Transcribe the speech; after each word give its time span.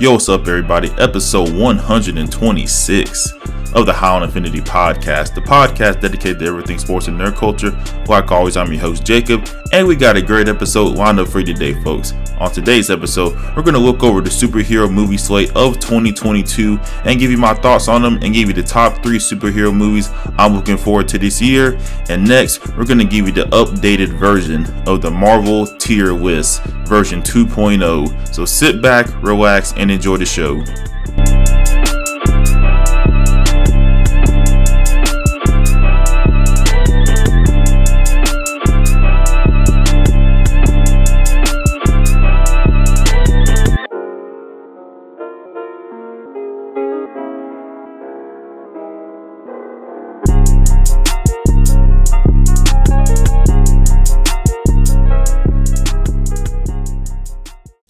Yo, 0.00 0.12
what's 0.12 0.30
up, 0.30 0.48
everybody? 0.48 0.88
Episode 0.96 1.52
126 1.52 3.32
of 3.74 3.84
the 3.84 3.92
High 3.92 4.16
on 4.16 4.22
Infinity 4.22 4.62
podcast, 4.62 5.34
the 5.34 5.42
podcast 5.42 6.00
dedicated 6.00 6.38
to 6.38 6.46
everything 6.46 6.78
sports 6.78 7.08
and 7.08 7.20
nerd 7.20 7.36
culture. 7.36 7.70
Like 8.06 8.32
always, 8.32 8.56
I'm 8.56 8.72
your 8.72 8.80
host, 8.80 9.04
Jacob, 9.04 9.46
and 9.74 9.86
we 9.86 9.96
got 9.96 10.16
a 10.16 10.22
great 10.22 10.48
episode 10.48 10.96
lined 10.96 11.20
up 11.20 11.28
for 11.28 11.40
you 11.40 11.44
today, 11.52 11.74
folks. 11.84 12.14
On 12.40 12.50
today's 12.50 12.88
episode, 12.88 13.34
we're 13.54 13.62
going 13.62 13.74
to 13.74 13.78
look 13.78 14.02
over 14.02 14.22
the 14.22 14.30
superhero 14.30 14.90
movie 14.90 15.18
slate 15.18 15.54
of 15.54 15.78
2022 15.78 16.78
and 17.04 17.20
give 17.20 17.30
you 17.30 17.36
my 17.36 17.52
thoughts 17.52 17.86
on 17.86 18.00
them 18.00 18.14
and 18.22 18.32
give 18.32 18.48
you 18.48 18.54
the 18.54 18.62
top 18.62 19.02
three 19.02 19.18
superhero 19.18 19.74
movies 19.76 20.08
I'm 20.38 20.54
looking 20.54 20.78
forward 20.78 21.06
to 21.08 21.18
this 21.18 21.42
year. 21.42 21.78
And 22.08 22.26
next, 22.26 22.66
we're 22.78 22.86
going 22.86 22.98
to 22.98 23.04
give 23.04 23.26
you 23.26 23.32
the 23.32 23.44
updated 23.50 24.18
version 24.18 24.64
of 24.88 25.02
the 25.02 25.10
Marvel 25.10 25.66
tier 25.76 26.14
list, 26.14 26.62
version 26.86 27.20
2.0. 27.20 28.34
So 28.34 28.46
sit 28.46 28.80
back, 28.80 29.22
relax, 29.22 29.74
and 29.76 29.90
enjoy 29.90 30.16
the 30.16 30.24
show. 30.24 30.64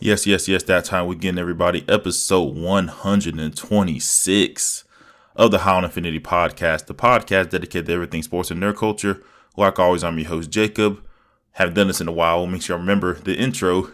Yes, 0.03 0.27
yes, 0.27 0.48
yes, 0.48 0.62
that 0.62 0.87
time 0.87 1.06
we're 1.06 1.17
getting 1.17 1.39
everybody. 1.39 1.84
Episode 1.87 2.56
126 2.56 4.84
of 5.37 5.51
the 5.51 5.62
on 5.62 5.84
Infinity 5.84 6.20
podcast, 6.20 6.87
the 6.87 6.95
podcast 6.95 7.51
dedicated 7.51 7.84
to 7.84 7.92
everything 7.92 8.23
sports 8.23 8.51
and 8.51 8.62
nerd 8.62 8.79
culture. 8.79 9.23
Like 9.59 9.79
always, 9.79 10.03
I'm 10.03 10.19
your 10.19 10.29
host, 10.29 10.48
Jacob. 10.48 11.05
Haven't 11.53 11.75
done 11.75 11.89
this 11.89 12.01
in 12.01 12.09
a 12.09 12.12
while. 12.12 12.47
Make 12.47 12.62
sure 12.62 12.79
I 12.79 12.81
remember 12.81 13.12
the 13.12 13.37
intro. 13.37 13.91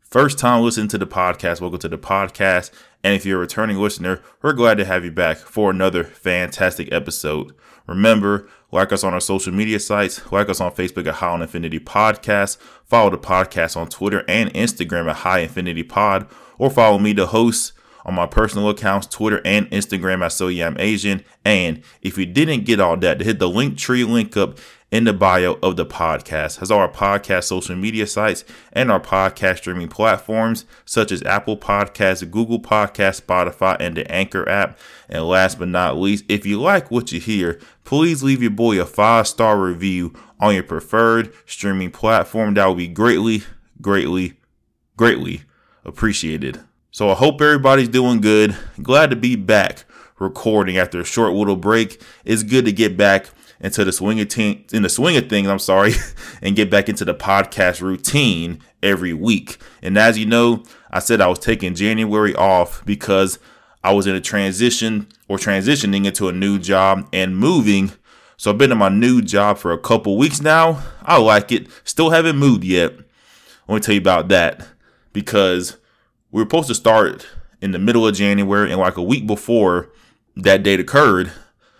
First 0.00 0.40
time 0.40 0.64
listening 0.64 0.88
to 0.88 0.98
the 0.98 1.06
podcast, 1.06 1.60
welcome 1.60 1.78
to 1.78 1.88
the 1.88 1.98
podcast. 1.98 2.72
And 3.04 3.14
if 3.14 3.24
you're 3.24 3.36
a 3.36 3.42
returning 3.42 3.76
listener, 3.76 4.22
we're 4.42 4.54
glad 4.54 4.78
to 4.78 4.84
have 4.84 5.04
you 5.04 5.12
back 5.12 5.36
for 5.36 5.70
another 5.70 6.02
fantastic 6.02 6.92
episode. 6.92 7.54
Remember, 7.86 8.48
like 8.72 8.92
us 8.92 9.04
on 9.04 9.12
our 9.14 9.20
social 9.20 9.52
media 9.52 9.78
sites, 9.78 10.32
like 10.32 10.48
us 10.48 10.60
on 10.60 10.72
Facebook 10.72 11.06
at 11.06 11.14
High 11.16 11.28
on 11.28 11.42
Infinity 11.42 11.80
Podcast, 11.80 12.56
follow 12.84 13.10
the 13.10 13.18
podcast 13.18 13.76
on 13.76 13.88
Twitter 13.88 14.24
and 14.26 14.52
Instagram 14.54 15.08
at 15.08 15.16
High 15.16 15.40
Infinity 15.40 15.82
Pod, 15.82 16.26
or 16.58 16.70
follow 16.70 16.98
me, 16.98 17.12
the 17.12 17.26
host, 17.26 17.72
on 18.04 18.14
my 18.14 18.26
personal 18.26 18.68
accounts, 18.68 19.06
Twitter 19.06 19.40
and 19.44 19.70
Instagram 19.70 20.24
at 20.24 20.32
So 20.32 20.48
Yeah 20.48 20.66
I'm 20.66 20.76
Asian. 20.78 21.24
And 21.44 21.82
if 22.02 22.18
you 22.18 22.26
didn't 22.26 22.64
get 22.64 22.80
all 22.80 22.96
that, 22.98 23.20
hit 23.20 23.38
the 23.38 23.48
Linktree 23.48 24.08
link 24.08 24.36
up 24.36 24.58
in 24.94 25.02
the 25.02 25.12
bio 25.12 25.58
of 25.60 25.74
the 25.74 25.84
podcast 25.84 26.60
has 26.60 26.70
our 26.70 26.88
podcast 26.88 27.42
social 27.42 27.74
media 27.74 28.06
sites 28.06 28.44
and 28.72 28.92
our 28.92 29.00
podcast 29.00 29.56
streaming 29.56 29.88
platforms 29.88 30.66
such 30.84 31.10
as 31.10 31.20
Apple 31.24 31.56
Podcasts, 31.56 32.30
Google 32.30 32.60
Podcasts, 32.60 33.20
Spotify, 33.20 33.76
and 33.80 33.96
the 33.96 34.08
Anchor 34.08 34.48
app. 34.48 34.78
And 35.08 35.24
last 35.24 35.58
but 35.58 35.66
not 35.66 35.96
least, 35.96 36.24
if 36.28 36.46
you 36.46 36.60
like 36.60 36.92
what 36.92 37.10
you 37.10 37.18
hear, 37.18 37.58
please 37.82 38.22
leave 38.22 38.40
your 38.40 38.52
boy 38.52 38.80
a 38.80 38.86
five 38.86 39.26
star 39.26 39.58
review 39.58 40.14
on 40.38 40.54
your 40.54 40.62
preferred 40.62 41.32
streaming 41.44 41.90
platform. 41.90 42.54
That 42.54 42.68
would 42.68 42.78
be 42.78 42.86
greatly, 42.86 43.42
greatly, 43.82 44.34
greatly 44.96 45.42
appreciated. 45.84 46.60
So 46.94 47.10
I 47.10 47.14
hope 47.14 47.40
everybody's 47.40 47.88
doing 47.88 48.20
good. 48.20 48.56
Glad 48.80 49.10
to 49.10 49.16
be 49.16 49.34
back 49.34 49.84
recording 50.20 50.78
after 50.78 51.00
a 51.00 51.04
short 51.04 51.32
little 51.32 51.56
break. 51.56 52.00
It's 52.24 52.44
good 52.44 52.66
to 52.66 52.72
get 52.72 52.96
back 52.96 53.30
into 53.58 53.84
the 53.84 53.90
swing 53.90 54.20
of 54.20 54.28
te- 54.28 54.64
in 54.72 54.84
the 54.84 54.88
swing 54.88 55.16
of 55.16 55.28
things, 55.28 55.48
I'm 55.48 55.58
sorry, 55.58 55.94
and 56.40 56.54
get 56.54 56.70
back 56.70 56.88
into 56.88 57.04
the 57.04 57.12
podcast 57.12 57.80
routine 57.80 58.60
every 58.80 59.12
week. 59.12 59.56
And 59.82 59.98
as 59.98 60.16
you 60.16 60.24
know, 60.24 60.62
I 60.88 61.00
said 61.00 61.20
I 61.20 61.26
was 61.26 61.40
taking 61.40 61.74
January 61.74 62.32
off 62.36 62.86
because 62.86 63.40
I 63.82 63.92
was 63.92 64.06
in 64.06 64.14
a 64.14 64.20
transition 64.20 65.08
or 65.26 65.36
transitioning 65.36 66.06
into 66.06 66.28
a 66.28 66.32
new 66.32 66.60
job 66.60 67.08
and 67.12 67.36
moving. 67.36 67.90
So 68.36 68.52
I've 68.52 68.58
been 68.58 68.70
in 68.70 68.78
my 68.78 68.88
new 68.88 69.20
job 69.20 69.58
for 69.58 69.72
a 69.72 69.78
couple 69.78 70.16
weeks 70.16 70.40
now. 70.40 70.80
I 71.02 71.18
like 71.18 71.50
it. 71.50 71.66
Still 71.82 72.10
haven't 72.10 72.36
moved 72.36 72.62
yet. 72.62 72.92
Let 73.66 73.74
me 73.74 73.80
tell 73.80 73.96
you 73.96 74.00
about 74.00 74.28
that 74.28 74.68
because 75.12 75.76
we 76.34 76.42
were 76.42 76.46
supposed 76.46 76.66
to 76.66 76.74
start 76.74 77.28
in 77.62 77.70
the 77.70 77.78
middle 77.78 78.06
of 78.06 78.14
January 78.14 78.70
and 78.70 78.80
like 78.80 78.96
a 78.96 79.02
week 79.02 79.24
before 79.24 79.90
that 80.36 80.64
date 80.64 80.80
occurred, 80.80 81.30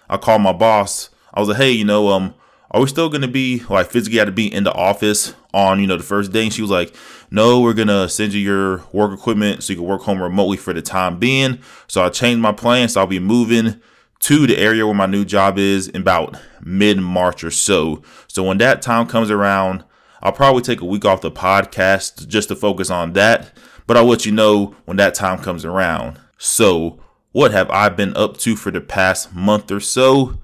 I 0.08 0.16
called 0.16 0.42
my 0.42 0.52
boss 0.52 1.10
I 1.34 1.40
was 1.40 1.48
like, 1.48 1.58
hey, 1.58 1.72
you 1.72 1.84
know, 1.84 2.10
um, 2.10 2.34
are 2.70 2.80
we 2.80 2.86
still 2.86 3.08
gonna 3.08 3.28
be 3.28 3.62
like 3.68 3.90
physically 3.90 4.18
had 4.18 4.26
to 4.26 4.32
be 4.32 4.52
in 4.52 4.62
the 4.62 4.72
office 4.72 5.34
on 5.52 5.80
you 5.80 5.86
know 5.86 5.96
the 5.96 6.04
first 6.04 6.32
day? 6.32 6.44
And 6.44 6.52
she 6.52 6.62
was 6.62 6.70
like, 6.70 6.94
no, 7.30 7.60
we're 7.60 7.74
gonna 7.74 8.08
send 8.08 8.32
you 8.32 8.40
your 8.40 8.84
work 8.92 9.12
equipment 9.12 9.62
so 9.62 9.72
you 9.72 9.80
can 9.80 9.86
work 9.86 10.02
home 10.02 10.22
remotely 10.22 10.56
for 10.56 10.72
the 10.72 10.80
time 10.80 11.18
being. 11.18 11.58
So 11.88 12.04
I 12.04 12.08
changed 12.08 12.40
my 12.40 12.52
plan, 12.52 12.88
so 12.88 13.00
I'll 13.00 13.06
be 13.08 13.18
moving 13.18 13.80
to 14.20 14.46
the 14.46 14.56
area 14.56 14.86
where 14.86 14.94
my 14.94 15.06
new 15.06 15.24
job 15.24 15.58
is 15.58 15.88
in 15.88 16.02
about 16.02 16.38
mid 16.62 16.98
March 16.98 17.42
or 17.42 17.50
so. 17.50 18.02
So 18.28 18.44
when 18.44 18.58
that 18.58 18.80
time 18.80 19.08
comes 19.08 19.30
around, 19.30 19.84
I'll 20.22 20.32
probably 20.32 20.62
take 20.62 20.80
a 20.80 20.86
week 20.86 21.04
off 21.04 21.20
the 21.20 21.32
podcast 21.32 22.28
just 22.28 22.48
to 22.48 22.56
focus 22.56 22.90
on 22.90 23.12
that. 23.14 23.52
But 23.86 23.96
I'll 23.96 24.06
let 24.06 24.24
you 24.24 24.32
know 24.32 24.74
when 24.84 24.96
that 24.96 25.14
time 25.14 25.38
comes 25.38 25.64
around. 25.64 26.18
So, 26.38 27.00
what 27.32 27.50
have 27.50 27.70
I 27.70 27.88
been 27.88 28.16
up 28.16 28.36
to 28.38 28.56
for 28.56 28.70
the 28.70 28.80
past 28.80 29.34
month 29.34 29.70
or 29.70 29.80
so? 29.80 30.38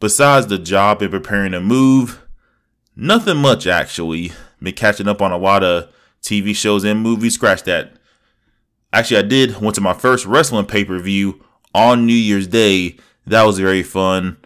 Besides 0.00 0.46
the 0.46 0.58
job 0.58 1.02
and 1.02 1.10
preparing 1.10 1.52
to 1.52 1.60
move, 1.60 2.24
nothing 2.96 3.36
much 3.36 3.66
actually. 3.66 4.32
Been 4.60 4.74
catching 4.74 5.08
up 5.08 5.22
on 5.22 5.32
a 5.32 5.38
lot 5.38 5.62
of 5.62 5.92
TV 6.22 6.54
shows 6.54 6.84
and 6.84 7.00
movies. 7.00 7.34
Scratch 7.34 7.62
that. 7.64 7.92
Actually, 8.92 9.18
I 9.18 9.22
did. 9.22 9.60
Went 9.60 9.74
to 9.76 9.80
my 9.80 9.92
first 9.92 10.26
wrestling 10.26 10.66
pay 10.66 10.84
per 10.84 10.98
view 10.98 11.44
on 11.74 12.06
New 12.06 12.12
Year's 12.12 12.46
Day. 12.46 12.96
That 13.26 13.44
was 13.44 13.58
very 13.58 13.82
fun. 13.82 14.38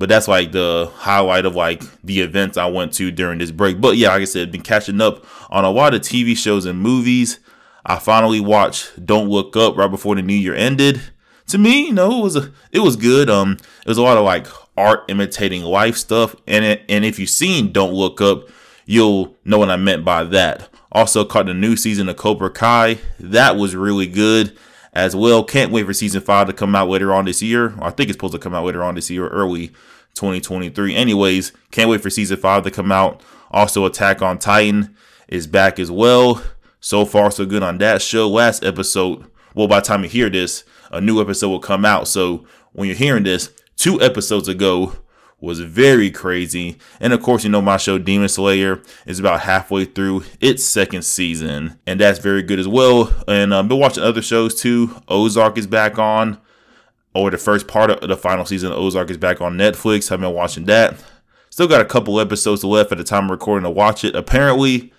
But 0.00 0.08
that's 0.08 0.26
like 0.26 0.50
the 0.50 0.90
highlight 0.96 1.46
of 1.46 1.54
like 1.54 1.84
the 2.02 2.22
events 2.22 2.56
I 2.56 2.66
went 2.66 2.92
to 2.94 3.12
during 3.12 3.38
this 3.38 3.52
break. 3.52 3.80
But 3.80 3.96
yeah, 3.96 4.08
like 4.08 4.22
I 4.22 4.24
said, 4.24 4.50
been 4.50 4.62
catching 4.62 5.00
up 5.00 5.24
on 5.48 5.64
a 5.64 5.70
lot 5.70 5.94
of 5.94 6.00
TV 6.00 6.36
shows 6.36 6.66
and 6.66 6.80
movies. 6.80 7.38
I 7.86 8.00
finally 8.00 8.40
watched 8.40 9.06
Don't 9.06 9.28
Look 9.28 9.56
Up 9.56 9.76
right 9.76 9.90
before 9.90 10.16
the 10.16 10.22
new 10.22 10.34
year 10.34 10.56
ended 10.56 11.00
to 11.50 11.58
me, 11.58 11.86
you 11.86 11.92
know, 11.92 12.20
it 12.20 12.22
was 12.22 12.36
a 12.36 12.52
it 12.72 12.80
was 12.80 12.96
good. 12.96 13.28
Um, 13.28 13.58
it 13.84 13.88
was 13.88 13.98
a 13.98 14.02
lot 14.02 14.16
of 14.16 14.24
like 14.24 14.46
art 14.76 15.04
imitating 15.08 15.62
life 15.62 15.96
stuff, 15.96 16.34
and 16.46 16.64
it, 16.64 16.82
and 16.88 17.04
if 17.04 17.18
you've 17.18 17.30
seen 17.30 17.72
Don't 17.72 17.92
Look 17.92 18.20
Up, 18.20 18.48
you'll 18.86 19.36
know 19.44 19.58
what 19.58 19.70
I 19.70 19.76
meant 19.76 20.04
by 20.04 20.24
that. 20.24 20.68
Also 20.92 21.24
caught 21.24 21.46
the 21.46 21.54
new 21.54 21.76
season 21.76 22.08
of 22.08 22.16
Cobra 22.16 22.50
Kai. 22.50 22.98
That 23.18 23.56
was 23.56 23.76
really 23.76 24.06
good 24.06 24.56
as 24.92 25.14
well. 25.14 25.44
Can't 25.44 25.72
wait 25.72 25.86
for 25.86 25.92
season 25.92 26.20
five 26.20 26.46
to 26.46 26.52
come 26.52 26.74
out 26.74 26.88
later 26.88 27.12
on 27.12 27.24
this 27.24 27.42
year. 27.42 27.74
I 27.80 27.90
think 27.90 28.08
it's 28.08 28.16
supposed 28.16 28.32
to 28.34 28.38
come 28.38 28.54
out 28.54 28.64
later 28.64 28.82
on 28.82 28.94
this 28.94 29.10
year, 29.10 29.28
early 29.28 29.68
2023. 30.14 30.94
Anyways, 30.94 31.52
can't 31.70 31.90
wait 31.90 32.00
for 32.00 32.10
season 32.10 32.36
five 32.36 32.64
to 32.64 32.70
come 32.70 32.92
out. 32.92 33.22
Also, 33.50 33.84
Attack 33.84 34.22
on 34.22 34.38
Titan 34.38 34.94
is 35.28 35.46
back 35.46 35.78
as 35.78 35.90
well. 35.90 36.42
So 36.80 37.04
far, 37.04 37.30
so 37.30 37.44
good 37.44 37.62
on 37.62 37.78
that 37.78 38.00
show. 38.00 38.28
Last 38.28 38.64
episode, 38.64 39.24
well, 39.54 39.68
by 39.68 39.80
the 39.80 39.86
time 39.86 40.02
you 40.02 40.08
hear 40.08 40.30
this, 40.30 40.64
a 40.90 41.00
new 41.00 41.20
episode 41.20 41.48
will 41.48 41.60
come 41.60 41.84
out. 41.84 42.08
So 42.08 42.44
when 42.72 42.88
you're 42.88 42.96
hearing 42.96 43.24
this, 43.24 43.50
two 43.76 44.00
episodes 44.00 44.48
ago 44.48 44.96
was 45.40 45.60
very 45.60 46.10
crazy. 46.10 46.76
And 47.00 47.12
of 47.12 47.22
course, 47.22 47.44
you 47.44 47.50
know, 47.50 47.62
my 47.62 47.76
show 47.76 47.98
Demon 47.98 48.28
Slayer 48.28 48.82
is 49.06 49.18
about 49.18 49.40
halfway 49.40 49.86
through 49.86 50.24
its 50.40 50.64
second 50.64 51.02
season, 51.02 51.78
and 51.86 52.00
that's 52.00 52.18
very 52.18 52.42
good 52.42 52.58
as 52.58 52.68
well. 52.68 53.12
And 53.26 53.54
I've 53.54 53.60
um, 53.60 53.68
been 53.68 53.78
watching 53.78 54.02
other 54.02 54.22
shows 54.22 54.54
too. 54.60 55.00
Ozark 55.08 55.56
is 55.56 55.66
back 55.66 55.98
on, 55.98 56.38
or 57.14 57.30
the 57.30 57.38
first 57.38 57.66
part 57.66 57.90
of 57.90 58.08
the 58.08 58.16
final 58.16 58.44
season 58.44 58.72
of 58.72 58.78
Ozark 58.78 59.10
is 59.10 59.16
back 59.16 59.40
on 59.40 59.56
Netflix. 59.56 60.12
I've 60.12 60.20
been 60.20 60.34
watching 60.34 60.64
that. 60.66 61.02
Still 61.48 61.68
got 61.68 61.80
a 61.80 61.86
couple 61.86 62.20
episodes 62.20 62.62
left 62.62 62.92
at 62.92 62.98
the 62.98 63.04
time 63.04 63.24
of 63.24 63.30
recording 63.30 63.64
to 63.64 63.70
watch 63.70 64.04
it. 64.04 64.14
Apparently, 64.14 64.92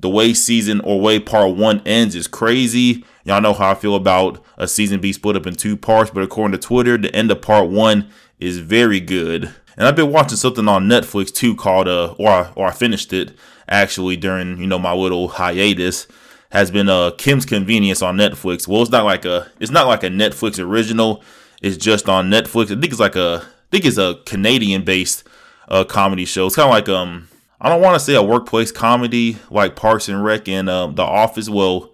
the 0.00 0.08
way 0.08 0.32
season 0.32 0.80
or 0.80 1.00
way 1.00 1.18
part 1.18 1.56
one 1.56 1.82
ends 1.84 2.14
is 2.14 2.26
crazy. 2.26 3.04
Y'all 3.24 3.40
know 3.40 3.52
how 3.52 3.72
I 3.72 3.74
feel 3.74 3.94
about 3.94 4.42
a 4.56 4.68
season 4.68 5.00
being 5.00 5.12
split 5.12 5.36
up 5.36 5.46
in 5.46 5.54
two 5.54 5.76
parts, 5.76 6.10
but 6.10 6.22
according 6.22 6.58
to 6.58 6.66
Twitter, 6.66 6.96
the 6.96 7.14
end 7.14 7.30
of 7.30 7.42
part 7.42 7.68
one 7.68 8.08
is 8.40 8.58
very 8.58 9.00
good. 9.00 9.52
And 9.76 9.86
I've 9.86 9.96
been 9.96 10.12
watching 10.12 10.36
something 10.36 10.68
on 10.68 10.88
Netflix 10.88 11.32
too 11.32 11.54
called 11.54 11.88
uh 11.88 12.14
or 12.18 12.28
I, 12.28 12.52
or 12.54 12.66
I 12.66 12.72
finished 12.72 13.12
it 13.12 13.36
actually 13.68 14.16
during 14.16 14.58
you 14.58 14.66
know 14.66 14.78
my 14.78 14.92
little 14.92 15.28
hiatus 15.28 16.06
has 16.50 16.70
been 16.70 16.88
uh 16.88 17.12
Kim's 17.12 17.46
Convenience 17.46 18.02
on 18.02 18.16
Netflix. 18.16 18.66
Well, 18.66 18.82
it's 18.82 18.90
not 18.90 19.04
like 19.04 19.24
a 19.24 19.50
it's 19.60 19.70
not 19.70 19.86
like 19.86 20.02
a 20.02 20.08
Netflix 20.08 20.58
original. 20.58 21.22
It's 21.62 21.76
just 21.76 22.08
on 22.08 22.30
Netflix. 22.30 22.64
I 22.66 22.80
think 22.80 22.86
it's 22.86 23.00
like 23.00 23.16
a 23.16 23.42
I 23.44 23.70
think 23.70 23.84
it's 23.84 23.98
a 23.98 24.20
Canadian 24.26 24.84
based 24.84 25.24
uh 25.68 25.84
comedy 25.84 26.24
show. 26.24 26.46
It's 26.46 26.56
kind 26.56 26.68
of 26.68 26.74
like 26.74 26.88
um 26.88 27.28
I 27.60 27.68
don't 27.68 27.82
want 27.82 27.94
to 27.96 28.00
say 28.00 28.14
a 28.14 28.22
workplace 28.22 28.70
comedy 28.70 29.38
like 29.50 29.74
Parks 29.74 30.08
and 30.08 30.22
Rec 30.22 30.48
and 30.48 30.68
um, 30.68 30.94
The 30.94 31.02
Office. 31.02 31.48
Well, 31.48 31.90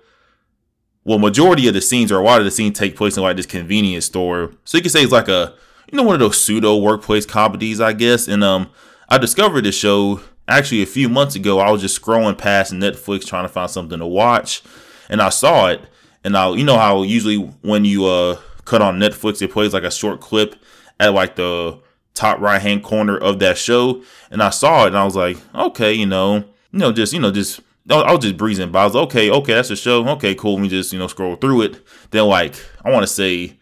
well, 1.04 1.18
majority 1.18 1.68
of 1.68 1.74
the 1.74 1.80
scenes 1.80 2.12
or 2.12 2.18
a 2.18 2.22
lot 2.22 2.38
of 2.38 2.44
the 2.44 2.50
scenes 2.50 2.78
take 2.78 2.96
place 2.96 3.16
in 3.16 3.22
like 3.22 3.36
this 3.36 3.46
convenience 3.46 4.04
store. 4.04 4.52
So 4.64 4.76
you 4.76 4.82
can 4.82 4.90
say 4.90 5.02
it's 5.02 5.12
like 5.12 5.28
a 5.28 5.54
you 5.90 5.96
know 5.96 6.02
one 6.02 6.14
of 6.14 6.20
those 6.20 6.42
pseudo 6.42 6.76
workplace 6.76 7.26
comedies, 7.26 7.80
I 7.80 7.92
guess. 7.92 8.28
And 8.28 8.42
um, 8.42 8.70
I 9.08 9.18
discovered 9.18 9.64
this 9.64 9.74
show 9.74 10.20
actually 10.48 10.82
a 10.82 10.86
few 10.86 11.08
months 11.08 11.34
ago. 11.34 11.58
I 11.58 11.70
was 11.70 11.80
just 11.80 12.00
scrolling 12.00 12.38
past 12.38 12.72
Netflix 12.72 13.26
trying 13.26 13.44
to 13.44 13.48
find 13.48 13.70
something 13.70 13.98
to 13.98 14.06
watch, 14.06 14.62
and 15.08 15.20
I 15.20 15.28
saw 15.28 15.68
it. 15.68 15.80
And 16.22 16.36
I, 16.36 16.50
you 16.50 16.64
know 16.64 16.78
how 16.78 17.02
usually 17.02 17.36
when 17.36 17.84
you 17.84 18.06
uh 18.06 18.38
cut 18.64 18.82
on 18.82 18.98
Netflix, 18.98 19.42
it 19.42 19.52
plays 19.52 19.74
like 19.74 19.82
a 19.82 19.90
short 19.90 20.20
clip 20.20 20.56
at 20.98 21.14
like 21.14 21.36
the 21.36 21.78
top 22.14 22.40
right 22.40 22.62
hand 22.62 22.82
corner 22.82 23.18
of 23.18 23.38
that 23.40 23.58
show. 23.58 24.02
And 24.30 24.42
I 24.42 24.50
saw 24.50 24.84
it, 24.84 24.88
and 24.88 24.98
I 24.98 25.04
was 25.04 25.16
like, 25.16 25.36
okay, 25.54 25.92
you 25.92 26.06
know, 26.06 26.36
you 26.72 26.78
know, 26.78 26.92
just 26.92 27.12
you 27.12 27.20
know, 27.20 27.30
just 27.30 27.60
I 27.90 28.12
was 28.12 28.24
just 28.24 28.36
breezing 28.36 28.70
by. 28.70 28.82
I 28.82 28.84
was 28.86 28.94
like, 28.94 29.04
okay, 29.04 29.30
okay, 29.30 29.54
that's 29.54 29.70
a 29.70 29.76
show. 29.76 30.06
Okay, 30.08 30.34
cool. 30.34 30.54
Let 30.54 30.62
me 30.62 30.68
just, 30.68 30.92
you 30.92 30.98
know, 30.98 31.06
scroll 31.06 31.36
through 31.36 31.62
it. 31.62 31.86
Then, 32.10 32.24
like, 32.24 32.54
I 32.82 32.90
want 32.90 33.02
to 33.02 33.12
say 33.12 33.58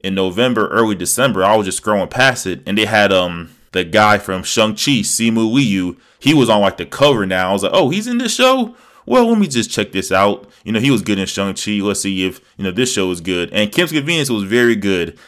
in 0.00 0.14
November, 0.14 0.68
early 0.68 0.94
December, 0.94 1.44
I 1.44 1.56
was 1.56 1.66
just 1.66 1.82
scrolling 1.82 2.10
past 2.10 2.46
it, 2.46 2.62
and 2.66 2.78
they 2.78 2.84
had 2.84 3.12
um 3.12 3.50
the 3.72 3.84
guy 3.84 4.18
from 4.18 4.42
Shang-Chi, 4.42 5.02
Simu 5.02 5.52
Liu. 5.52 5.96
He 6.18 6.34
was 6.34 6.48
on 6.48 6.60
like 6.60 6.78
the 6.78 6.86
cover 6.86 7.26
now. 7.26 7.50
I 7.50 7.52
was 7.52 7.62
like, 7.62 7.72
oh, 7.74 7.90
he's 7.90 8.06
in 8.06 8.18
this 8.18 8.34
show? 8.34 8.74
Well, 9.06 9.28
let 9.28 9.38
me 9.38 9.46
just 9.46 9.70
check 9.70 9.92
this 9.92 10.10
out. 10.12 10.50
You 10.64 10.72
know, 10.72 10.80
he 10.80 10.90
was 10.90 11.02
good 11.02 11.18
in 11.18 11.26
Shang-Chi. 11.26 11.80
Let's 11.82 12.00
see 12.00 12.26
if, 12.26 12.40
you 12.56 12.64
know, 12.64 12.70
this 12.70 12.92
show 12.92 13.10
is 13.10 13.20
good. 13.20 13.50
And 13.52 13.72
Kim's 13.72 13.92
Convenience 13.92 14.30
was 14.30 14.42
very 14.44 14.76
good. 14.76 15.18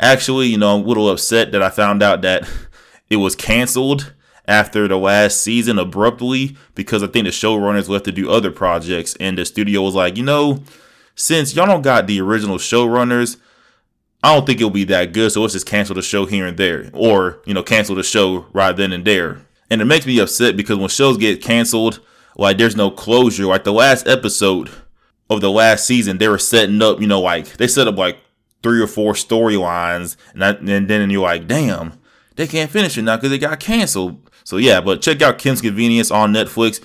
Actually, 0.00 0.48
you 0.48 0.58
know, 0.58 0.76
I'm 0.76 0.84
a 0.84 0.86
little 0.86 1.08
upset 1.08 1.52
that 1.52 1.62
I 1.62 1.70
found 1.70 2.02
out 2.02 2.22
that 2.22 2.48
it 3.08 3.16
was 3.16 3.36
canceled 3.36 4.12
after 4.48 4.88
the 4.88 4.96
last 4.96 5.40
season 5.40 5.78
abruptly 5.78 6.56
because 6.74 7.02
I 7.02 7.06
think 7.06 7.24
the 7.24 7.30
showrunners 7.30 7.88
left 7.88 8.06
to 8.06 8.12
do 8.12 8.30
other 8.30 8.50
projects 8.50 9.14
and 9.20 9.38
the 9.38 9.44
studio 9.44 9.82
was 9.82 9.94
like, 9.94 10.16
you 10.16 10.24
know, 10.24 10.62
since 11.14 11.54
y'all 11.54 11.66
don't 11.66 11.82
got 11.82 12.06
the 12.06 12.20
original 12.20 12.56
showrunners, 12.58 13.36
I 14.22 14.34
don't 14.34 14.46
think 14.46 14.60
it'll 14.60 14.70
be 14.70 14.84
that 14.84 15.12
good, 15.12 15.32
so 15.32 15.40
let's 15.40 15.52
just 15.52 15.66
cancel 15.66 15.94
the 15.94 16.02
show 16.02 16.26
here 16.26 16.46
and 16.46 16.56
there. 16.56 16.90
Or, 16.92 17.42
you 17.44 17.54
know, 17.54 17.62
cancel 17.62 17.96
the 17.96 18.04
show 18.04 18.46
right 18.52 18.76
then 18.76 18.92
and 18.92 19.04
there. 19.04 19.44
And 19.68 19.80
it 19.80 19.86
makes 19.86 20.06
me 20.06 20.18
upset 20.20 20.56
because 20.56 20.78
when 20.78 20.88
shows 20.88 21.16
get 21.16 21.42
canceled, 21.42 22.00
like 22.36 22.58
there's 22.58 22.76
no 22.76 22.90
closure. 22.90 23.46
Like 23.46 23.64
the 23.64 23.72
last 23.72 24.06
episode 24.06 24.70
of 25.28 25.40
the 25.40 25.50
last 25.50 25.86
season, 25.86 26.18
they 26.18 26.28
were 26.28 26.38
setting 26.38 26.80
up, 26.82 27.00
you 27.00 27.06
know, 27.06 27.20
like 27.20 27.56
they 27.56 27.66
set 27.66 27.88
up 27.88 27.96
like 27.96 28.18
three 28.62 28.80
or 28.80 28.86
four 28.86 29.14
storylines, 29.14 30.16
and, 30.34 30.68
and 30.68 30.88
then 30.88 31.10
you're 31.10 31.22
like, 31.22 31.48
damn, 31.48 31.94
they 32.36 32.46
can't 32.46 32.70
finish 32.70 32.96
it 32.96 33.02
now 33.02 33.16
because 33.16 33.32
it 33.32 33.38
got 33.38 33.58
canceled. 33.58 34.30
So 34.44 34.56
yeah, 34.56 34.80
but 34.80 35.02
check 35.02 35.20
out 35.20 35.38
Kim's 35.38 35.60
Convenience 35.60 36.10
on 36.10 36.32
Netflix. 36.32 36.80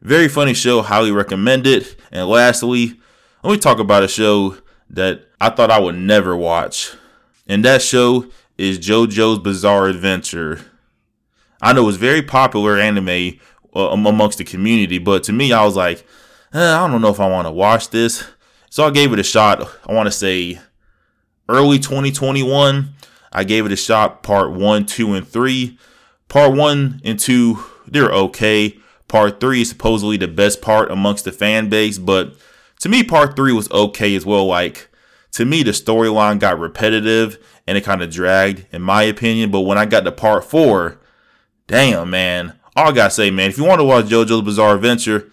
Very 0.00 0.28
funny 0.28 0.54
show, 0.54 0.80
highly 0.80 1.10
recommend 1.10 1.66
it. 1.66 1.96
And 2.10 2.28
lastly, 2.28 2.98
let 3.42 3.52
me 3.52 3.58
talk 3.58 3.78
about 3.78 4.04
a 4.04 4.08
show 4.08 4.56
that 4.90 5.27
I 5.40 5.50
thought 5.50 5.70
I 5.70 5.78
would 5.78 5.96
never 5.96 6.36
watch. 6.36 6.92
And 7.46 7.64
that 7.64 7.82
show 7.82 8.26
is 8.56 8.78
JoJo's 8.78 9.38
Bizarre 9.38 9.86
Adventure. 9.86 10.60
I 11.62 11.72
know 11.72 11.88
it's 11.88 11.98
very 11.98 12.22
popular 12.22 12.76
anime 12.78 13.38
uh, 13.74 13.88
amongst 13.90 14.38
the 14.38 14.44
community, 14.44 14.98
but 14.98 15.22
to 15.24 15.32
me, 15.32 15.52
I 15.52 15.64
was 15.64 15.76
like, 15.76 16.06
eh, 16.52 16.74
I 16.74 16.88
don't 16.88 17.00
know 17.00 17.10
if 17.10 17.20
I 17.20 17.28
want 17.28 17.46
to 17.46 17.52
watch 17.52 17.90
this. 17.90 18.24
So 18.70 18.84
I 18.86 18.90
gave 18.90 19.12
it 19.12 19.18
a 19.18 19.24
shot. 19.24 19.62
I 19.86 19.92
want 19.92 20.06
to 20.06 20.12
say 20.12 20.60
early 21.48 21.78
2021. 21.78 22.94
I 23.32 23.44
gave 23.44 23.66
it 23.66 23.72
a 23.72 23.76
shot, 23.76 24.22
part 24.22 24.52
one, 24.52 24.86
two, 24.86 25.14
and 25.14 25.26
three. 25.26 25.78
Part 26.28 26.54
one 26.54 27.00
and 27.04 27.18
two, 27.18 27.64
they're 27.86 28.12
okay. 28.12 28.78
Part 29.06 29.40
three 29.40 29.62
is 29.62 29.70
supposedly 29.70 30.18
the 30.18 30.28
best 30.28 30.60
part 30.60 30.90
amongst 30.90 31.24
the 31.24 31.32
fan 31.32 31.70
base, 31.70 31.96
but 31.96 32.34
to 32.80 32.88
me, 32.88 33.02
part 33.02 33.34
three 33.34 33.52
was 33.52 33.70
okay 33.70 34.14
as 34.14 34.26
well. 34.26 34.46
Like, 34.46 34.88
to 35.32 35.44
me, 35.44 35.62
the 35.62 35.72
storyline 35.72 36.38
got 36.38 36.58
repetitive 36.58 37.38
and 37.66 37.76
it 37.76 37.84
kind 37.84 38.02
of 38.02 38.10
dragged, 38.10 38.66
in 38.72 38.82
my 38.82 39.02
opinion. 39.02 39.50
But 39.50 39.60
when 39.60 39.78
I 39.78 39.84
got 39.84 40.04
to 40.04 40.12
part 40.12 40.44
four, 40.44 41.00
damn, 41.66 42.10
man. 42.10 42.54
All 42.74 42.88
I 42.88 42.92
gotta 42.92 43.10
say, 43.10 43.30
man, 43.30 43.50
if 43.50 43.58
you 43.58 43.64
want 43.64 43.80
to 43.80 43.84
watch 43.84 44.06
JoJo's 44.06 44.42
Bizarre 44.42 44.76
Adventure, 44.76 45.30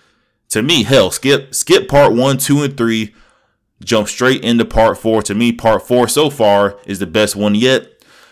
to 0.50 0.62
me, 0.62 0.84
hell, 0.84 1.12
skip 1.12 1.54
skip 1.54 1.88
part 1.88 2.14
one, 2.14 2.38
two, 2.38 2.64
and 2.64 2.76
three, 2.76 3.14
jump 3.84 4.08
straight 4.08 4.44
into 4.44 4.66
part 4.66 4.98
four. 4.98 5.22
To 5.24 5.36
me, 5.36 5.52
part 5.52 5.86
four 5.86 6.08
so 6.08 6.30
far 6.30 6.78
is 6.86 7.00
the 7.00 7.06
best 7.06 7.36
one 7.36 7.56
yet 7.56 7.88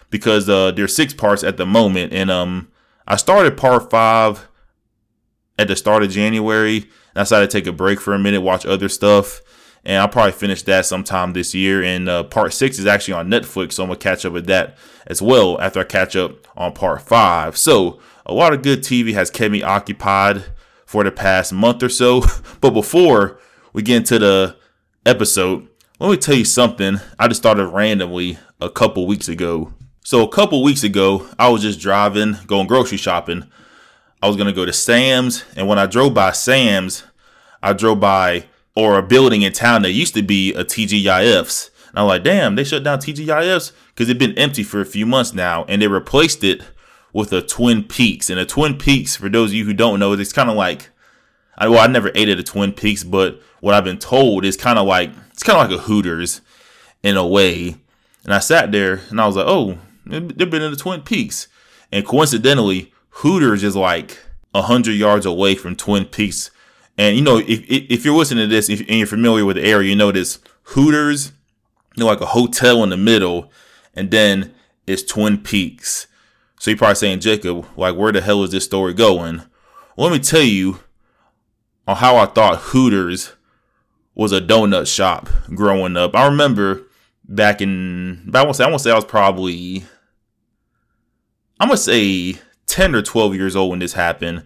because 0.09 0.49
uh, 0.49 0.71
there's 0.71 0.95
six 0.95 1.13
parts 1.13 1.43
at 1.43 1.57
the 1.57 1.65
moment, 1.65 2.13
and 2.13 2.31
um, 2.31 2.69
I 3.07 3.15
started 3.15 3.57
part 3.57 3.89
five 3.89 4.47
at 5.57 5.67
the 5.67 5.75
start 5.75 6.03
of 6.03 6.09
January. 6.09 6.89
I 7.15 7.21
decided 7.21 7.51
to 7.51 7.57
take 7.57 7.67
a 7.67 7.71
break 7.71 8.01
for 8.01 8.13
a 8.13 8.19
minute, 8.19 8.41
watch 8.41 8.65
other 8.65 8.89
stuff, 8.89 9.41
and 9.85 9.97
I'll 9.97 10.07
probably 10.07 10.31
finish 10.31 10.61
that 10.63 10.85
sometime 10.85 11.33
this 11.33 11.53
year. 11.53 11.83
And 11.83 12.07
uh, 12.07 12.23
part 12.23 12.53
six 12.53 12.79
is 12.79 12.85
actually 12.85 13.15
on 13.15 13.29
Netflix, 13.29 13.73
so 13.73 13.83
I'm 13.83 13.89
gonna 13.89 13.99
catch 13.99 14.25
up 14.25 14.33
with 14.33 14.47
that 14.47 14.77
as 15.07 15.21
well 15.21 15.59
after 15.61 15.81
I 15.81 15.83
catch 15.83 16.15
up 16.15 16.47
on 16.57 16.73
part 16.73 17.01
five. 17.01 17.57
So 17.57 17.99
a 18.25 18.33
lot 18.33 18.53
of 18.53 18.61
good 18.61 18.79
TV 18.79 19.13
has 19.13 19.29
kept 19.29 19.51
me 19.51 19.63
occupied 19.63 20.45
for 20.85 21.03
the 21.03 21.11
past 21.11 21.51
month 21.51 21.83
or 21.83 21.89
so. 21.89 22.23
but 22.61 22.71
before 22.71 23.39
we 23.73 23.81
get 23.81 23.97
into 23.97 24.19
the 24.19 24.55
episode, 25.05 25.67
let 25.99 26.11
me 26.11 26.17
tell 26.17 26.35
you 26.35 26.45
something 26.45 26.99
I 27.19 27.27
just 27.27 27.41
started 27.41 27.67
randomly 27.67 28.37
a 28.61 28.69
couple 28.69 29.05
weeks 29.05 29.27
ago. 29.27 29.73
So 30.05 30.23
a 30.23 30.29
couple 30.29 30.63
weeks 30.63 30.83
ago, 30.83 31.27
I 31.39 31.49
was 31.49 31.61
just 31.61 31.79
driving, 31.79 32.37
going 32.45 32.67
grocery 32.67 32.97
shopping. 32.97 33.49
I 34.21 34.27
was 34.27 34.37
gonna 34.37 34.53
go 34.53 34.65
to 34.65 34.73
Sam's, 34.73 35.43
and 35.55 35.67
when 35.67 35.79
I 35.79 35.85
drove 35.85 36.13
by 36.13 36.31
Sam's, 36.31 37.03
I 37.61 37.73
drove 37.73 37.99
by 37.99 38.45
or 38.75 38.97
a 38.97 39.03
building 39.03 39.41
in 39.41 39.53
town 39.53 39.83
that 39.83 39.91
used 39.91 40.13
to 40.15 40.23
be 40.23 40.53
a 40.53 40.63
TGIF's. 40.63 41.71
And 41.89 41.99
I'm 41.99 42.07
like, 42.07 42.23
damn, 42.23 42.55
they 42.55 42.63
shut 42.63 42.83
down 42.83 42.99
TGIF's 42.99 43.71
because 43.87 44.09
it'd 44.09 44.19
been 44.19 44.37
empty 44.37 44.63
for 44.63 44.81
a 44.81 44.85
few 44.85 45.05
months 45.05 45.33
now, 45.33 45.65
and 45.67 45.81
they 45.81 45.87
replaced 45.87 46.43
it 46.43 46.63
with 47.11 47.31
a 47.31 47.41
Twin 47.41 47.83
Peaks. 47.83 48.29
And 48.29 48.39
a 48.39 48.45
Twin 48.45 48.77
Peaks, 48.77 49.15
for 49.15 49.29
those 49.29 49.51
of 49.51 49.55
you 49.55 49.65
who 49.65 49.73
don't 49.73 49.99
know, 49.99 50.13
it's 50.13 50.33
kind 50.33 50.49
of 50.49 50.55
like, 50.55 50.89
I, 51.57 51.67
well, 51.67 51.79
I 51.79 51.87
never 51.87 52.11
ate 52.15 52.29
at 52.29 52.39
a 52.39 52.43
Twin 52.43 52.73
Peaks, 52.73 53.03
but 53.03 53.39
what 53.59 53.75
I've 53.75 53.83
been 53.83 53.99
told 53.99 54.43
is 54.43 54.57
kind 54.57 54.79
of 54.79 54.87
like 54.87 55.11
it's 55.31 55.43
kind 55.43 55.59
of 55.59 55.69
like 55.69 55.79
a 55.79 55.83
Hooters 55.83 56.41
in 57.03 57.15
a 57.15 57.25
way. 57.27 57.75
And 58.23 58.33
I 58.33 58.39
sat 58.39 58.71
there 58.71 59.01
and 59.09 59.21
I 59.21 59.27
was 59.27 59.35
like, 59.35 59.45
oh, 59.47 59.77
They've 60.05 60.49
been 60.49 60.61
in 60.61 60.71
the 60.71 60.77
Twin 60.77 61.01
Peaks. 61.01 61.47
And 61.91 62.05
coincidentally, 62.05 62.93
Hooters 63.09 63.63
is 63.63 63.75
like 63.75 64.19
100 64.51 64.91
yards 64.91 65.25
away 65.25 65.55
from 65.55 65.75
Twin 65.75 66.05
Peaks. 66.05 66.51
And, 66.97 67.15
you 67.15 67.23
know, 67.23 67.37
if, 67.37 67.63
if 67.67 68.05
you're 68.05 68.15
listening 68.15 68.47
to 68.47 68.53
this 68.53 68.69
and 68.69 68.87
you're 68.87 69.07
familiar 69.07 69.45
with 69.45 69.55
the 69.55 69.63
area, 69.63 69.89
you 69.89 69.95
know 69.95 70.11
this 70.11 70.39
Hooters, 70.67 71.31
you 71.95 72.03
know, 72.03 72.05
like 72.05 72.21
a 72.21 72.27
hotel 72.27 72.83
in 72.83 72.89
the 72.89 72.97
middle, 72.97 73.51
and 73.93 74.11
then 74.11 74.53
it's 74.87 75.03
Twin 75.03 75.39
Peaks. 75.39 76.07
So 76.59 76.71
you're 76.71 76.77
probably 76.77 76.95
saying, 76.95 77.19
Jacob, 77.19 77.65
like, 77.75 77.95
where 77.95 78.11
the 78.11 78.21
hell 78.21 78.43
is 78.43 78.51
this 78.51 78.63
story 78.63 78.93
going? 78.93 79.41
Well, 79.95 80.09
let 80.09 80.11
me 80.13 80.19
tell 80.19 80.41
you 80.41 80.79
on 81.87 81.97
how 81.97 82.15
I 82.15 82.25
thought 82.25 82.59
Hooters 82.59 83.33
was 84.15 84.31
a 84.31 84.39
donut 84.39 84.87
shop 84.87 85.29
growing 85.53 85.97
up. 85.97 86.15
I 86.15 86.25
remember 86.25 86.83
back 87.25 87.61
in, 87.61 88.31
I 88.33 88.43
won't 88.43 88.55
say, 88.55 88.63
I 88.63 88.67
want 88.67 88.79
to 88.79 88.83
say 88.83 88.91
I 88.91 88.95
was 88.95 89.05
probably 89.05 89.83
I'm 91.63 91.69
gonna 91.69 91.77
say 91.77 92.35
10 92.67 92.93
or 92.93 93.01
12 93.01 93.35
years 93.35 93.55
old 93.55 93.69
when 93.69 93.79
this 93.79 93.93
happened. 93.93 94.43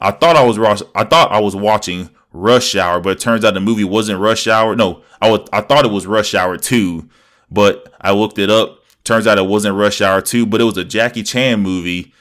I 0.00 0.10
thought 0.10 0.36
I 0.36 0.44
was 0.44 0.58
I 0.94 1.04
thought 1.04 1.32
I 1.32 1.40
was 1.40 1.54
watching 1.54 2.10
Rush 2.32 2.74
Hour, 2.76 3.00
but 3.00 3.10
it 3.10 3.20
turns 3.20 3.44
out 3.44 3.54
the 3.54 3.60
movie 3.60 3.84
wasn't 3.84 4.20
Rush 4.20 4.46
Hour. 4.46 4.76
No, 4.76 5.02
I 5.20 5.30
was 5.30 5.48
I 5.52 5.60
thought 5.60 5.84
it 5.84 5.90
was 5.90 6.06
Rush 6.06 6.34
Hour 6.34 6.56
2, 6.56 7.08
but 7.50 7.92
I 8.00 8.12
looked 8.12 8.38
it 8.38 8.50
up. 8.50 8.78
Turns 9.04 9.26
out 9.26 9.38
it 9.38 9.46
wasn't 9.46 9.76
Rush 9.76 10.00
Hour 10.00 10.20
2, 10.20 10.46
but 10.46 10.60
it 10.60 10.64
was 10.64 10.76
a 10.76 10.84
Jackie 10.84 11.22
Chan 11.22 11.60
movie. 11.60 12.12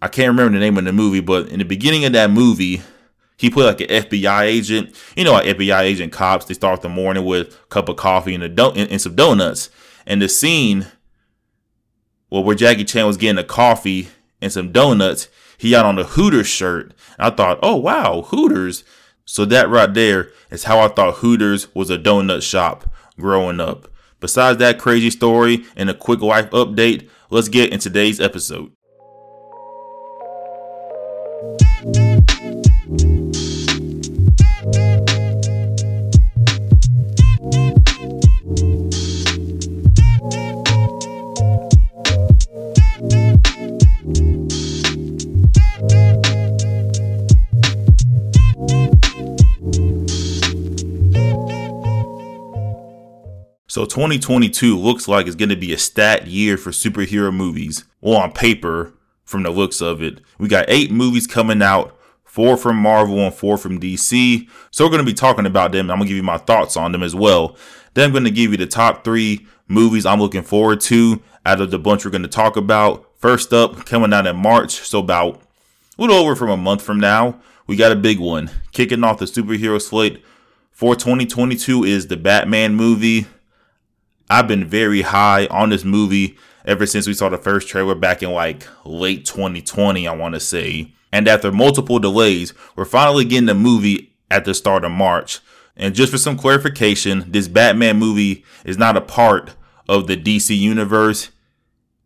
I 0.00 0.08
can't 0.08 0.28
remember 0.28 0.52
the 0.52 0.60
name 0.60 0.76
of 0.76 0.84
the 0.84 0.92
movie, 0.92 1.20
but 1.20 1.48
in 1.48 1.58
the 1.58 1.64
beginning 1.64 2.04
of 2.04 2.12
that 2.12 2.30
movie, 2.30 2.82
he 3.36 3.50
played 3.50 3.66
like 3.66 3.80
an 3.80 3.88
FBI 3.88 4.42
agent. 4.42 4.94
You 5.16 5.24
know, 5.24 5.32
like 5.32 5.46
FBI 5.46 5.80
agent 5.80 6.12
cops, 6.12 6.44
they 6.44 6.54
start 6.54 6.82
the 6.82 6.88
morning 6.88 7.24
with 7.24 7.54
a 7.54 7.66
cup 7.68 7.88
of 7.88 7.96
coffee 7.96 8.34
and 8.34 8.44
a 8.44 8.48
don- 8.48 8.76
and 8.76 9.00
some 9.00 9.14
donuts. 9.14 9.70
And 10.06 10.20
the 10.20 10.28
scene 10.28 10.86
well, 12.34 12.42
where 12.42 12.56
Jackie 12.56 12.84
Chan 12.84 13.06
was 13.06 13.16
getting 13.16 13.38
a 13.38 13.44
coffee 13.44 14.08
and 14.40 14.52
some 14.52 14.72
donuts, 14.72 15.28
he 15.58 15.72
had 15.72 15.84
on 15.84 15.98
a 15.98 16.04
Hooters 16.04 16.46
shirt. 16.46 16.94
I 17.18 17.30
thought, 17.30 17.58
oh 17.62 17.76
wow, 17.76 18.22
Hooters. 18.22 18.84
So 19.24 19.44
that 19.46 19.68
right 19.68 19.92
there 19.92 20.30
is 20.50 20.64
how 20.64 20.80
I 20.80 20.88
thought 20.88 21.16
Hooters 21.16 21.74
was 21.74 21.90
a 21.90 21.98
donut 21.98 22.42
shop 22.42 22.86
growing 23.18 23.60
up. 23.60 23.88
Besides 24.20 24.58
that 24.58 24.78
crazy 24.78 25.10
story 25.10 25.64
and 25.76 25.88
a 25.90 25.94
quick 25.94 26.20
life 26.20 26.50
update, 26.50 27.08
let's 27.30 27.48
get 27.48 27.72
in 27.72 27.78
today's 27.78 28.20
episode. 28.20 28.72
So 53.74 53.84
2022 53.84 54.78
looks 54.78 55.08
like 55.08 55.26
it's 55.26 55.34
going 55.34 55.48
to 55.48 55.56
be 55.56 55.72
a 55.72 55.78
stat 55.78 56.28
year 56.28 56.56
for 56.56 56.70
superhero 56.70 57.34
movies. 57.34 57.84
Well, 58.00 58.18
on 58.18 58.30
paper, 58.30 58.94
from 59.24 59.42
the 59.42 59.50
looks 59.50 59.80
of 59.80 60.00
it. 60.00 60.20
We 60.38 60.46
got 60.46 60.66
eight 60.68 60.92
movies 60.92 61.26
coming 61.26 61.60
out, 61.60 61.98
four 62.22 62.56
from 62.56 62.76
Marvel 62.76 63.18
and 63.18 63.34
four 63.34 63.58
from 63.58 63.80
DC. 63.80 64.48
So 64.70 64.84
we're 64.84 64.92
going 64.92 65.04
to 65.04 65.10
be 65.10 65.12
talking 65.12 65.44
about 65.44 65.72
them. 65.72 65.90
I'm 65.90 65.98
going 65.98 66.06
to 66.06 66.08
give 66.10 66.16
you 66.16 66.22
my 66.22 66.38
thoughts 66.38 66.76
on 66.76 66.92
them 66.92 67.02
as 67.02 67.16
well. 67.16 67.56
Then 67.94 68.04
I'm 68.04 68.12
going 68.12 68.22
to 68.22 68.30
give 68.30 68.52
you 68.52 68.56
the 68.56 68.68
top 68.68 69.02
three 69.02 69.44
movies 69.66 70.06
I'm 70.06 70.20
looking 70.20 70.44
forward 70.44 70.80
to 70.82 71.20
out 71.44 71.60
of 71.60 71.72
the 71.72 71.78
bunch 71.80 72.04
we're 72.04 72.12
going 72.12 72.22
to 72.22 72.28
talk 72.28 72.56
about. 72.56 73.04
First 73.16 73.52
up, 73.52 73.86
coming 73.86 74.12
out 74.12 74.28
in 74.28 74.36
March, 74.36 74.86
so 74.86 75.00
about 75.00 75.42
a 75.98 76.00
little 76.00 76.14
over 76.14 76.36
from 76.36 76.50
a 76.50 76.56
month 76.56 76.80
from 76.80 77.00
now, 77.00 77.40
we 77.66 77.74
got 77.74 77.90
a 77.90 77.96
big 77.96 78.20
one. 78.20 78.52
Kicking 78.70 79.02
off 79.02 79.18
the 79.18 79.24
superhero 79.24 79.82
slate 79.82 80.22
for 80.70 80.94
2022 80.94 81.82
is 81.82 82.06
the 82.06 82.16
Batman 82.16 82.76
movie. 82.76 83.26
I've 84.30 84.48
been 84.48 84.64
very 84.64 85.02
high 85.02 85.46
on 85.46 85.70
this 85.70 85.84
movie 85.84 86.36
ever 86.64 86.86
since 86.86 87.06
we 87.06 87.14
saw 87.14 87.28
the 87.28 87.38
first 87.38 87.68
trailer 87.68 87.94
back 87.94 88.22
in 88.22 88.30
like 88.30 88.66
late 88.84 89.26
2020, 89.26 90.08
I 90.08 90.14
want 90.14 90.34
to 90.34 90.40
say. 90.40 90.92
And 91.12 91.28
after 91.28 91.52
multiple 91.52 91.98
delays, 91.98 92.54
we're 92.74 92.84
finally 92.84 93.24
getting 93.24 93.46
the 93.46 93.54
movie 93.54 94.14
at 94.30 94.44
the 94.44 94.54
start 94.54 94.84
of 94.84 94.90
March. 94.90 95.40
And 95.76 95.94
just 95.94 96.10
for 96.10 96.18
some 96.18 96.36
clarification, 96.36 97.30
this 97.30 97.48
Batman 97.48 97.98
movie 97.98 98.44
is 98.64 98.78
not 98.78 98.96
a 98.96 99.00
part 99.00 99.54
of 99.88 100.06
the 100.06 100.16
DC 100.16 100.56
universe. 100.56 101.30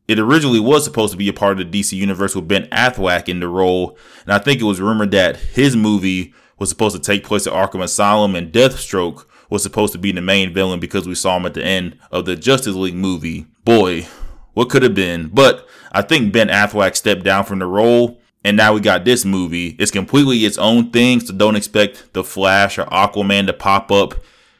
It 0.09 0.19
originally 0.19 0.61
was 0.61 0.85
supposed 0.85 1.13
to 1.13 1.19
be 1.19 1.29
a 1.29 1.35
part 1.35 1.59
of 1.59 1.71
the 1.71 1.81
DC 1.81 1.93
universe 1.93 2.35
with 2.35 2.49
Ben 2.49 2.67
Affleck 2.67 3.29
in 3.29 3.41
the 3.41 3.49
role. 3.49 3.97
And 4.25 4.33
I 4.33 4.39
think 4.39 4.61
it 4.61 4.65
was 4.65 4.81
rumored 4.81 5.11
that 5.13 5.37
his 5.37 5.77
movie 5.77 6.35
was 6.59 6.69
supposed 6.71 6.97
to 6.97 7.03
take 7.03 7.25
place 7.25 7.47
at 7.47 7.53
Arkham 7.53 7.83
Asylum 7.83 8.35
and 8.35 8.53
Deathstroke 8.53 9.27
was 9.50 9.62
supposed 9.62 9.93
to 9.93 9.99
be 9.99 10.12
the 10.12 10.21
main 10.21 10.52
villain 10.52 10.81
because 10.81 11.07
we 11.07 11.14
saw 11.14 11.37
him 11.37 11.47
at 11.47 11.55
the 11.55 11.64
end 11.64 11.99
of 12.11 12.25
the 12.25 12.37
Justice 12.37 12.75
League 12.75 12.95
movie. 12.95 13.47
Boy, 13.64 14.07
what 14.55 14.69
could 14.69 14.83
have 14.83 14.95
been? 14.95 15.28
But 15.28 15.67
I 15.93 16.02
think 16.02 16.33
Ben 16.33 16.49
Affleck 16.49 16.97
stepped 16.97 17.25
down 17.25 17.45
from 17.45 17.59
the 17.59 17.67
role. 17.67 18.21
And 18.45 18.57
now 18.57 18.73
we 18.73 18.81
got 18.81 19.05
this 19.05 19.25
movie. 19.25 19.76
It's 19.81 19.90
completely 19.90 20.38
its 20.38 20.59
own 20.59 20.90
thing, 20.90 21.21
so 21.21 21.35
don't 21.35 21.57
expect 21.57 22.12
the 22.12 22.23
Flash 22.23 22.78
or 22.78 22.85
Aquaman 22.85 23.47
to 23.47 23.52
pop 23.52 23.90
up 23.90 24.14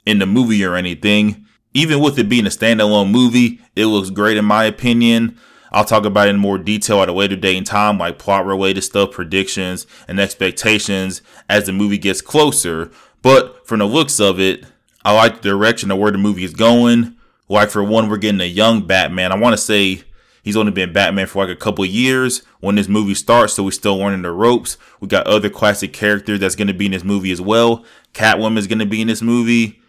in 0.05 0.19
the 0.19 0.27
movie 0.27 0.65
or 0.65 0.75
anything. 0.75 1.47
Even 1.75 2.01
with 2.01 2.19
it 2.19 2.29
being 2.29 2.47
a 2.47 2.51
standalone 2.51 3.11
movie, 3.11 3.61
it 3.77 3.87
looks 3.87 4.11
great 4.11 4.37
in 4.37 4.45
my 4.45 4.65
opinion. 4.65 5.39
I'll 5.71 5.85
talk 5.85 6.05
about 6.05 6.27
it 6.27 6.31
in 6.31 6.39
more 6.39 6.59
detail 6.59 7.03
at 7.03 7.09
a 7.09 7.13
later 7.13 7.37
date 7.37 7.57
and 7.57 7.67
time, 7.67 7.99
like 7.99 8.19
plot 8.19 8.47
related 8.47 8.83
stuff, 8.83 9.13
predictions, 9.13 9.87
and 10.09 10.19
expectations 10.19 11.23
as 11.49 11.67
the 11.67 11.73
movie 11.73 11.99
gets 11.99 12.21
closer. 12.21 12.91
But 13.23 13.67
from 13.67 13.79
the 13.79 13.87
looks 13.87 14.19
of 14.19 14.41
it, 14.41 14.65
I 15.05 15.15
like 15.15 15.43
the 15.43 15.51
direction 15.51 15.91
of 15.91 15.99
where 15.99 16.11
the 16.11 16.19
movie 16.19 16.45
is 16.45 16.55
going. 16.55 17.17
Like 17.49 17.71
for 17.71 17.83
one, 17.83 18.09
we're 18.09 18.19
getting 18.19 18.41
a 18.41 18.45
young 18.45 18.87
Batman. 18.87 19.33
I 19.33 19.39
want 19.39 19.55
to 19.55 19.63
say 19.63 20.03
he's 20.43 20.57
only 20.57 20.73
been 20.73 20.93
Batman 20.93 21.27
for 21.27 21.45
like 21.45 21.55
a 21.55 21.59
couple 21.59 21.85
years 21.85 22.43
when 22.61 22.75
this 22.75 22.89
movie 22.89 23.15
starts, 23.15 23.55
so 23.55 23.65
we're 23.65 23.71
still 23.71 23.97
learning 23.97 24.23
the 24.23 24.33
ropes. 24.33 24.77
We 25.01 25.09
got 25.09 25.27
other 25.27 25.49
classic 25.49 25.93
characters 25.93 26.41
that's 26.41 26.57
going 26.57 26.69
to 26.69 26.75
be 26.75 26.87
in 26.87 26.93
this 26.93 27.05
movie 27.05 27.33
as 27.33 27.41
well. 27.41 27.85
Catwoman 28.13 28.59
is 28.59 28.67
going 28.67 28.81
to 28.81 28.87
be 28.87 29.01
in 29.01 29.09
this 29.09 29.23
movie. 29.23 29.81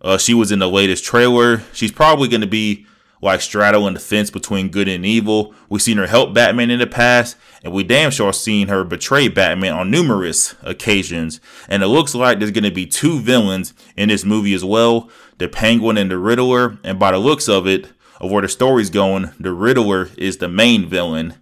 Uh, 0.00 0.18
she 0.18 0.34
was 0.34 0.50
in 0.50 0.58
the 0.58 0.68
latest 0.68 1.04
trailer. 1.04 1.62
She's 1.72 1.92
probably 1.92 2.28
going 2.28 2.40
to 2.40 2.46
be 2.46 2.86
like 3.22 3.40
straddling 3.40 3.94
the 3.94 4.00
fence 4.00 4.30
between 4.30 4.68
good 4.68 4.88
and 4.88 5.06
evil. 5.06 5.54
We've 5.68 5.80
seen 5.80 5.96
her 5.96 6.08
help 6.08 6.34
Batman 6.34 6.70
in 6.70 6.80
the 6.80 6.88
past, 6.88 7.36
and 7.62 7.72
we 7.72 7.84
damn 7.84 8.10
sure 8.10 8.32
seen 8.32 8.66
her 8.66 8.82
betray 8.82 9.28
Batman 9.28 9.72
on 9.72 9.90
numerous 9.90 10.56
occasions. 10.62 11.40
And 11.68 11.82
it 11.84 11.86
looks 11.86 12.14
like 12.14 12.38
there's 12.38 12.50
going 12.50 12.64
to 12.64 12.70
be 12.72 12.84
two 12.84 13.20
villains 13.20 13.72
in 13.96 14.08
this 14.08 14.24
movie 14.24 14.54
as 14.54 14.64
well 14.64 15.08
the 15.38 15.48
Penguin 15.48 15.96
and 15.96 16.10
the 16.10 16.18
Riddler. 16.18 16.76
And 16.84 16.98
by 16.98 17.12
the 17.12 17.18
looks 17.18 17.48
of 17.48 17.66
it, 17.66 17.88
of 18.20 18.30
where 18.30 18.42
the 18.42 18.48
story's 18.48 18.90
going, 18.90 19.30
the 19.38 19.52
Riddler 19.52 20.10
is 20.18 20.36
the 20.36 20.48
main 20.48 20.88
villain. 20.88 21.34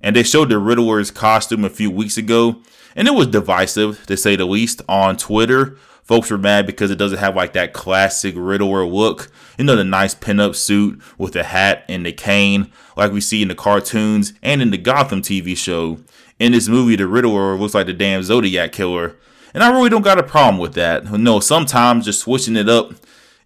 And 0.00 0.16
they 0.16 0.24
showed 0.24 0.50
the 0.50 0.58
Riddler's 0.58 1.10
costume 1.10 1.64
a 1.64 1.70
few 1.70 1.90
weeks 1.90 2.16
ago, 2.16 2.60
and 2.96 3.06
it 3.06 3.14
was 3.14 3.28
divisive 3.28 4.04
to 4.06 4.16
say 4.16 4.34
the 4.34 4.44
least 4.44 4.82
on 4.88 5.16
Twitter 5.16 5.76
folks 6.02 6.30
were 6.30 6.38
mad 6.38 6.66
because 6.66 6.90
it 6.90 6.98
doesn't 6.98 7.18
have 7.18 7.36
like 7.36 7.52
that 7.54 7.72
classic 7.72 8.34
Riddler 8.36 8.84
look. 8.84 9.30
You 9.58 9.64
know, 9.64 9.76
the 9.76 9.84
nice 9.84 10.14
pinup 10.14 10.54
suit 10.54 11.00
with 11.18 11.32
the 11.32 11.44
hat 11.44 11.84
and 11.88 12.04
the 12.04 12.12
cane, 12.12 12.72
like 12.96 13.12
we 13.12 13.20
see 13.20 13.42
in 13.42 13.48
the 13.48 13.54
cartoons 13.54 14.32
and 14.42 14.60
in 14.62 14.70
the 14.70 14.78
Gotham 14.78 15.22
TV 15.22 15.56
show. 15.56 15.98
In 16.38 16.52
this 16.52 16.68
movie, 16.68 16.96
the 16.96 17.06
Riddler 17.06 17.56
looks 17.56 17.74
like 17.74 17.86
the 17.86 17.92
damn 17.92 18.22
Zodiac 18.22 18.72
killer. 18.72 19.16
And 19.54 19.62
I 19.62 19.70
really 19.70 19.90
don't 19.90 20.02
got 20.02 20.18
a 20.18 20.22
problem 20.22 20.58
with 20.58 20.74
that. 20.74 21.04
No, 21.12 21.40
sometimes 21.40 22.06
just 22.06 22.20
switching 22.20 22.56
it 22.56 22.68
up 22.68 22.92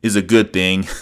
is 0.02 0.16
a 0.16 0.22
good 0.22 0.52
thing. 0.52 0.86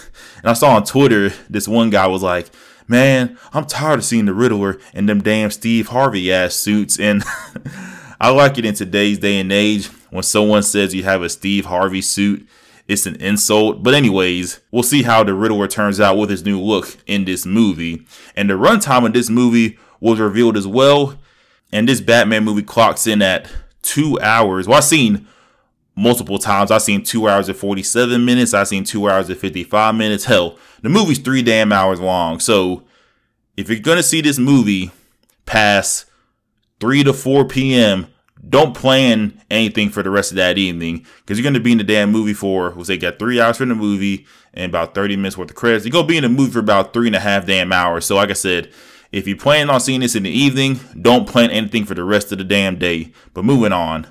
And 0.45 0.51
I 0.51 0.53
saw 0.53 0.75
on 0.75 0.83
Twitter, 0.83 1.31
this 1.49 1.67
one 1.67 1.89
guy 1.89 2.05
was 2.05 2.21
like, 2.21 2.51
Man, 2.87 3.35
I'm 3.51 3.65
tired 3.65 3.97
of 3.97 4.05
seeing 4.05 4.25
the 4.25 4.33
Riddler 4.35 4.77
in 4.93 5.07
them 5.07 5.23
damn 5.23 5.49
Steve 5.49 5.87
Harvey 5.87 6.31
ass 6.31 6.53
suits. 6.53 6.99
And 6.99 7.23
I 8.19 8.29
like 8.29 8.57
it 8.57 8.65
in 8.65 8.73
today's 8.73 9.19
day 9.19 9.39
and 9.39 9.51
age 9.51 9.87
when 10.09 10.23
someone 10.23 10.63
says 10.63 10.95
you 10.95 11.03
have 11.03 11.21
a 11.21 11.29
Steve 11.29 11.65
Harvey 11.65 12.01
suit, 12.01 12.47
it's 12.87 13.05
an 13.05 13.15
insult. 13.17 13.83
But 13.83 13.93
anyways, 13.93 14.61
we'll 14.71 14.83
see 14.83 15.03
how 15.03 15.23
the 15.23 15.33
Riddler 15.33 15.67
turns 15.67 15.99
out 15.99 16.17
with 16.17 16.29
his 16.29 16.45
new 16.45 16.59
look 16.59 16.97
in 17.07 17.25
this 17.25 17.45
movie. 17.45 18.05
And 18.35 18.49
the 18.49 18.53
runtime 18.53 19.05
of 19.05 19.13
this 19.13 19.29
movie 19.29 19.77
was 19.99 20.19
revealed 20.19 20.55
as 20.55 20.67
well. 20.67 21.17
And 21.71 21.89
this 21.89 21.99
Batman 21.99 22.43
movie 22.43 22.61
clocks 22.61 23.07
in 23.07 23.21
at 23.21 23.49
two 23.81 24.19
hours. 24.21 24.67
Well, 24.67 24.77
I've 24.77 24.83
seen 24.83 25.27
multiple 25.95 26.37
times. 26.37 26.71
I've 26.71 26.81
seen 26.81 27.03
two 27.03 27.27
hours 27.27 27.49
and 27.49 27.57
47 27.57 28.23
minutes. 28.23 28.53
I've 28.53 28.67
seen 28.67 28.83
two 28.83 29.09
hours 29.09 29.29
and 29.29 29.37
55 29.37 29.95
minutes. 29.95 30.25
Hell, 30.25 30.57
the 30.81 30.89
movie's 30.89 31.19
three 31.19 31.41
damn 31.41 31.73
hours 31.73 31.99
long. 31.99 32.39
So 32.39 32.83
if 33.57 33.69
you're 33.69 33.79
going 33.79 33.97
to 33.97 34.03
see 34.03 34.21
this 34.21 34.37
movie 34.37 34.91
past 35.45 36.05
3 36.79 37.03
to 37.03 37.13
4 37.13 37.45
p.m., 37.45 38.07
don't 38.47 38.75
plan 38.75 39.41
anything 39.49 39.89
for 39.89 40.03
the 40.03 40.09
rest 40.09 40.31
of 40.31 40.35
that 40.35 40.57
evening 40.57 41.05
because 41.17 41.37
you're 41.37 41.43
going 41.43 41.55
to 41.55 41.59
be 41.59 41.71
in 41.71 41.79
the 41.79 41.83
damn 41.83 42.11
movie 42.11 42.33
for, 42.33 42.71
we'll 42.71 42.85
say, 42.85 42.97
got 42.97 43.17
three 43.17 43.39
hours 43.39 43.57
for 43.57 43.65
the 43.65 43.73
movie 43.73 44.27
and 44.53 44.69
about 44.69 44.93
30 44.93 45.15
minutes 45.15 45.37
worth 45.37 45.49
of 45.49 45.55
credits. 45.55 45.85
You're 45.85 45.91
going 45.91 46.05
to 46.05 46.09
be 46.09 46.17
in 46.17 46.23
the 46.23 46.29
movie 46.29 46.51
for 46.51 46.59
about 46.59 46.93
three 46.93 47.07
and 47.07 47.15
a 47.15 47.19
half 47.19 47.45
damn 47.45 47.73
hours. 47.73 48.05
So, 48.05 48.15
like 48.15 48.29
I 48.29 48.33
said, 48.33 48.71
if 49.11 49.27
you 49.27 49.35
plan 49.35 49.69
on 49.69 49.79
seeing 49.79 50.01
this 50.01 50.15
in 50.15 50.23
the 50.23 50.29
evening, 50.29 50.79
don't 51.01 51.27
plan 51.27 51.49
anything 51.49 51.85
for 51.85 51.95
the 51.95 52.03
rest 52.03 52.31
of 52.31 52.37
the 52.37 52.43
damn 52.43 52.77
day. 52.77 53.13
But 53.33 53.45
moving 53.45 53.71
on. 53.71 54.07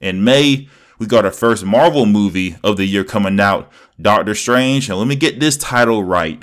In 0.00 0.24
May, 0.24 0.68
we 0.98 1.06
got 1.06 1.24
our 1.24 1.30
first 1.30 1.64
Marvel 1.64 2.06
movie 2.06 2.56
of 2.64 2.76
the 2.76 2.86
year 2.86 3.04
coming 3.04 3.38
out, 3.38 3.70
Doctor 4.00 4.34
Strange. 4.34 4.88
And 4.88 4.98
let 4.98 5.06
me 5.06 5.16
get 5.16 5.40
this 5.40 5.56
title 5.56 6.02
right 6.02 6.42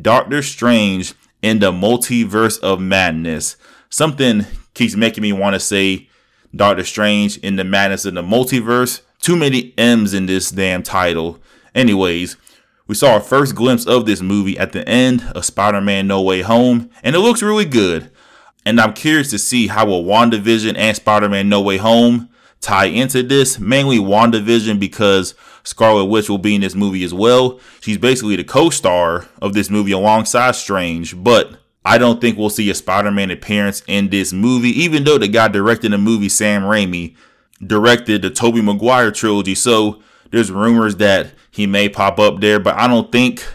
Doctor 0.00 0.42
Strange 0.42 1.14
in 1.42 1.58
the 1.58 1.72
Multiverse 1.72 2.60
of 2.60 2.80
Madness. 2.80 3.56
Something 3.88 4.46
keeps 4.76 4.94
making 4.94 5.22
me 5.22 5.32
want 5.32 5.54
to 5.54 5.60
say 5.60 6.06
Doctor 6.54 6.84
Strange 6.84 7.38
in 7.38 7.56
the 7.56 7.64
Madness 7.64 8.04
of 8.04 8.14
the 8.14 8.22
Multiverse. 8.22 9.00
Too 9.20 9.34
many 9.34 9.72
M's 9.78 10.12
in 10.12 10.26
this 10.26 10.50
damn 10.50 10.82
title. 10.82 11.38
Anyways, 11.74 12.36
we 12.86 12.94
saw 12.94 13.14
our 13.14 13.20
first 13.20 13.54
glimpse 13.54 13.86
of 13.86 14.04
this 14.04 14.20
movie 14.20 14.58
at 14.58 14.72
the 14.72 14.86
end 14.86 15.24
of 15.34 15.46
Spider 15.46 15.80
Man 15.80 16.06
No 16.06 16.20
Way 16.20 16.42
Home, 16.42 16.90
and 17.02 17.16
it 17.16 17.20
looks 17.20 17.42
really 17.42 17.64
good. 17.64 18.10
And 18.66 18.78
I'm 18.78 18.92
curious 18.92 19.30
to 19.30 19.38
see 19.38 19.68
how 19.68 19.86
will 19.86 20.04
WandaVision 20.04 20.76
and 20.76 20.94
Spider 20.94 21.30
Man 21.30 21.48
No 21.48 21.62
Way 21.62 21.78
Home 21.78 22.28
tie 22.60 22.86
into 22.86 23.22
this. 23.22 23.58
Mainly 23.58 23.96
WandaVision 23.98 24.78
because 24.78 25.34
Scarlet 25.64 26.04
Witch 26.04 26.28
will 26.28 26.36
be 26.36 26.54
in 26.54 26.60
this 26.60 26.74
movie 26.74 27.02
as 27.02 27.14
well. 27.14 27.60
She's 27.80 27.98
basically 27.98 28.36
the 28.36 28.44
co 28.44 28.68
star 28.68 29.26
of 29.40 29.54
this 29.54 29.70
movie 29.70 29.92
alongside 29.92 30.54
Strange, 30.54 31.22
but 31.22 31.56
I 31.86 31.98
don't 31.98 32.20
think 32.20 32.36
we'll 32.36 32.50
see 32.50 32.68
a 32.68 32.74
Spider-Man 32.74 33.30
appearance 33.30 33.84
in 33.86 34.08
this 34.08 34.32
movie, 34.32 34.70
even 34.70 35.04
though 35.04 35.18
the 35.18 35.28
guy 35.28 35.46
directing 35.46 35.92
the 35.92 35.98
movie, 35.98 36.28
Sam 36.28 36.62
Raimi, 36.62 37.14
directed 37.64 38.22
the 38.22 38.30
Tobey 38.30 38.60
Maguire 38.60 39.12
trilogy. 39.12 39.54
So 39.54 40.02
there's 40.32 40.50
rumors 40.50 40.96
that 40.96 41.30
he 41.52 41.64
may 41.64 41.88
pop 41.88 42.18
up 42.18 42.40
there, 42.40 42.58
but 42.58 42.74
I 42.74 42.88
don't 42.88 43.12
think 43.12 43.46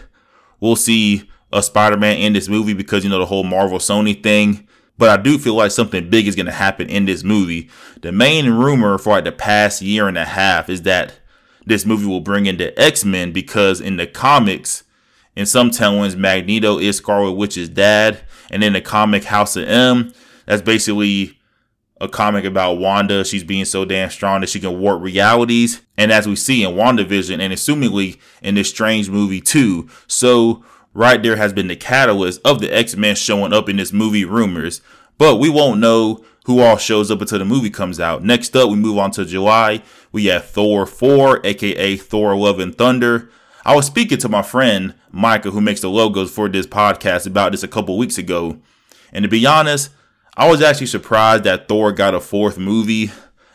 we'll 0.60 0.76
see 0.76 1.30
a 1.52 1.62
Spider-Man 1.62 2.16
in 2.16 2.32
this 2.32 2.48
movie 2.48 2.72
because 2.72 3.04
you 3.04 3.10
know 3.10 3.18
the 3.18 3.26
whole 3.26 3.44
Marvel 3.44 3.78
Sony 3.78 4.20
thing. 4.22 4.66
But 4.96 5.10
I 5.10 5.20
do 5.20 5.36
feel 5.36 5.54
like 5.54 5.70
something 5.70 6.08
big 6.08 6.26
is 6.26 6.34
going 6.34 6.46
to 6.46 6.52
happen 6.52 6.88
in 6.88 7.04
this 7.04 7.22
movie. 7.22 7.68
The 8.00 8.12
main 8.12 8.48
rumor 8.50 8.96
for 8.96 9.10
like 9.10 9.24
the 9.24 9.32
past 9.32 9.82
year 9.82 10.08
and 10.08 10.16
a 10.16 10.24
half 10.24 10.70
is 10.70 10.82
that 10.82 11.20
this 11.66 11.84
movie 11.84 12.06
will 12.06 12.20
bring 12.20 12.46
in 12.46 12.56
the 12.56 12.78
X-Men 12.80 13.32
because 13.32 13.78
in 13.78 13.96
the 13.96 14.06
comics, 14.06 14.84
in 15.34 15.46
some 15.46 15.70
tellings, 15.70 16.16
Magneto 16.16 16.78
is 16.78 16.96
Scarlet 16.96 17.32
Witch's 17.32 17.68
dad. 17.68 18.20
And 18.50 18.62
in 18.62 18.74
the 18.74 18.80
comic 18.80 19.24
House 19.24 19.56
of 19.56 19.66
M, 19.66 20.12
that's 20.46 20.62
basically 20.62 21.38
a 22.00 22.08
comic 22.08 22.44
about 22.44 22.74
Wanda. 22.74 23.24
She's 23.24 23.44
being 23.44 23.64
so 23.64 23.84
damn 23.84 24.10
strong 24.10 24.40
that 24.40 24.50
she 24.50 24.60
can 24.60 24.78
warp 24.78 25.00
realities. 25.00 25.80
And 25.96 26.12
as 26.12 26.26
we 26.26 26.36
see 26.36 26.62
in 26.62 26.72
WandaVision 26.72 27.38
and 27.40 27.52
assumingly 27.52 28.18
in 28.42 28.56
this 28.56 28.68
strange 28.68 29.08
movie 29.08 29.40
too. 29.40 29.88
So 30.06 30.64
right 30.92 31.22
there 31.22 31.36
has 31.36 31.52
been 31.52 31.68
the 31.68 31.76
catalyst 31.76 32.40
of 32.44 32.60
the 32.60 32.74
X-Men 32.74 33.14
showing 33.14 33.52
up 33.52 33.68
in 33.68 33.76
this 33.76 33.92
movie 33.92 34.24
rumors. 34.24 34.82
But 35.16 35.36
we 35.36 35.48
won't 35.48 35.80
know 35.80 36.24
who 36.44 36.60
all 36.60 36.76
shows 36.76 37.10
up 37.10 37.20
until 37.20 37.38
the 37.38 37.44
movie 37.44 37.70
comes 37.70 38.00
out. 38.00 38.24
Next 38.24 38.56
up, 38.56 38.68
we 38.68 38.76
move 38.76 38.98
on 38.98 39.12
to 39.12 39.24
July. 39.24 39.82
We 40.10 40.26
have 40.26 40.44
Thor 40.44 40.84
4, 40.86 41.40
aka 41.46 41.96
Thor 41.96 42.36
Love 42.36 42.58
and 42.58 42.76
Thunder. 42.76 43.30
I 43.64 43.76
was 43.76 43.86
speaking 43.86 44.18
to 44.18 44.28
my 44.28 44.42
friend 44.42 44.94
Micah, 45.12 45.52
who 45.52 45.60
makes 45.60 45.80
the 45.80 45.90
logos 45.90 46.32
for 46.32 46.48
this 46.48 46.66
podcast, 46.66 47.26
about 47.26 47.52
this 47.52 47.62
a 47.62 47.68
couple 47.68 47.96
weeks 47.96 48.18
ago. 48.18 48.58
And 49.12 49.22
to 49.22 49.28
be 49.28 49.46
honest, 49.46 49.90
I 50.36 50.48
was 50.48 50.60
actually 50.60 50.86
surprised 50.86 51.44
that 51.44 51.68
Thor 51.68 51.92
got 51.92 52.14
a 52.14 52.20
fourth 52.20 52.58
movie. 52.58 53.12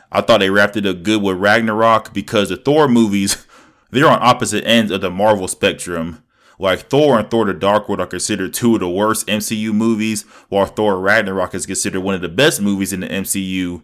I 0.10 0.22
thought 0.22 0.40
they 0.40 0.50
wrapped 0.50 0.78
it 0.78 0.86
up 0.86 1.04
good 1.04 1.22
with 1.22 1.38
Ragnarok 1.38 2.14
because 2.14 2.50
the 2.50 2.56
Thor 2.56 2.88
movies, 2.88 3.46
they're 3.92 4.08
on 4.08 4.20
opposite 4.22 4.66
ends 4.66 4.92
of 4.92 5.02
the 5.02 5.12
Marvel 5.12 5.48
spectrum. 5.48 6.24
Like 6.58 6.90
Thor 6.90 7.20
and 7.20 7.30
Thor 7.30 7.46
the 7.46 7.54
Dark 7.54 7.90
World 7.90 8.00
are 8.00 8.08
considered 8.08 8.54
two 8.54 8.76
of 8.76 8.80
the 8.80 8.90
worst 8.90 9.28
MCU 9.28 9.74
movies, 9.74 10.24
while 10.48 10.66
Thor 10.66 11.00
Ragnarok 11.00 11.54
is 11.54 11.66
considered 11.66 12.02
one 12.02 12.16
of 12.16 12.22
the 12.22 12.30
best 12.30 12.62
movies 12.62 12.94
in 12.94 13.02
the 13.02 13.08
MCU. 13.08 13.84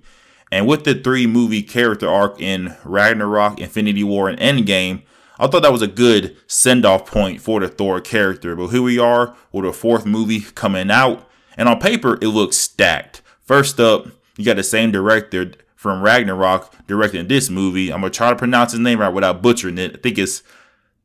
And 0.51 0.67
with 0.67 0.83
the 0.85 0.95
three 0.95 1.27
movie 1.27 1.63
character 1.63 2.07
arc 2.07 2.39
in 2.39 2.75
Ragnarok, 2.85 3.59
Infinity 3.59 4.03
War, 4.03 4.29
and 4.29 4.39
Endgame, 4.39 5.03
I 5.39 5.47
thought 5.47 5.63
that 5.63 5.71
was 5.71 5.81
a 5.81 5.87
good 5.87 6.37
send 6.47 6.85
off 6.85 7.05
point 7.05 7.41
for 7.41 7.59
the 7.59 7.67
Thor 7.67 7.99
character. 8.01 8.55
But 8.55 8.67
here 8.67 8.81
we 8.81 8.99
are 8.99 9.35
with 9.51 9.65
a 9.65 9.73
fourth 9.73 10.05
movie 10.05 10.41
coming 10.41 10.91
out. 10.91 11.27
And 11.57 11.67
on 11.67 11.79
paper, 11.79 12.17
it 12.21 12.27
looks 12.27 12.57
stacked. 12.57 13.21
First 13.41 13.79
up, 13.79 14.07
you 14.37 14.45
got 14.45 14.55
the 14.55 14.63
same 14.63 14.91
director 14.91 15.51
from 15.75 16.01
Ragnarok 16.01 16.87
directing 16.87 17.27
this 17.27 17.49
movie. 17.49 17.91
I'm 17.91 18.01
going 18.01 18.11
to 18.11 18.17
try 18.17 18.29
to 18.29 18.35
pronounce 18.35 18.71
his 18.71 18.79
name 18.79 18.99
right 18.99 19.13
without 19.13 19.41
butchering 19.41 19.77
it. 19.77 19.95
I 19.97 19.99
think 19.99 20.17
it's 20.17 20.43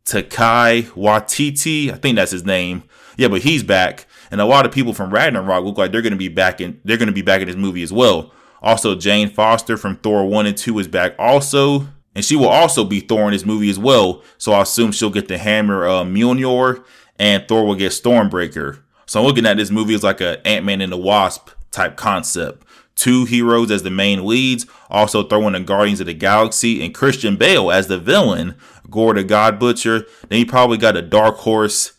Takai 0.04 0.82
Waititi. 0.94 1.92
I 1.92 1.96
think 1.96 2.16
that's 2.16 2.30
his 2.30 2.44
name. 2.44 2.84
Yeah, 3.16 3.28
but 3.28 3.42
he's 3.42 3.62
back. 3.62 4.06
And 4.30 4.40
a 4.40 4.46
lot 4.46 4.66
of 4.66 4.72
people 4.72 4.94
from 4.94 5.10
Ragnarok 5.10 5.64
look 5.64 5.78
like 5.78 5.90
they're 5.90 6.02
to 6.02 6.16
be 6.16 6.28
back 6.28 6.60
in. 6.60 6.80
They're 6.84 6.96
going 6.96 7.08
to 7.08 7.12
be 7.12 7.22
back 7.22 7.40
in 7.40 7.48
this 7.48 7.56
movie 7.56 7.82
as 7.82 7.92
well. 7.92 8.32
Also, 8.62 8.94
Jane 8.94 9.30
Foster 9.30 9.76
from 9.76 9.96
Thor 9.96 10.26
1 10.26 10.46
and 10.46 10.56
2 10.56 10.78
is 10.78 10.88
back 10.88 11.14
also. 11.18 11.88
And 12.14 12.24
she 12.24 12.36
will 12.36 12.48
also 12.48 12.84
be 12.84 13.00
Thor 13.00 13.26
in 13.26 13.32
this 13.32 13.46
movie 13.46 13.70
as 13.70 13.78
well. 13.78 14.22
So 14.38 14.52
I 14.52 14.62
assume 14.62 14.92
she'll 14.92 15.10
get 15.10 15.28
the 15.28 15.38
hammer 15.38 15.86
uh, 15.86 16.04
Mjolnir 16.04 16.84
and 17.18 17.46
Thor 17.46 17.64
will 17.64 17.74
get 17.74 17.92
Stormbreaker. 17.92 18.80
So 19.06 19.20
I'm 19.20 19.26
looking 19.26 19.46
at 19.46 19.56
this 19.56 19.70
movie 19.70 19.94
as 19.94 20.02
like 20.02 20.20
a 20.20 20.46
Ant-Man 20.46 20.80
and 20.80 20.92
the 20.92 20.96
Wasp 20.96 21.50
type 21.70 21.96
concept. 21.96 22.66
Two 22.94 23.24
heroes 23.24 23.70
as 23.70 23.84
the 23.84 23.90
main 23.90 24.26
leads, 24.26 24.66
also 24.90 25.22
throwing 25.22 25.52
the 25.52 25.60
Guardians 25.60 26.00
of 26.00 26.06
the 26.06 26.14
Galaxy 26.14 26.84
and 26.84 26.92
Christian 26.92 27.36
Bale 27.36 27.70
as 27.70 27.86
the 27.86 27.98
villain, 27.98 28.56
Gorr 28.90 29.14
the 29.14 29.22
God 29.22 29.58
Butcher. 29.58 30.04
Then 30.28 30.40
you 30.40 30.46
probably 30.46 30.78
got 30.78 30.96
a 30.96 31.02
Dark 31.02 31.36
Horse 31.36 31.92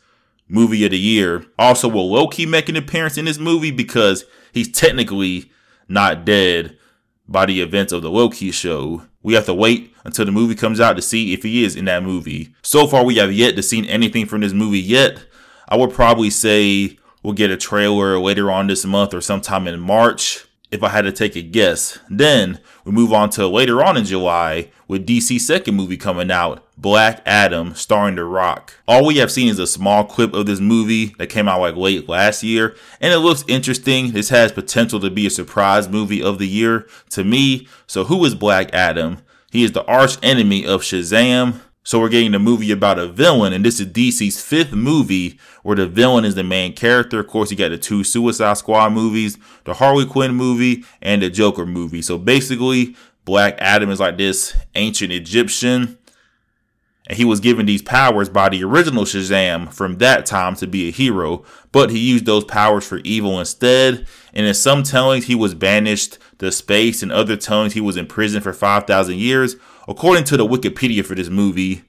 movie 0.50 0.84
of 0.84 0.92
the 0.92 1.00
year. 1.00 1.46
Also, 1.58 1.88
will 1.88 2.12
Loki 2.12 2.46
make 2.46 2.68
an 2.68 2.76
appearance 2.76 3.18
in 3.18 3.26
this 3.26 3.38
movie 3.38 3.72
because 3.72 4.26
he's 4.52 4.70
technically 4.70 5.52
not 5.88 6.26
dead 6.26 6.78
by 7.28 7.46
the 7.46 7.62
events 7.62 7.94
of 7.94 8.02
the 8.02 8.12
Loki 8.12 8.52
show. 8.52 9.04
We 9.24 9.36
have 9.36 9.46
to 9.46 9.54
wait 9.54 9.89
until 10.04 10.26
the 10.26 10.32
movie 10.32 10.56
comes 10.56 10.80
out 10.80 10.96
to 10.96 11.02
see 11.02 11.34
if 11.34 11.44
he 11.44 11.64
is 11.64 11.76
in 11.76 11.86
that 11.86 12.04
movie. 12.04 12.54
So 12.62 12.88
far, 12.88 13.04
we 13.04 13.16
have 13.16 13.34
yet 13.34 13.56
to 13.56 13.64
see 13.64 13.88
anything 13.88 14.26
from 14.26 14.42
this 14.42 14.54
movie 14.54 14.80
yet. 14.80 15.24
I 15.68 15.78
would 15.78 15.92
probably 15.92 16.30
say 16.30 16.98
we'll 17.24 17.34
get 17.34 17.52
a 17.52 17.58
trailer 17.58 18.20
later 18.20 18.50
on 18.52 18.68
this 18.68 18.86
month 18.86 19.14
or 19.14 19.22
sometime 19.22 19.68
in 19.68 19.80
March 19.80 20.46
if 20.72 20.84
I 20.84 20.90
had 20.90 21.02
to 21.02 21.12
take 21.12 21.36
a 21.36 21.42
guess. 21.42 22.00
Then 22.10 22.60
we 22.86 22.92
move 22.92 23.12
on 23.12 23.30
to 23.32 23.48
later 23.48 23.84
on 23.84 23.98
in 23.98 24.06
July 24.06 24.72
with 24.88 25.06
DC's 25.06 25.46
second 25.46 25.76
movie 25.76 25.98
coming 25.98 26.32
out, 26.32 26.66
Black 26.78 27.22
Adam, 27.26 27.76
starring 27.76 28.16
The 28.16 28.24
Rock. 28.24 28.74
All 28.88 29.06
we 29.06 29.18
have 29.18 29.32
seen 29.32 29.50
is 29.50 29.60
a 29.60 29.68
small 29.68 30.04
clip 30.04 30.34
of 30.34 30.46
this 30.46 30.60
movie 30.60 31.14
that 31.18 31.28
came 31.28 31.48
out 31.48 31.62
like 31.62 31.76
late 31.76 32.10
last 32.10 32.44
year, 32.44 32.76
and 33.00 33.14
it 33.14 33.20
looks 33.20 33.44
interesting. 33.48 34.12
This 34.12 34.30
has 34.30 34.52
potential 34.52 35.00
to 35.00 35.10
be 35.10 35.28
a 35.28 35.32
surprise 35.32 35.88
movie 35.88 36.24
of 36.24 36.40
the 36.40 36.48
year 36.48 36.88
to 37.12 37.24
me. 37.24 37.68
So 37.86 38.06
who 38.06 38.24
is 38.26 38.36
Black 38.36 38.74
Adam? 38.74 39.20
He 39.52 39.64
is 39.64 39.72
the 39.72 39.86
arch 39.86 40.18
enemy 40.22 40.66
of 40.66 40.82
Shazam. 40.82 41.62
So 41.84 42.00
we're 42.00 42.10
getting 42.10 42.36
a 42.36 42.40
movie 42.40 42.72
about 42.72 43.00
a 43.00 43.08
villain, 43.08 43.52
and 43.52 43.66
this 43.66 43.80
is 43.80 43.88
DC's 43.88 44.40
fifth 44.40 44.74
movie 44.74 45.40
where 45.64 45.76
the 45.76 45.88
villain 45.88 46.24
is 46.24 46.36
the 46.36 46.44
main 46.44 46.74
character. 46.74 47.20
Of 47.20 47.28
course, 47.28 47.50
you 47.50 47.58
got 47.58 47.70
the 47.70 47.78
two 47.78 48.04
Suicide 48.04 48.58
Squad 48.58 48.92
movies, 48.92 49.38
the 49.64 49.74
Harley 49.74 50.06
Quinn 50.06 50.36
movie, 50.36 50.84
and 51.02 51.22
the 51.24 51.30
Joker 51.30 51.66
movie. 51.66 52.02
So 52.04 52.18
basically, 52.18 52.96
Black 53.26 53.56
Adam 53.60 53.90
is 53.92 54.00
like 54.00 54.18
this 54.18 54.56
ancient 54.76 55.12
Egyptian, 55.12 55.99
and 57.10 57.18
he 57.18 57.26
was 57.26 57.42
given 57.42 57.66
these 57.66 57.82
powers 57.82 58.30
by 58.30 58.48
the 58.48 58.64
original 58.64 59.04
Shazam 59.04 59.74
from 59.74 59.98
that 59.98 60.26
time 60.26 60.56
to 60.56 60.68
be 60.68 60.88
a 60.88 60.92
hero, 60.92 61.44
but 61.72 61.90
he 61.90 62.00
used 62.00 62.26
those 62.26 62.46
powers 62.46 62.88
for 62.88 63.00
evil 63.00 63.40
instead. 63.40 64.08
And 64.34 64.46
in 64.46 64.54
some 64.54 64.84
tellings, 64.84 65.26
he 65.26 65.36
was 65.36 65.56
banished 65.56 66.20
to 66.38 66.52
space, 66.52 67.04
and 67.04 67.12
other 67.12 67.36
tellings, 67.36 67.74
he 67.74 67.82
was 67.82 67.98
in 67.98 68.06
prison 68.06 68.42
for 68.42 68.54
5,000 68.54 69.18
years 69.18 69.58
According 69.90 70.26
to 70.26 70.38
the 70.38 70.46
Wikipedia 70.46 71.04
for 71.04 71.16
this 71.16 71.30
movie, 71.30 71.82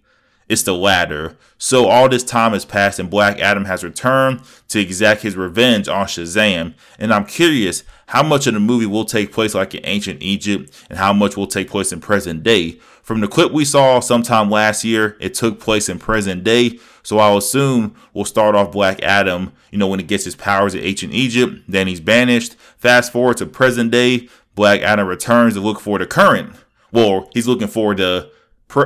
it's 0.49 0.63
the 0.63 0.75
latter. 0.75 1.37
So 1.59 1.87
all 1.87 2.09
this 2.09 2.25
time 2.25 2.53
has 2.53 2.65
passed 2.65 2.99
and 2.99 3.11
Black 3.11 3.39
Adam 3.41 3.67
has 3.67 3.85
returned 3.85 4.41
to 4.69 4.81
exact 4.81 5.21
his 5.21 5.37
revenge 5.37 5.87
on 5.87 6.07
Shazam. 6.07 6.73
And 6.99 7.13
I'm 7.13 7.27
curious 7.27 7.85
how 8.07 8.23
much 8.23 8.47
of 8.47 8.55
the 8.55 8.61
movie 8.61 8.87
will 8.87 9.05
take 9.05 9.33
place 9.33 9.55
like 9.55 9.75
in 9.75 9.85
ancient 9.85 10.23
Egypt 10.23 10.73
and 10.89 10.99
how 10.99 11.13
much 11.13 11.37
will 11.37 11.47
take 11.47 11.69
place 11.69 11.93
in 11.93 12.01
present 12.01 12.43
day. 12.43 12.81
From 13.11 13.19
the 13.19 13.27
clip 13.27 13.51
we 13.51 13.65
saw 13.65 13.99
sometime 13.99 14.51
last 14.51 14.85
year, 14.85 15.17
it 15.19 15.35
took 15.35 15.59
place 15.59 15.89
in 15.89 15.99
present 15.99 16.45
day. 16.45 16.79
So 17.03 17.19
I'll 17.19 17.39
assume 17.39 17.97
we'll 18.15 18.25
start 18.25 18.55
off 18.55 18.71
Black 18.71 19.03
Adam, 19.03 19.53
you 19.73 19.79
know, 19.79 19.89
when 19.89 19.99
he 19.99 20.07
gets 20.07 20.25
his 20.25 20.37
powers 20.37 20.77
in 20.77 20.85
ancient 20.85 21.13
Egypt, 21.13 21.61
then 21.67 21.89
he's 21.89 21.99
banished. 21.99 22.55
Fast 22.79 23.11
forward 23.11 23.39
to 23.39 23.47
present 23.47 23.91
day, 23.91 24.29
Black 24.55 24.83
Adam 24.83 25.09
returns 25.09 25.55
to 25.55 25.61
look 25.61 25.81
for 25.81 25.99
the 25.99 26.07
current 26.07 26.55
well, 26.93 27.29
he's 27.35 27.49
looking 27.49 27.67
for 27.67 27.97
the, 27.97 28.31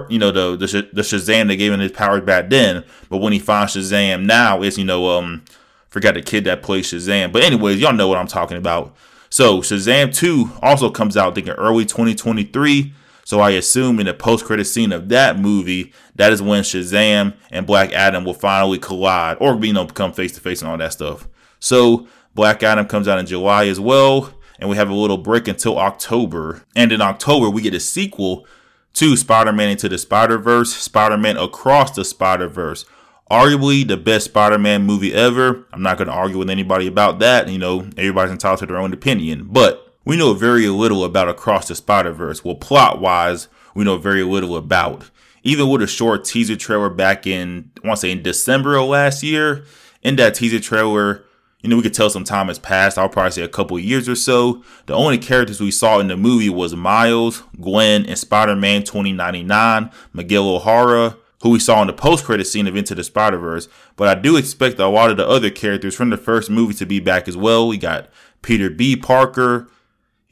you 0.09 0.19
know, 0.19 0.31
the 0.31 0.57
the, 0.57 0.89
the 0.91 1.03
Shazam 1.03 1.49
that 1.49 1.57
gave 1.57 1.71
him 1.71 1.81
his 1.81 1.93
powers 1.93 2.23
back 2.23 2.49
then. 2.49 2.83
But 3.11 3.19
when 3.19 3.35
he 3.35 3.39
finds 3.39 3.77
Shazam 3.77 4.25
now, 4.25 4.63
it's 4.63 4.79
you 4.79 4.87
know, 4.87 5.19
um, 5.19 5.45
forgot 5.91 6.15
the 6.15 6.23
kid 6.23 6.45
that 6.45 6.63
plays 6.63 6.91
Shazam. 6.91 7.31
But 7.31 7.45
anyways, 7.45 7.79
y'all 7.79 7.93
know 7.93 8.09
what 8.09 8.17
I'm 8.17 8.27
talking 8.27 8.57
about. 8.57 8.97
So 9.29 9.59
Shazam 9.59 10.15
2 10.15 10.61
also 10.63 10.89
comes 10.89 11.15
out 11.15 11.33
i 11.33 11.35
thinking 11.35 11.53
early 11.53 11.85
2023. 11.85 12.95
So 13.25 13.41
I 13.41 13.51
assume 13.51 14.01
in 14.01 14.07
the 14.07 14.15
post-credit 14.15 14.67
scene 14.67 14.93
of 14.93 15.09
that 15.09 15.39
movie, 15.39 15.93
that 16.15 16.33
is 16.33 16.43
when 16.43 16.63
Shazam 16.63 17.35
and 17.51 17.67
Black 17.67 17.93
Adam 17.93 18.25
will 18.25 18.35
finally 18.35 18.79
collide 18.79 19.39
or 19.41 19.57
you 19.65 19.73
know 19.73 19.85
become 19.85 20.13
face 20.13 20.33
to 20.33 20.41
face 20.41 20.61
and 20.61 20.71
all 20.71 20.79
that 20.79 20.93
stuff. 20.93 21.29
So 21.59 22.07
Black 22.35 22.63
Adam 22.63 22.87
comes 22.87 23.09
out 23.09 23.19
in 23.19 23.27
July 23.27 23.67
as 23.67 23.81
well 23.81 24.35
and 24.59 24.69
we 24.71 24.77
have 24.77 24.91
a 24.91 24.95
little 24.95 25.19
break 25.19 25.49
until 25.49 25.79
October. 25.79 26.63
And 26.77 26.93
in 26.93 27.01
October, 27.01 27.51
we 27.51 27.63
get 27.63 27.75
a 27.75 27.81
sequel 27.81 28.47
to 28.95 29.17
Spider-Man 29.17 29.71
Into 29.71 29.89
the 29.89 29.99
Spider-Verse, 29.99 30.75
Spider-Man 30.75 31.37
Across 31.37 31.93
the 31.93 32.05
Spider-Verse. 32.05 32.85
Arguably 33.31 33.87
the 33.87 33.97
best 33.97 34.27
Spider-Man 34.27 34.85
movie 34.85 35.13
ever. 35.13 35.67
I'm 35.73 35.83
not 35.83 35.99
going 35.99 36.09
to 36.09 36.15
argue 36.15 36.39
with 36.39 36.51
anybody 36.51 36.87
about 36.87 37.19
that. 37.19 37.49
You 37.49 37.59
know, 37.59 37.81
everybody's 37.97 38.33
entitled 38.33 38.61
to 38.61 38.67
their 38.67 38.77
own 38.77 38.93
opinion. 38.93 39.49
But 39.51 39.84
we 40.05 40.17
know 40.17 40.35
very 40.35 40.69
little 40.69 41.05
about 41.05 41.29
Across 41.29 41.69
the 41.69 41.75
Spider-Verse. 41.75 42.45
Well, 42.45 42.55
plot-wise, 42.55 43.49
we 43.75 43.85
know 43.85 43.97
very 43.97 44.23
little 44.23 44.57
about. 44.57 45.11
Even 45.43 45.69
with 45.69 45.83
a 45.83 45.87
short 45.87 46.25
teaser 46.25 46.57
trailer 46.57 46.91
back 46.91 47.27
in, 47.27 47.71
I 47.83 47.87
want 47.87 47.99
to 47.99 48.01
say 48.03 48.11
in 48.11 48.23
December 48.23 48.77
of 48.77 48.89
last 48.89 49.23
year, 49.23 49.65
in 50.03 50.17
that 50.17 50.35
teaser 50.35 50.61
trailer, 50.61 51.25
you 51.61 51.71
know, 51.71 51.77
we 51.77 51.83
could 51.83 51.95
tell 51.95 52.11
some 52.11 52.25
time 52.25 52.49
has 52.49 52.59
passed. 52.59 52.99
I'll 52.99 53.09
probably 53.09 53.33
say 53.33 53.43
a 53.43 53.49
couple 53.49 53.79
years 53.79 54.07
or 54.09 54.17
so. 54.17 54.63
The 54.85 54.95
only 54.95 55.17
characters 55.17 55.61
we 55.61 55.71
saw 55.71 55.99
in 55.99 56.09
the 56.09 56.17
movie 56.17 56.51
was 56.51 56.77
Miles, 56.77 57.43
Gwen, 57.59 58.05
and 58.05 58.19
Spider-Man 58.19 58.85
2099, 58.85 59.91
Miguel 60.13 60.49
O'Hara, 60.49 61.17
who 61.43 61.51
we 61.51 61.59
saw 61.59 61.81
in 61.81 61.87
the 61.87 61.95
post-credit 61.95 62.47
scene 62.47 62.67
of 62.67 62.77
Into 62.77 62.95
the 62.95 63.05
Spider-Verse. 63.05 63.69
But 63.97 64.09
I 64.09 64.21
do 64.21 64.37
expect 64.37 64.79
a 64.79 64.89
lot 64.89 65.11
of 65.11 65.17
the 65.17 65.27
other 65.27 65.49
characters 65.51 65.95
from 65.95 66.11
the 66.11 66.19
first 66.19 66.51
movie 66.51 66.75
to 66.75 66.87
be 66.87 67.01
back 67.01 67.29
as 67.29 67.37
well. 67.37 67.67
We 67.67 67.79
got 67.79 68.09
Peter 68.43 68.69
B. 68.69 68.95
Parker, 68.95 69.69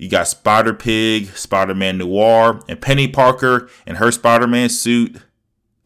you 0.03 0.09
got 0.09 0.27
Spider 0.27 0.75
Pig, 0.75 1.29
Spider 1.37 1.77
Man 1.77 1.99
Noir, 1.99 2.61
and 2.67 2.81
Penny 2.81 3.07
Parker 3.07 3.71
in 3.87 3.95
her 3.95 4.11
Spider 4.11 4.49
Man 4.49 4.69
suit 4.69 5.23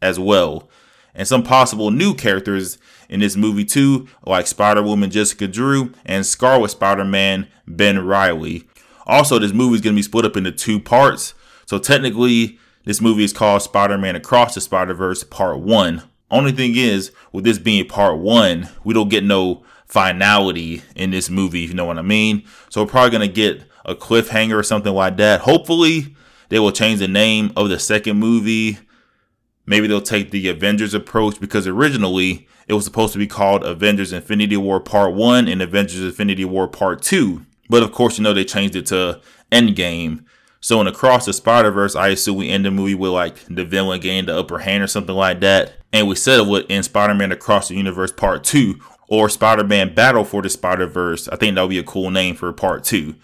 as 0.01 0.19
well. 0.19 0.67
And 1.13 1.27
some 1.27 1.43
possible 1.43 1.91
new 1.91 2.15
characters 2.15 2.79
in 3.09 3.19
this 3.19 3.35
movie 3.35 3.63
too, 3.63 4.07
like 4.25 4.47
Spider 4.47 4.81
Woman 4.81 5.11
Jessica 5.11 5.47
Drew 5.47 5.93
and 6.03 6.25
Scarlet 6.25 6.69
Spider 6.69 7.05
Man 7.05 7.47
Ben 7.67 8.03
Reilly. 8.03 8.67
Also, 9.05 9.37
this 9.37 9.53
movie 9.53 9.75
is 9.75 9.81
going 9.81 9.93
to 9.93 9.99
be 9.99 10.01
split 10.01 10.25
up 10.25 10.35
into 10.35 10.51
two 10.51 10.79
parts. 10.79 11.35
So 11.67 11.77
technically, 11.77 12.57
this 12.85 12.99
movie 12.99 13.23
is 13.23 13.33
called 13.33 13.61
Spider 13.61 13.99
Man 13.99 14.15
Across 14.15 14.55
the 14.55 14.61
Spider 14.61 14.95
Verse 14.95 15.23
Part 15.23 15.59
1. 15.59 16.01
Only 16.31 16.53
thing 16.53 16.75
is, 16.75 17.11
with 17.31 17.43
this 17.43 17.59
being 17.59 17.87
Part 17.87 18.17
1, 18.17 18.67
we 18.83 18.95
don't 18.95 19.09
get 19.09 19.23
no 19.23 19.63
finality 19.85 20.81
in 20.95 21.11
this 21.11 21.29
movie, 21.29 21.65
if 21.65 21.69
you 21.69 21.75
know 21.75 21.85
what 21.85 21.99
I 21.99 22.01
mean. 22.01 22.45
So 22.69 22.81
we're 22.81 22.89
probably 22.89 23.11
going 23.11 23.29
to 23.29 23.33
get 23.33 23.63
a 23.87 23.95
cliffhanger 23.95 24.57
or 24.57 24.63
something 24.63 24.93
like 24.93 25.17
that. 25.17 25.41
Hopefully, 25.41 26.15
they 26.49 26.59
will 26.59 26.71
change 26.71 26.99
the 26.99 27.07
name 27.07 27.51
of 27.55 27.69
the 27.69 27.79
second 27.79 28.17
movie. 28.17 28.79
Maybe 29.65 29.87
they'll 29.87 30.01
take 30.01 30.31
the 30.31 30.47
Avengers 30.49 30.93
approach 30.93 31.39
because 31.39 31.67
originally 31.67 32.47
it 32.67 32.73
was 32.73 32.85
supposed 32.85 33.13
to 33.13 33.19
be 33.19 33.27
called 33.27 33.63
Avengers 33.63 34.13
Infinity 34.13 34.57
War 34.57 34.79
Part 34.79 35.13
1 35.13 35.47
and 35.47 35.61
Avengers 35.61 36.01
Infinity 36.01 36.45
War 36.45 36.67
Part 36.67 37.01
2. 37.01 37.45
But 37.69 37.83
of 37.83 37.91
course, 37.91 38.17
you 38.17 38.23
know, 38.23 38.33
they 38.33 38.45
changed 38.45 38.75
it 38.75 38.85
to 38.87 39.21
Endgame. 39.51 40.23
So 40.59 40.81
in 40.81 40.87
Across 40.87 41.25
the 41.25 41.33
Spider 41.33 41.71
Verse, 41.71 41.95
I 41.95 42.09
assume 42.09 42.37
we 42.37 42.49
end 42.49 42.65
the 42.65 42.71
movie 42.71 42.95
with 42.95 43.11
like 43.11 43.43
the 43.49 43.63
villain 43.63 43.99
gained 43.99 44.27
the 44.27 44.37
upper 44.37 44.59
hand 44.59 44.83
or 44.83 44.87
something 44.87 45.15
like 45.15 45.39
that. 45.41 45.73
And 45.93 46.07
we 46.07 46.15
settled 46.15 46.57
it 46.57 46.65
in 46.69 46.83
Spider 46.83 47.13
Man 47.13 47.31
Across 47.31 47.69
the 47.69 47.75
Universe 47.75 48.11
Part 48.11 48.43
2 48.43 48.79
or 49.07 49.29
Spider 49.29 49.63
Man 49.63 49.93
Battle 49.93 50.25
for 50.25 50.41
the 50.41 50.49
Spider 50.49 50.87
Verse. 50.87 51.27
I 51.27 51.35
think 51.35 51.55
that 51.55 51.61
would 51.61 51.69
be 51.69 51.79
a 51.79 51.83
cool 51.83 52.09
name 52.09 52.35
for 52.35 52.51
Part 52.51 52.83
2. 52.83 53.15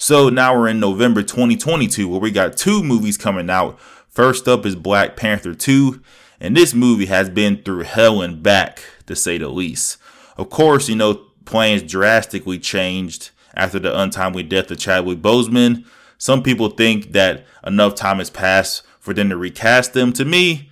So 0.00 0.28
now 0.28 0.56
we're 0.56 0.68
in 0.68 0.78
November 0.78 1.22
2022 1.24 2.08
where 2.08 2.20
we 2.20 2.30
got 2.30 2.56
two 2.56 2.84
movies 2.84 3.16
coming 3.16 3.50
out. 3.50 3.80
First 4.08 4.46
up 4.46 4.64
is 4.64 4.76
Black 4.76 5.16
Panther 5.16 5.54
2, 5.54 6.00
and 6.38 6.56
this 6.56 6.72
movie 6.72 7.06
has 7.06 7.28
been 7.28 7.60
through 7.64 7.82
hell 7.82 8.22
and 8.22 8.40
back 8.40 8.84
to 9.06 9.16
say 9.16 9.38
the 9.38 9.48
least. 9.48 9.98
Of 10.36 10.50
course, 10.50 10.88
you 10.88 10.94
know, 10.94 11.14
plans 11.46 11.82
drastically 11.82 12.60
changed 12.60 13.30
after 13.54 13.80
the 13.80 13.98
untimely 13.98 14.44
death 14.44 14.70
of 14.70 14.78
Chadwick 14.78 15.18
Boseman. 15.18 15.84
Some 16.16 16.44
people 16.44 16.70
think 16.70 17.10
that 17.10 17.44
enough 17.66 17.96
time 17.96 18.18
has 18.18 18.30
passed 18.30 18.84
for 19.00 19.12
them 19.12 19.28
to 19.30 19.36
recast 19.36 19.94
them. 19.94 20.12
To 20.12 20.24
me, 20.24 20.70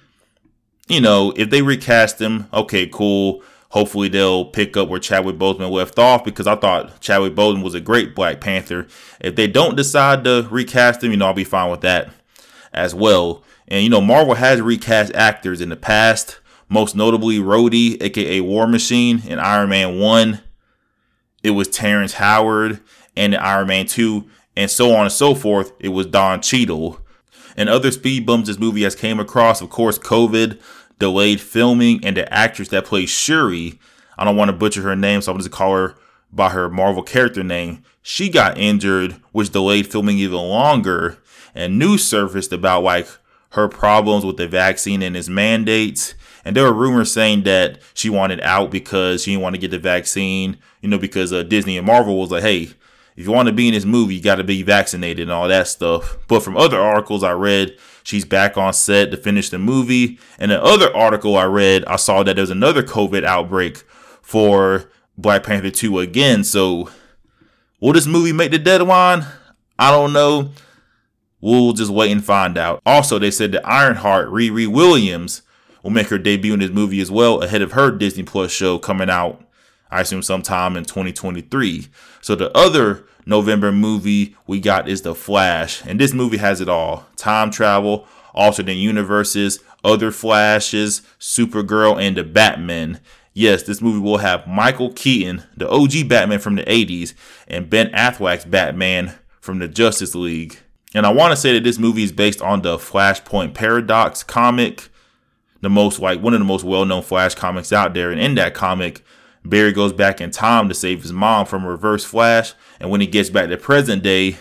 you 0.86 1.00
know, 1.00 1.32
if 1.34 1.50
they 1.50 1.62
recast 1.62 2.18
them, 2.18 2.46
okay, 2.54 2.86
cool. 2.86 3.42
Hopefully 3.76 4.08
they'll 4.08 4.46
pick 4.46 4.74
up 4.74 4.88
where 4.88 4.98
Chadwick 4.98 5.36
Boseman 5.36 5.70
left 5.70 5.98
off 5.98 6.24
because 6.24 6.46
I 6.46 6.56
thought 6.56 6.98
Chadwick 7.02 7.34
Boseman 7.34 7.62
was 7.62 7.74
a 7.74 7.80
great 7.80 8.14
Black 8.14 8.40
Panther. 8.40 8.86
If 9.20 9.36
they 9.36 9.46
don't 9.46 9.76
decide 9.76 10.24
to 10.24 10.48
recast 10.50 11.04
him, 11.04 11.10
you 11.10 11.18
know, 11.18 11.26
I'll 11.26 11.34
be 11.34 11.44
fine 11.44 11.70
with 11.70 11.82
that 11.82 12.08
as 12.72 12.94
well. 12.94 13.44
And 13.68 13.84
you 13.84 13.90
know, 13.90 14.00
Marvel 14.00 14.32
has 14.32 14.62
recast 14.62 15.14
actors 15.14 15.60
in 15.60 15.68
the 15.68 15.76
past, 15.76 16.40
most 16.70 16.96
notably 16.96 17.36
Rhodey, 17.36 18.02
aka 18.02 18.40
War 18.40 18.66
Machine, 18.66 19.22
in 19.26 19.38
Iron 19.38 19.68
Man 19.68 19.98
1. 19.98 20.40
It 21.42 21.50
was 21.50 21.68
Terrence 21.68 22.14
Howard, 22.14 22.80
and 23.14 23.34
in 23.34 23.40
Iron 23.40 23.66
Man 23.66 23.84
2, 23.84 24.24
and 24.56 24.70
so 24.70 24.94
on 24.94 25.02
and 25.02 25.12
so 25.12 25.34
forth, 25.34 25.72
it 25.80 25.90
was 25.90 26.06
Don 26.06 26.40
Cheadle. 26.40 26.98
And 27.58 27.68
other 27.68 27.90
speed 27.90 28.24
bumps 28.24 28.48
this 28.48 28.58
movie 28.58 28.84
has 28.84 28.94
came 28.94 29.20
across, 29.20 29.60
of 29.60 29.68
course, 29.68 29.98
COVID, 29.98 30.58
delayed 30.98 31.40
filming, 31.40 32.04
and 32.04 32.16
the 32.16 32.32
actress 32.32 32.68
that 32.68 32.84
plays 32.84 33.10
Shuri, 33.10 33.78
I 34.18 34.24
don't 34.24 34.36
want 34.36 34.50
to 34.50 34.56
butcher 34.56 34.82
her 34.82 34.96
name, 34.96 35.20
so 35.20 35.32
I'm 35.32 35.38
just 35.38 35.50
call 35.50 35.74
her 35.74 35.94
by 36.32 36.50
her 36.50 36.68
Marvel 36.68 37.02
character 37.02 37.42
name. 37.42 37.82
She 38.02 38.28
got 38.28 38.58
injured, 38.58 39.12
which 39.32 39.50
delayed 39.50 39.86
filming 39.86 40.18
even 40.18 40.38
longer, 40.38 41.18
and 41.54 41.78
news 41.78 42.04
surfaced 42.04 42.52
about 42.52 42.82
like 42.82 43.08
her 43.50 43.68
problems 43.68 44.24
with 44.24 44.36
the 44.36 44.46
vaccine 44.46 45.02
and 45.02 45.16
its 45.16 45.28
mandates. 45.28 46.14
And 46.44 46.54
there 46.54 46.64
were 46.64 46.72
rumors 46.72 47.10
saying 47.10 47.42
that 47.42 47.78
she 47.94 48.08
wanted 48.08 48.40
out 48.42 48.70
because 48.70 49.22
she 49.22 49.32
didn't 49.32 49.42
want 49.42 49.54
to 49.54 49.60
get 49.60 49.72
the 49.72 49.78
vaccine, 49.78 50.58
you 50.80 50.88
know, 50.88 50.98
because 50.98 51.32
uh, 51.32 51.42
Disney 51.42 51.76
and 51.76 51.86
Marvel 51.86 52.18
was 52.18 52.30
like, 52.30 52.42
hey, 52.42 52.70
if 53.16 53.24
you 53.24 53.32
want 53.32 53.48
to 53.48 53.54
be 53.54 53.68
in 53.68 53.74
this 53.74 53.84
movie, 53.84 54.14
you 54.14 54.22
got 54.22 54.36
to 54.36 54.44
be 54.44 54.62
vaccinated 54.62 55.22
and 55.22 55.32
all 55.32 55.48
that 55.48 55.68
stuff. 55.68 56.18
But 56.28 56.42
from 56.42 56.56
other 56.56 56.78
articles 56.78 57.22
I 57.22 57.32
read, 57.32 57.76
she's 58.02 58.24
back 58.24 58.58
on 58.58 58.74
set 58.74 59.10
to 59.10 59.16
finish 59.16 59.48
the 59.48 59.58
movie. 59.58 60.18
And 60.38 60.50
the 60.50 60.62
other 60.62 60.94
article 60.94 61.36
I 61.36 61.44
read, 61.44 61.84
I 61.86 61.96
saw 61.96 62.22
that 62.22 62.36
there's 62.36 62.50
another 62.50 62.82
COVID 62.82 63.24
outbreak 63.24 63.78
for 64.20 64.90
Black 65.16 65.44
Panther 65.44 65.70
2 65.70 65.98
again. 66.00 66.44
So 66.44 66.90
will 67.80 67.94
this 67.94 68.06
movie 68.06 68.32
make 68.32 68.50
the 68.50 68.58
deadline? 68.58 69.24
I 69.78 69.90
don't 69.90 70.12
know. 70.12 70.50
We'll 71.40 71.72
just 71.72 71.90
wait 71.90 72.12
and 72.12 72.24
find 72.24 72.58
out. 72.58 72.80
Also, 72.84 73.18
they 73.18 73.30
said 73.30 73.52
that 73.52 73.66
Ironheart, 73.66 74.28
Riri 74.28 74.66
Williams, 74.66 75.42
will 75.82 75.90
make 75.90 76.08
her 76.08 76.18
debut 76.18 76.52
in 76.52 76.60
this 76.60 76.70
movie 76.70 77.00
as 77.00 77.10
well, 77.10 77.42
ahead 77.42 77.62
of 77.62 77.72
her 77.72 77.90
Disney 77.90 78.24
Plus 78.24 78.50
show 78.50 78.78
coming 78.78 79.08
out, 79.08 79.40
I 79.90 80.00
assume, 80.00 80.22
sometime 80.22 80.76
in 80.76 80.84
2023. 80.84 81.88
So 82.20 82.34
the 82.34 82.56
other 82.56 83.04
November 83.24 83.72
movie 83.72 84.36
we 84.46 84.60
got 84.60 84.88
is 84.88 85.02
The 85.02 85.14
Flash, 85.14 85.84
and 85.84 86.00
this 86.00 86.12
movie 86.12 86.38
has 86.38 86.60
it 86.60 86.68
all 86.68 87.06
time 87.16 87.50
travel, 87.50 88.06
alternate 88.34 88.74
universes, 88.74 89.60
other 89.84 90.10
Flashes, 90.10 91.02
Supergirl, 91.20 92.00
and 92.00 92.16
the 92.16 92.24
Batman. 92.24 93.00
Yes, 93.32 93.62
this 93.64 93.82
movie 93.82 94.00
will 94.00 94.18
have 94.18 94.46
Michael 94.46 94.92
Keaton, 94.92 95.42
the 95.56 95.68
OG 95.68 96.08
Batman 96.08 96.38
from 96.38 96.56
the 96.56 96.64
80s, 96.64 97.14
and 97.46 97.68
Ben 97.68 97.90
Affleck's 97.92 98.44
Batman 98.44 99.12
from 99.40 99.58
the 99.58 99.68
Justice 99.68 100.14
League. 100.14 100.58
And 100.94 101.04
I 101.04 101.12
want 101.12 101.32
to 101.32 101.36
say 101.36 101.52
that 101.52 101.62
this 101.62 101.78
movie 101.78 102.02
is 102.02 102.12
based 102.12 102.40
on 102.40 102.62
the 102.62 102.78
Flashpoint 102.78 103.54
Paradox 103.54 104.22
comic, 104.22 104.88
the 105.60 105.68
most 105.68 106.00
like 106.00 106.22
one 106.22 106.32
of 106.32 106.38
the 106.40 106.46
most 106.46 106.64
well-known 106.64 107.02
Flash 107.02 107.34
comics 107.34 107.72
out 107.72 107.92
there. 107.92 108.10
And 108.10 108.20
in 108.20 108.36
that 108.36 108.54
comic, 108.54 109.04
Barry 109.48 109.72
goes 109.72 109.92
back 109.92 110.20
in 110.20 110.30
time 110.30 110.68
to 110.68 110.74
save 110.74 111.02
his 111.02 111.12
mom 111.12 111.46
from 111.46 111.66
Reverse 111.66 112.04
Flash, 112.04 112.54
and 112.80 112.90
when 112.90 113.00
he 113.00 113.06
gets 113.06 113.30
back 113.30 113.48
to 113.48 113.56
present 113.56 114.02
day, 114.02 114.36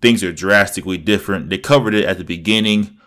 things 0.00 0.22
are 0.24 0.32
drastically 0.32 0.98
different. 0.98 1.50
They 1.50 1.58
covered 1.58 1.94
it 1.94 2.04
at 2.04 2.18
the 2.18 2.24
beginning 2.24 2.98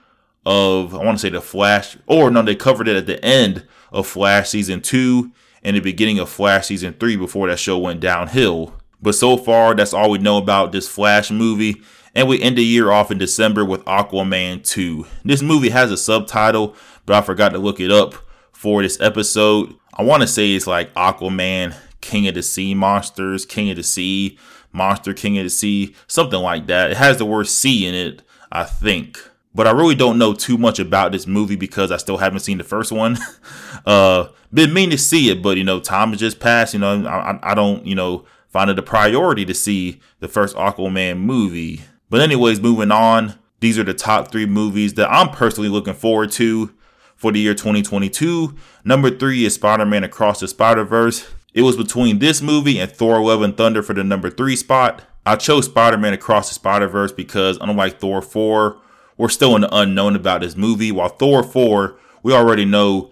of 0.46 0.96
I 0.96 1.04
want 1.04 1.18
to 1.18 1.22
say 1.22 1.30
the 1.30 1.42
Flash, 1.42 1.98
or 2.08 2.32
no, 2.32 2.42
they 2.42 2.56
covered 2.56 2.88
it 2.88 2.98
at 2.98 3.06
the 3.06 3.24
end 3.24 3.66
of 3.92 4.08
Flash 4.08 4.50
season 4.50 4.82
two 4.82 5.32
and 5.64 5.76
the 5.76 5.82
beginning 5.82 6.20
of 6.20 6.30
Flash 6.30 6.68
season 6.68 6.94
three 6.94 7.16
before 7.16 7.48
that 7.48 7.60
show 7.60 7.78
went 7.78 8.00
downhill. 8.00 8.74
But 9.02 9.16
so 9.16 9.38
far, 9.38 9.74
that's 9.74 9.94
all 9.94 10.10
we 10.10 10.18
know 10.20 10.38
about 10.38 10.72
this 10.72 10.88
Flash 10.88 11.32
movie. 11.32 11.82
And 12.14 12.28
we 12.28 12.42
end 12.42 12.58
the 12.58 12.64
year 12.64 12.92
off 12.92 13.10
in 13.10 13.18
December 13.18 13.64
with 13.64 13.86
Aquaman 13.86 14.66
2. 14.66 15.06
This 15.24 15.42
movie 15.42 15.70
has 15.70 15.92
a 15.92 15.98
subtitle, 15.98 16.76
but 17.06 17.16
I 17.16 17.22
forgot 17.22 17.54
to 17.54 17.58
look 17.58 17.80
it 17.80 17.90
up 17.90 18.16
for 18.52 18.82
this 18.82 19.00
episode. 19.00 19.76
I 19.94 20.04
want 20.04 20.22
to 20.22 20.28
say 20.28 20.54
it's 20.54 20.68
like 20.68 20.94
Aquaman, 20.94 21.76
King 22.00 22.28
of 22.28 22.36
the 22.36 22.44
Sea 22.44 22.74
Monsters, 22.74 23.46
King 23.46 23.70
of 23.70 23.78
the 23.78 23.84
Sea, 23.84 24.38
Monster 24.72 25.14
King 25.14 25.38
of 25.38 25.44
the 25.44 25.50
Sea, 25.50 25.96
something 26.08 26.40
like 26.40 26.68
that. 26.68 26.92
It 26.92 26.98
has 26.98 27.18
the 27.18 27.26
word 27.26 27.48
sea 27.48 27.86
in 27.86 27.94
it, 27.94 28.22
I 28.52 28.64
think. 28.64 29.20
But 29.54 29.68
I 29.68 29.72
really 29.72 29.96
don't 29.96 30.18
know 30.18 30.34
too 30.34 30.58
much 30.58 30.80
about 30.80 31.12
this 31.12 31.28
movie 31.28 31.58
because 31.58 31.92
I 31.92 31.98
still 31.98 32.18
haven't 32.18 32.40
seen 32.40 32.58
the 32.58 32.64
first 32.64 32.92
one. 32.92 33.18
uh, 33.86 34.28
been 34.54 34.74
meaning 34.74 34.92
to 34.92 34.98
see 34.98 35.30
it, 35.30 35.42
but 35.42 35.58
you 35.58 35.64
know, 35.64 35.80
time 35.80 36.12
has 36.12 36.20
just 36.20 36.40
passed. 36.40 36.74
You 36.74 36.80
know, 36.80 37.06
I, 37.06 37.52
I 37.52 37.54
don't, 37.54 37.86
you 37.86 37.96
know, 37.96 38.26
find 38.48 38.70
it 38.70 38.80
a 38.80 38.84
priority 38.84 39.44
to 39.46 39.54
see 39.54 40.00
the 40.20 40.30
first 40.30 40.56
Aquaman 40.56 41.20
movie. 41.20 41.82
But 42.10 42.22
anyways, 42.22 42.62
moving 42.62 42.92
on. 42.92 43.36
These 43.60 43.78
are 43.78 43.84
the 43.84 43.94
top 43.94 44.32
three 44.32 44.46
movies 44.46 44.96
that 44.96 45.12
I'm 45.12 45.30
personally 45.30 45.70
looking 45.70 45.94
forward 45.94 46.32
to 46.34 46.74
for 47.22 47.32
the 47.32 47.40
year 47.40 47.54
2022. 47.54 48.56
Number 48.84 49.12
three 49.12 49.46
is 49.46 49.54
Spider-Man 49.54 50.04
Across 50.04 50.40
the 50.40 50.48
Spider-Verse. 50.48 51.30
It 51.54 51.62
was 51.62 51.78
between 51.78 52.18
this 52.18 52.42
movie 52.42 52.80
and 52.80 52.92
Thor 52.92 53.22
Love 53.22 53.44
and 53.44 53.56
Thunder 53.56 53.84
for 53.84 53.94
the 53.94 54.04
number 54.04 54.32
three 54.32 54.56
spot. 54.56 55.04
I 55.24 55.36
chose 55.36 55.66
Spider-Man 55.66 56.14
Across 56.14 56.50
the 56.50 56.56
Spider-Verse 56.56 57.12
because 57.12 57.60
unlike 57.62 58.00
Thor 58.00 58.24
4, 58.24 58.76
we're 59.18 59.30
still 59.30 59.56
in 59.56 59.62
the 59.62 59.70
unknown 59.72 60.16
about 60.16 60.42
this 60.42 60.58
movie. 60.58 60.92
While 60.92 61.10
Thor 61.10 61.44
4, 61.44 61.96
we 62.24 62.34
already 62.34 62.66
know 62.66 63.12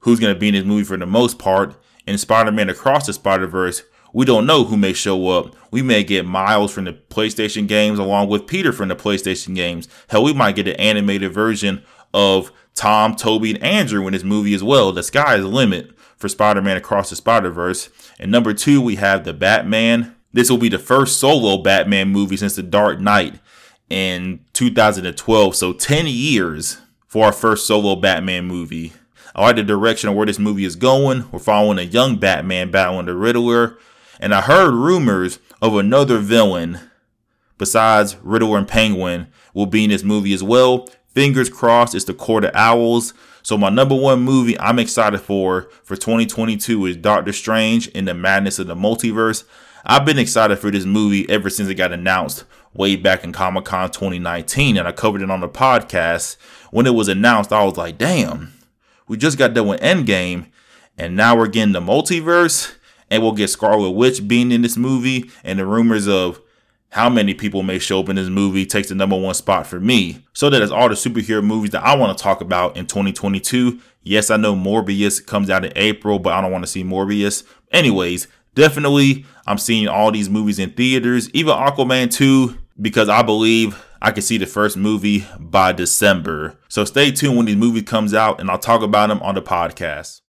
who's 0.00 0.20
going 0.20 0.34
to 0.34 0.38
be 0.38 0.48
in 0.48 0.54
this 0.54 0.64
movie 0.64 0.84
for 0.84 0.98
the 0.98 1.06
most 1.06 1.38
part. 1.38 1.74
In 2.06 2.18
Spider-Man 2.18 2.68
Across 2.68 3.06
the 3.06 3.14
Spider-Verse, 3.14 3.84
we 4.12 4.26
don't 4.26 4.44
know 4.44 4.64
who 4.64 4.76
may 4.76 4.92
show 4.92 5.28
up. 5.30 5.56
We 5.70 5.80
may 5.80 6.04
get 6.04 6.26
Miles 6.26 6.74
from 6.74 6.84
the 6.84 6.92
PlayStation 6.92 7.66
games 7.66 7.98
along 7.98 8.28
with 8.28 8.46
Peter 8.46 8.70
from 8.70 8.88
the 8.88 8.96
PlayStation 8.96 9.54
games. 9.54 9.88
Hell, 10.08 10.24
we 10.24 10.34
might 10.34 10.56
get 10.56 10.68
an 10.68 10.76
animated 10.76 11.32
version 11.32 11.84
of 12.12 12.52
Tom, 12.74 13.16
Toby, 13.16 13.54
and 13.54 13.62
Andrew 13.62 14.06
in 14.06 14.12
this 14.12 14.24
movie 14.24 14.54
as 14.54 14.62
well. 14.62 14.92
The 14.92 15.02
sky 15.02 15.36
is 15.36 15.42
the 15.42 15.48
limit 15.48 15.96
for 16.16 16.28
Spider-Man 16.28 16.76
Across 16.76 17.10
the 17.10 17.16
Spider-Verse. 17.16 17.88
And 18.18 18.30
number 18.30 18.54
two, 18.54 18.80
we 18.80 18.96
have 18.96 19.24
the 19.24 19.32
Batman. 19.32 20.14
This 20.32 20.50
will 20.50 20.58
be 20.58 20.68
the 20.68 20.78
first 20.78 21.18
solo 21.18 21.62
Batman 21.62 22.08
movie 22.08 22.36
since 22.36 22.56
The 22.56 22.62
Dark 22.62 23.00
Knight 23.00 23.40
in 23.88 24.40
2012. 24.52 25.56
So 25.56 25.72
10 25.72 26.06
years 26.06 26.78
for 27.06 27.26
our 27.26 27.32
first 27.32 27.66
solo 27.66 27.96
Batman 27.96 28.46
movie. 28.46 28.92
I 29.34 29.42
like 29.42 29.56
the 29.56 29.62
direction 29.62 30.08
of 30.08 30.14
where 30.14 30.26
this 30.26 30.38
movie 30.38 30.64
is 30.64 30.76
going. 30.76 31.30
We're 31.30 31.38
following 31.38 31.78
a 31.78 31.82
young 31.82 32.16
Batman 32.16 32.70
battling 32.70 33.06
the 33.06 33.14
Riddler 33.14 33.78
and 34.20 34.34
I 34.34 34.42
heard 34.42 34.74
rumors 34.74 35.38
of 35.62 35.74
another 35.74 36.18
villain 36.18 36.78
besides 37.58 38.16
Riddler 38.22 38.58
and 38.58 38.68
Penguin 38.68 39.28
will 39.54 39.66
be 39.66 39.84
in 39.84 39.90
this 39.90 40.04
movie 40.04 40.34
as 40.34 40.42
well. 40.42 40.86
Fingers 41.14 41.50
crossed 41.50 41.94
it's 41.94 42.04
the 42.04 42.14
Court 42.14 42.44
of 42.44 42.54
Owls. 42.54 43.14
So 43.42 43.58
my 43.58 43.68
number 43.68 43.96
one 43.96 44.20
movie 44.20 44.58
I'm 44.60 44.78
excited 44.78 45.18
for 45.20 45.68
for 45.82 45.96
2022 45.96 46.86
is 46.86 46.96
Doctor 46.96 47.32
Strange 47.32 47.88
in 47.88 48.04
the 48.04 48.14
Madness 48.14 48.58
of 48.58 48.68
the 48.68 48.76
Multiverse. 48.76 49.44
I've 49.84 50.04
been 50.04 50.18
excited 50.18 50.58
for 50.58 50.70
this 50.70 50.84
movie 50.84 51.28
ever 51.28 51.50
since 51.50 51.68
it 51.68 51.74
got 51.74 51.92
announced 51.92 52.44
way 52.74 52.94
back 52.96 53.24
in 53.24 53.32
Comic 53.32 53.64
Con 53.64 53.90
2019, 53.90 54.76
and 54.76 54.86
I 54.86 54.92
covered 54.92 55.22
it 55.22 55.30
on 55.30 55.40
the 55.40 55.48
podcast. 55.48 56.36
When 56.70 56.86
it 56.86 56.94
was 56.94 57.08
announced, 57.08 57.52
I 57.52 57.64
was 57.64 57.76
like, 57.76 57.98
damn, 57.98 58.52
we 59.08 59.16
just 59.16 59.38
got 59.38 59.54
done 59.54 59.66
with 59.66 59.80
Endgame, 59.80 60.46
and 60.96 61.16
now 61.16 61.36
we're 61.36 61.48
getting 61.48 61.72
the 61.72 61.80
multiverse 61.80 62.74
and 63.10 63.22
we'll 63.22 63.32
get 63.32 63.50
Scarlet 63.50 63.90
Witch 63.90 64.26
being 64.28 64.52
in 64.52 64.62
this 64.62 64.76
movie, 64.76 65.30
and 65.42 65.58
the 65.58 65.66
rumors 65.66 66.06
of 66.06 66.40
how 66.90 67.08
many 67.08 67.34
people 67.34 67.62
may 67.62 67.78
show 67.78 68.00
up 68.00 68.08
in 68.08 68.16
this 68.16 68.28
movie 68.28 68.66
takes 68.66 68.88
the 68.88 68.94
number 68.94 69.16
one 69.16 69.34
spot 69.34 69.66
for 69.66 69.78
me. 69.80 70.24
So 70.32 70.50
that 70.50 70.60
is 70.60 70.72
all 70.72 70.88
the 70.88 70.96
superhero 70.96 71.42
movies 71.42 71.70
that 71.70 71.84
I 71.84 71.94
want 71.96 72.16
to 72.16 72.22
talk 72.22 72.40
about 72.40 72.76
in 72.76 72.86
2022. 72.86 73.80
Yes, 74.02 74.30
I 74.30 74.36
know 74.36 74.54
Morbius 74.54 75.24
comes 75.24 75.50
out 75.50 75.64
in 75.64 75.72
April, 75.76 76.18
but 76.18 76.32
I 76.32 76.40
don't 76.40 76.50
want 76.50 76.64
to 76.64 76.70
see 76.70 76.82
Morbius. 76.82 77.44
Anyways, 77.70 78.26
definitely 78.54 79.24
I'm 79.46 79.58
seeing 79.58 79.86
all 79.86 80.10
these 80.10 80.28
movies 80.28 80.58
in 80.58 80.70
theaters, 80.70 81.30
even 81.30 81.54
Aquaman 81.54 82.12
2, 82.12 82.58
because 82.80 83.08
I 83.08 83.22
believe 83.22 83.84
I 84.02 84.10
can 84.10 84.22
see 84.22 84.38
the 84.38 84.46
first 84.46 84.76
movie 84.76 85.26
by 85.38 85.72
December. 85.72 86.58
So 86.68 86.84
stay 86.84 87.12
tuned 87.12 87.36
when 87.36 87.46
these 87.46 87.56
movies 87.56 87.84
comes 87.84 88.14
out 88.14 88.40
and 88.40 88.50
I'll 88.50 88.58
talk 88.58 88.82
about 88.82 89.10
them 89.10 89.22
on 89.22 89.36
the 89.36 89.42
podcast. 89.42 90.20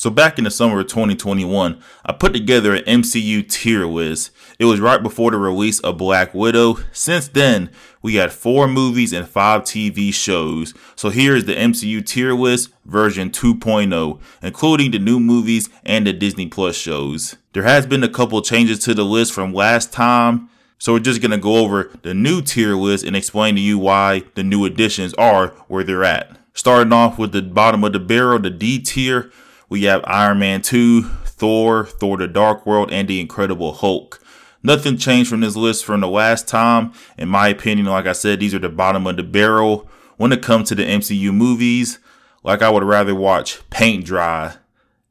So 0.00 0.08
back 0.08 0.38
in 0.38 0.44
the 0.44 0.50
summer 0.50 0.80
of 0.80 0.86
2021, 0.86 1.78
I 2.06 2.12
put 2.14 2.32
together 2.32 2.74
an 2.74 3.02
MCU 3.02 3.46
tier 3.46 3.84
list. 3.84 4.30
It 4.58 4.64
was 4.64 4.80
right 4.80 5.02
before 5.02 5.30
the 5.30 5.36
release 5.36 5.78
of 5.80 5.98
Black 5.98 6.32
Widow. 6.32 6.78
Since 6.90 7.28
then, 7.28 7.68
we 8.00 8.14
had 8.14 8.32
four 8.32 8.66
movies 8.66 9.12
and 9.12 9.28
five 9.28 9.60
TV 9.64 10.10
shows. 10.10 10.72
So 10.96 11.10
here 11.10 11.36
is 11.36 11.44
the 11.44 11.54
MCU 11.54 12.02
tier 12.06 12.32
list 12.32 12.70
version 12.86 13.28
2.0, 13.28 14.18
including 14.40 14.90
the 14.90 14.98
new 14.98 15.20
movies 15.20 15.68
and 15.84 16.06
the 16.06 16.14
Disney 16.14 16.46
Plus 16.46 16.76
shows. 16.76 17.36
There 17.52 17.64
has 17.64 17.84
been 17.84 18.02
a 18.02 18.08
couple 18.08 18.40
changes 18.40 18.78
to 18.84 18.94
the 18.94 19.04
list 19.04 19.34
from 19.34 19.52
last 19.52 19.92
time. 19.92 20.48
So 20.78 20.94
we're 20.94 21.00
just 21.00 21.20
going 21.20 21.32
to 21.32 21.36
go 21.36 21.56
over 21.56 21.90
the 22.00 22.14
new 22.14 22.40
tier 22.40 22.74
list 22.74 23.04
and 23.04 23.14
explain 23.14 23.54
to 23.56 23.60
you 23.60 23.78
why 23.78 24.22
the 24.34 24.44
new 24.44 24.64
additions 24.64 25.12
are 25.18 25.48
where 25.68 25.84
they're 25.84 26.04
at. 26.04 26.38
Starting 26.54 26.94
off 26.94 27.18
with 27.18 27.32
the 27.32 27.42
bottom 27.42 27.84
of 27.84 27.92
the 27.92 28.00
barrel, 28.00 28.38
the 28.38 28.48
D 28.48 28.78
tier 28.78 29.30
we 29.70 29.84
have 29.84 30.02
Iron 30.04 30.40
Man 30.40 30.60
2, 30.60 31.04
Thor, 31.04 31.86
Thor 31.86 32.18
the 32.18 32.28
Dark 32.28 32.66
World, 32.66 32.92
and 32.92 33.08
The 33.08 33.20
Incredible 33.20 33.72
Hulk. 33.72 34.20
Nothing 34.62 34.98
changed 34.98 35.30
from 35.30 35.40
this 35.40 35.56
list 35.56 35.84
from 35.86 36.00
the 36.00 36.08
last 36.08 36.46
time. 36.46 36.92
In 37.16 37.28
my 37.28 37.48
opinion, 37.48 37.86
like 37.86 38.06
I 38.06 38.12
said, 38.12 38.40
these 38.40 38.52
are 38.52 38.58
the 38.58 38.68
bottom 38.68 39.06
of 39.06 39.16
the 39.16 39.22
barrel. 39.22 39.88
When 40.18 40.32
it 40.32 40.42
comes 40.42 40.68
to 40.68 40.74
the 40.74 40.82
MCU 40.82 41.32
movies, 41.32 41.98
like 42.42 42.60
I 42.60 42.68
would 42.68 42.82
rather 42.82 43.14
watch 43.14 43.60
paint 43.70 44.04
dry 44.04 44.56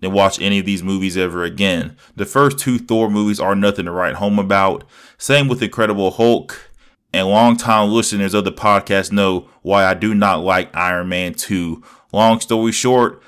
than 0.02 0.12
watch 0.12 0.40
any 0.40 0.60
of 0.60 0.66
these 0.66 0.84
movies 0.84 1.18
ever 1.18 1.44
again. 1.44 1.96
The 2.16 2.26
first 2.26 2.60
two 2.60 2.78
Thor 2.78 3.10
movies 3.10 3.40
are 3.40 3.56
nothing 3.56 3.86
to 3.86 3.92
write 3.92 4.16
home 4.16 4.38
about. 4.38 4.84
Same 5.18 5.48
with 5.48 5.64
Incredible 5.64 6.12
Hulk. 6.12 6.70
And 7.12 7.28
longtime 7.28 7.90
listeners 7.90 8.36
of 8.36 8.44
the 8.44 8.52
podcast 8.52 9.12
know 9.12 9.50
why 9.64 9.86
I 9.86 9.96
do 9.96 10.14
not 10.14 10.44
like 10.44 10.76
Iron 10.76 11.10
Man 11.10 11.34
2. 11.34 11.82
Long 12.12 12.40
story 12.40 12.72
short, 12.72 13.24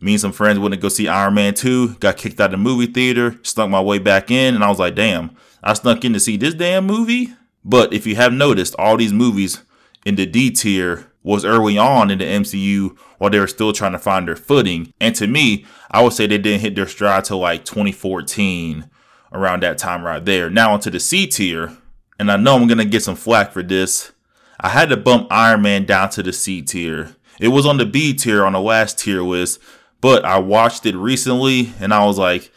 me 0.00 0.12
and 0.12 0.20
some 0.20 0.32
friends 0.32 0.58
went 0.58 0.74
to 0.74 0.80
go 0.80 0.88
see 0.88 1.08
Iron 1.08 1.34
Man 1.34 1.54
2, 1.54 1.96
got 1.96 2.16
kicked 2.16 2.40
out 2.40 2.46
of 2.46 2.50
the 2.52 2.56
movie 2.56 2.86
theater, 2.86 3.38
snuck 3.42 3.68
my 3.68 3.80
way 3.80 3.98
back 3.98 4.30
in, 4.30 4.54
and 4.54 4.64
I 4.64 4.68
was 4.68 4.78
like, 4.78 4.94
damn, 4.94 5.36
I 5.62 5.74
snuck 5.74 6.04
in 6.04 6.12
to 6.14 6.20
see 6.20 6.36
this 6.36 6.54
damn 6.54 6.86
movie? 6.86 7.34
But 7.64 7.92
if 7.92 8.06
you 8.06 8.16
have 8.16 8.32
noticed, 8.32 8.74
all 8.78 8.96
these 8.96 9.12
movies 9.12 9.62
in 10.06 10.14
the 10.14 10.26
D 10.26 10.50
tier 10.50 11.12
was 11.22 11.44
early 11.44 11.76
on 11.76 12.10
in 12.10 12.18
the 12.18 12.24
MCU 12.24 12.96
while 13.18 13.30
they 13.30 13.38
were 13.38 13.46
still 13.46 13.74
trying 13.74 13.92
to 13.92 13.98
find 13.98 14.26
their 14.26 14.36
footing. 14.36 14.94
And 14.98 15.14
to 15.16 15.26
me, 15.26 15.66
I 15.90 16.02
would 16.02 16.14
say 16.14 16.26
they 16.26 16.38
didn't 16.38 16.62
hit 16.62 16.74
their 16.74 16.86
stride 16.86 17.24
till 17.24 17.38
like 17.38 17.66
2014, 17.66 18.88
around 19.32 19.62
that 19.62 19.78
time 19.78 20.02
right 20.02 20.24
there. 20.24 20.50
Now 20.50 20.72
onto 20.72 20.90
the 20.90 21.00
C 21.00 21.26
tier, 21.26 21.76
and 22.18 22.30
I 22.30 22.36
know 22.36 22.56
I'm 22.56 22.66
gonna 22.66 22.84
get 22.84 23.02
some 23.02 23.16
flack 23.16 23.52
for 23.52 23.62
this. 23.62 24.12
I 24.60 24.68
had 24.68 24.88
to 24.90 24.96
bump 24.96 25.28
Iron 25.30 25.62
Man 25.62 25.84
down 25.84 26.10
to 26.10 26.22
the 26.22 26.32
C 26.32 26.62
tier. 26.62 27.14
It 27.38 27.48
was 27.48 27.64
on 27.64 27.78
the 27.78 27.86
B 27.86 28.12
tier 28.12 28.44
on 28.44 28.52
the 28.52 28.60
last 28.60 28.98
tier 28.98 29.22
list, 29.22 29.60
but 30.00 30.24
I 30.24 30.38
watched 30.38 30.86
it 30.86 30.96
recently 30.96 31.72
and 31.80 31.92
I 31.92 32.04
was 32.04 32.18
like, 32.18 32.52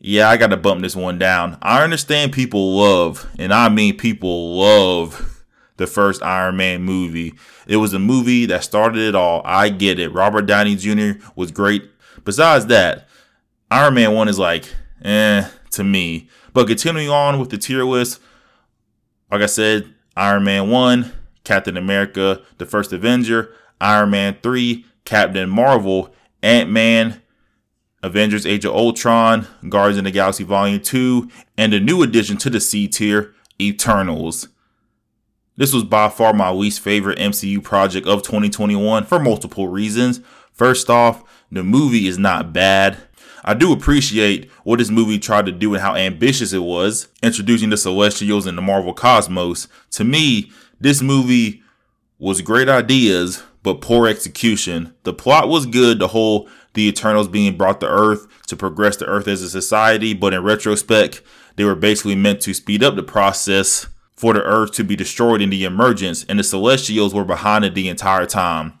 yeah, 0.00 0.30
I 0.30 0.36
got 0.36 0.48
to 0.48 0.56
bump 0.56 0.80
this 0.80 0.96
one 0.96 1.18
down. 1.18 1.58
I 1.60 1.84
understand 1.84 2.32
people 2.32 2.76
love, 2.76 3.30
and 3.38 3.52
I 3.52 3.68
mean 3.68 3.98
people 3.98 4.56
love 4.56 5.44
the 5.76 5.86
first 5.86 6.22
Iron 6.22 6.56
Man 6.56 6.82
movie. 6.82 7.34
It 7.66 7.76
was 7.76 7.92
a 7.92 7.98
movie 7.98 8.46
that 8.46 8.64
started 8.64 9.00
it 9.00 9.14
all. 9.14 9.42
I 9.44 9.68
get 9.68 9.98
it. 9.98 10.08
Robert 10.08 10.46
Downey 10.46 10.74
Jr. 10.74 11.22
was 11.36 11.50
great. 11.50 11.90
Besides 12.24 12.66
that, 12.66 13.08
Iron 13.70 13.94
Man 13.94 14.14
1 14.14 14.28
is 14.28 14.38
like, 14.38 14.74
eh, 15.02 15.48
to 15.72 15.84
me. 15.84 16.28
But 16.52 16.66
continuing 16.66 17.10
on 17.10 17.38
with 17.38 17.50
the 17.50 17.58
tier 17.58 17.84
list, 17.84 18.20
like 19.30 19.42
I 19.42 19.46
said, 19.46 19.92
Iron 20.16 20.44
Man 20.44 20.70
1, 20.70 21.12
Captain 21.44 21.76
America, 21.76 22.42
The 22.58 22.66
First 22.66 22.92
Avenger, 22.92 23.54
Iron 23.80 24.10
Man 24.10 24.38
3, 24.42 24.84
Captain 25.04 25.48
Marvel, 25.48 26.14
Ant 26.42 26.70
Man, 26.70 27.22
Avengers 28.02 28.46
Age 28.46 28.64
of 28.64 28.74
Ultron, 28.74 29.46
Guardians 29.68 29.98
of 29.98 30.04
the 30.04 30.10
Galaxy 30.10 30.44
Volume 30.44 30.80
2, 30.80 31.28
and 31.58 31.72
the 31.72 31.80
new 31.80 32.02
addition 32.02 32.36
to 32.38 32.50
the 32.50 32.60
C 32.60 32.88
tier, 32.88 33.34
Eternals. 33.60 34.48
This 35.56 35.74
was 35.74 35.84
by 35.84 36.08
far 36.08 36.32
my 36.32 36.50
least 36.50 36.80
favorite 36.80 37.18
MCU 37.18 37.62
project 37.62 38.06
of 38.06 38.22
2021 38.22 39.04
for 39.04 39.18
multiple 39.18 39.68
reasons. 39.68 40.20
First 40.52 40.88
off, 40.88 41.22
the 41.52 41.62
movie 41.62 42.06
is 42.06 42.18
not 42.18 42.52
bad. 42.54 42.96
I 43.44 43.54
do 43.54 43.72
appreciate 43.72 44.50
what 44.64 44.78
this 44.78 44.90
movie 44.90 45.18
tried 45.18 45.46
to 45.46 45.52
do 45.52 45.74
and 45.74 45.82
how 45.82 45.94
ambitious 45.96 46.52
it 46.52 46.62
was, 46.62 47.08
introducing 47.22 47.70
the 47.70 47.76
Celestials 47.76 48.46
in 48.46 48.56
the 48.56 48.62
Marvel 48.62 48.94
Cosmos. 48.94 49.68
To 49.92 50.04
me, 50.04 50.50
this 50.80 51.02
movie 51.02 51.62
was 52.18 52.42
great 52.42 52.68
ideas, 52.68 53.42
but 53.62 53.80
poor 53.80 54.08
execution. 54.08 54.94
The 55.02 55.12
plot 55.12 55.48
was 55.48 55.66
good, 55.66 55.98
the 55.98 56.08
whole 56.08 56.48
the 56.74 56.88
Eternals 56.88 57.28
being 57.28 57.56
brought 57.56 57.80
to 57.80 57.88
Earth 57.88 58.26
to 58.46 58.56
progress 58.56 58.96
the 58.96 59.06
Earth 59.06 59.26
as 59.28 59.42
a 59.42 59.50
society, 59.50 60.14
but 60.14 60.32
in 60.32 60.42
retrospect, 60.42 61.22
they 61.56 61.64
were 61.64 61.74
basically 61.74 62.14
meant 62.14 62.40
to 62.42 62.54
speed 62.54 62.84
up 62.84 62.94
the 62.94 63.02
process 63.02 63.86
for 64.14 64.34
the 64.34 64.42
Earth 64.42 64.72
to 64.72 64.84
be 64.84 64.96
destroyed 64.96 65.42
in 65.42 65.50
the 65.50 65.64
emergence, 65.64 66.24
and 66.28 66.38
the 66.38 66.44
Celestials 66.44 67.14
were 67.14 67.24
behind 67.24 67.64
it 67.64 67.74
the 67.74 67.88
entire 67.88 68.26
time. 68.26 68.74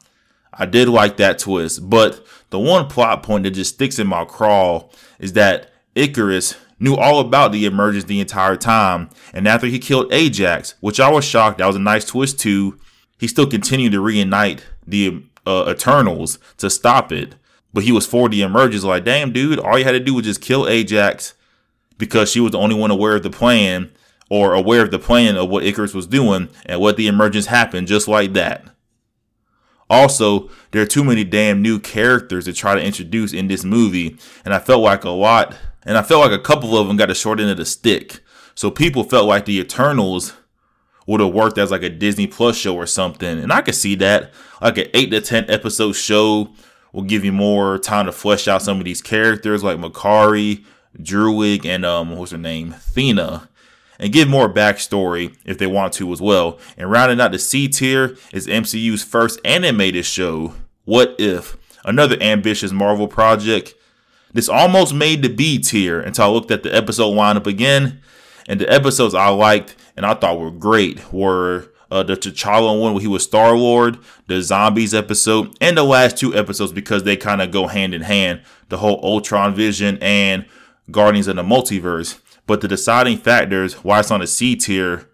I 0.52 0.66
did 0.66 0.88
like 0.88 1.16
that 1.16 1.38
twist, 1.38 1.88
but 1.88 2.24
the 2.50 2.58
one 2.58 2.88
plot 2.88 3.22
point 3.22 3.44
that 3.44 3.52
just 3.52 3.74
sticks 3.74 3.98
in 3.98 4.06
my 4.06 4.24
craw 4.24 4.88
is 5.18 5.32
that 5.32 5.72
Ikaris 5.96 6.56
knew 6.78 6.96
all 6.96 7.20
about 7.20 7.52
the 7.52 7.66
emergence 7.66 8.04
the 8.04 8.20
entire 8.20 8.56
time, 8.56 9.10
and 9.32 9.48
after 9.48 9.66
he 9.66 9.78
killed 9.78 10.12
Ajax, 10.12 10.74
which 10.80 11.00
I 11.00 11.10
was 11.10 11.24
shocked, 11.24 11.58
that 11.58 11.66
was 11.66 11.76
a 11.76 11.80
nice 11.80 12.04
twist 12.04 12.38
too 12.38 12.78
he 13.20 13.28
still 13.28 13.46
continued 13.46 13.92
to 13.92 14.00
reunite 14.00 14.64
the 14.86 15.22
uh, 15.46 15.66
Eternals 15.68 16.38
to 16.56 16.70
stop 16.70 17.12
it. 17.12 17.34
But 17.72 17.84
he 17.84 17.92
was 17.92 18.06
for 18.06 18.30
the 18.30 18.40
emergence. 18.40 18.82
Like, 18.82 19.04
damn, 19.04 19.30
dude, 19.30 19.58
all 19.58 19.78
you 19.78 19.84
had 19.84 19.92
to 19.92 20.00
do 20.00 20.14
was 20.14 20.24
just 20.24 20.40
kill 20.40 20.66
Ajax 20.66 21.34
because 21.98 22.32
she 22.32 22.40
was 22.40 22.52
the 22.52 22.58
only 22.58 22.74
one 22.74 22.90
aware 22.90 23.16
of 23.16 23.22
the 23.22 23.30
plan 23.30 23.92
or 24.30 24.54
aware 24.54 24.82
of 24.82 24.90
the 24.90 24.98
plan 24.98 25.36
of 25.36 25.50
what 25.50 25.64
Ikaris 25.64 25.94
was 25.94 26.06
doing 26.06 26.48
and 26.64 26.80
what 26.80 26.96
the 26.96 27.06
emergence 27.06 27.46
happened 27.46 27.86
just 27.86 28.08
like 28.08 28.32
that. 28.32 28.64
Also, 29.90 30.48
there 30.70 30.80
are 30.80 30.86
too 30.86 31.04
many 31.04 31.22
damn 31.22 31.60
new 31.60 31.78
characters 31.78 32.46
to 32.46 32.54
try 32.54 32.74
to 32.74 32.82
introduce 32.82 33.32
in 33.34 33.48
this 33.48 33.64
movie, 33.64 34.16
and 34.44 34.54
I 34.54 34.60
felt 34.60 34.82
like 34.82 35.04
a 35.04 35.10
lot, 35.10 35.54
and 35.84 35.98
I 35.98 36.02
felt 36.02 36.22
like 36.22 36.38
a 36.38 36.42
couple 36.42 36.78
of 36.78 36.88
them 36.88 36.96
got 36.96 37.10
a 37.10 37.14
short 37.14 37.38
end 37.38 37.50
of 37.50 37.56
the 37.58 37.66
stick. 37.66 38.20
So 38.54 38.70
people 38.70 39.04
felt 39.04 39.26
like 39.26 39.44
the 39.44 39.58
Eternals 39.58 40.32
would 41.10 41.20
have 41.20 41.34
worked 41.34 41.58
as 41.58 41.72
like 41.72 41.82
a 41.82 41.88
Disney 41.88 42.28
Plus 42.28 42.56
show 42.56 42.76
or 42.76 42.86
something. 42.86 43.40
And 43.40 43.52
I 43.52 43.62
could 43.62 43.74
see 43.74 43.96
that. 43.96 44.30
Like 44.62 44.78
an 44.78 44.86
8 44.94 45.10
to 45.10 45.20
10 45.20 45.50
episode 45.50 45.92
show 45.92 46.50
will 46.92 47.02
give 47.02 47.24
you 47.24 47.32
more 47.32 47.78
time 47.78 48.06
to 48.06 48.12
flesh 48.12 48.46
out 48.46 48.62
some 48.62 48.78
of 48.78 48.84
these 48.84 49.02
characters 49.02 49.64
like 49.64 49.78
Makkari, 49.78 50.64
Druig, 50.98 51.66
and 51.66 51.84
um 51.84 52.16
what's 52.16 52.30
her 52.30 52.38
name? 52.38 52.74
Thena. 52.74 53.48
And 53.98 54.12
give 54.12 54.28
more 54.28 54.48
backstory 54.48 55.36
if 55.44 55.58
they 55.58 55.66
want 55.66 55.92
to 55.94 56.12
as 56.12 56.20
well. 56.22 56.60
And 56.78 56.88
rounding 56.88 57.20
out 57.20 57.32
the 57.32 57.40
C 57.40 57.66
tier 57.66 58.16
is 58.32 58.46
MCU's 58.46 59.02
first 59.02 59.40
animated 59.44 60.06
show, 60.06 60.54
What 60.84 61.16
If? 61.18 61.56
Another 61.84 62.16
ambitious 62.22 62.70
Marvel 62.70 63.08
project. 63.08 63.74
This 64.32 64.48
almost 64.48 64.94
made 64.94 65.22
the 65.22 65.28
B 65.28 65.58
tier 65.58 66.00
until 66.00 66.26
I 66.26 66.28
looked 66.28 66.52
at 66.52 66.62
the 66.62 66.74
episode 66.74 67.14
lineup 67.14 67.48
again. 67.48 68.00
And 68.48 68.60
the 68.60 68.72
episodes 68.72 69.14
I 69.14 69.28
liked 69.28 69.74
and 70.00 70.06
I 70.06 70.14
thought 70.14 70.40
were 70.40 70.50
great 70.50 71.12
were 71.12 71.68
uh, 71.90 72.02
the 72.02 72.16
T'Challa 72.16 72.80
one 72.80 72.94
where 72.94 73.02
he 73.02 73.06
was 73.06 73.22
Star 73.22 73.54
Lord, 73.54 73.98
the 74.28 74.40
Zombies 74.40 74.94
episode, 74.94 75.54
and 75.60 75.76
the 75.76 75.84
last 75.84 76.16
two 76.16 76.34
episodes 76.34 76.72
because 76.72 77.02
they 77.02 77.18
kind 77.18 77.42
of 77.42 77.50
go 77.50 77.66
hand 77.66 77.92
in 77.92 78.00
hand. 78.00 78.40
The 78.70 78.78
whole 78.78 78.98
Ultron 79.02 79.54
Vision 79.54 79.98
and 80.00 80.46
Guardians 80.90 81.28
of 81.28 81.36
the 81.36 81.42
Multiverse. 81.42 82.18
But 82.46 82.62
the 82.62 82.68
deciding 82.68 83.18
factors 83.18 83.74
why 83.84 84.00
it's 84.00 84.10
on 84.10 84.20
the 84.20 84.26
C 84.26 84.56
tier 84.56 85.06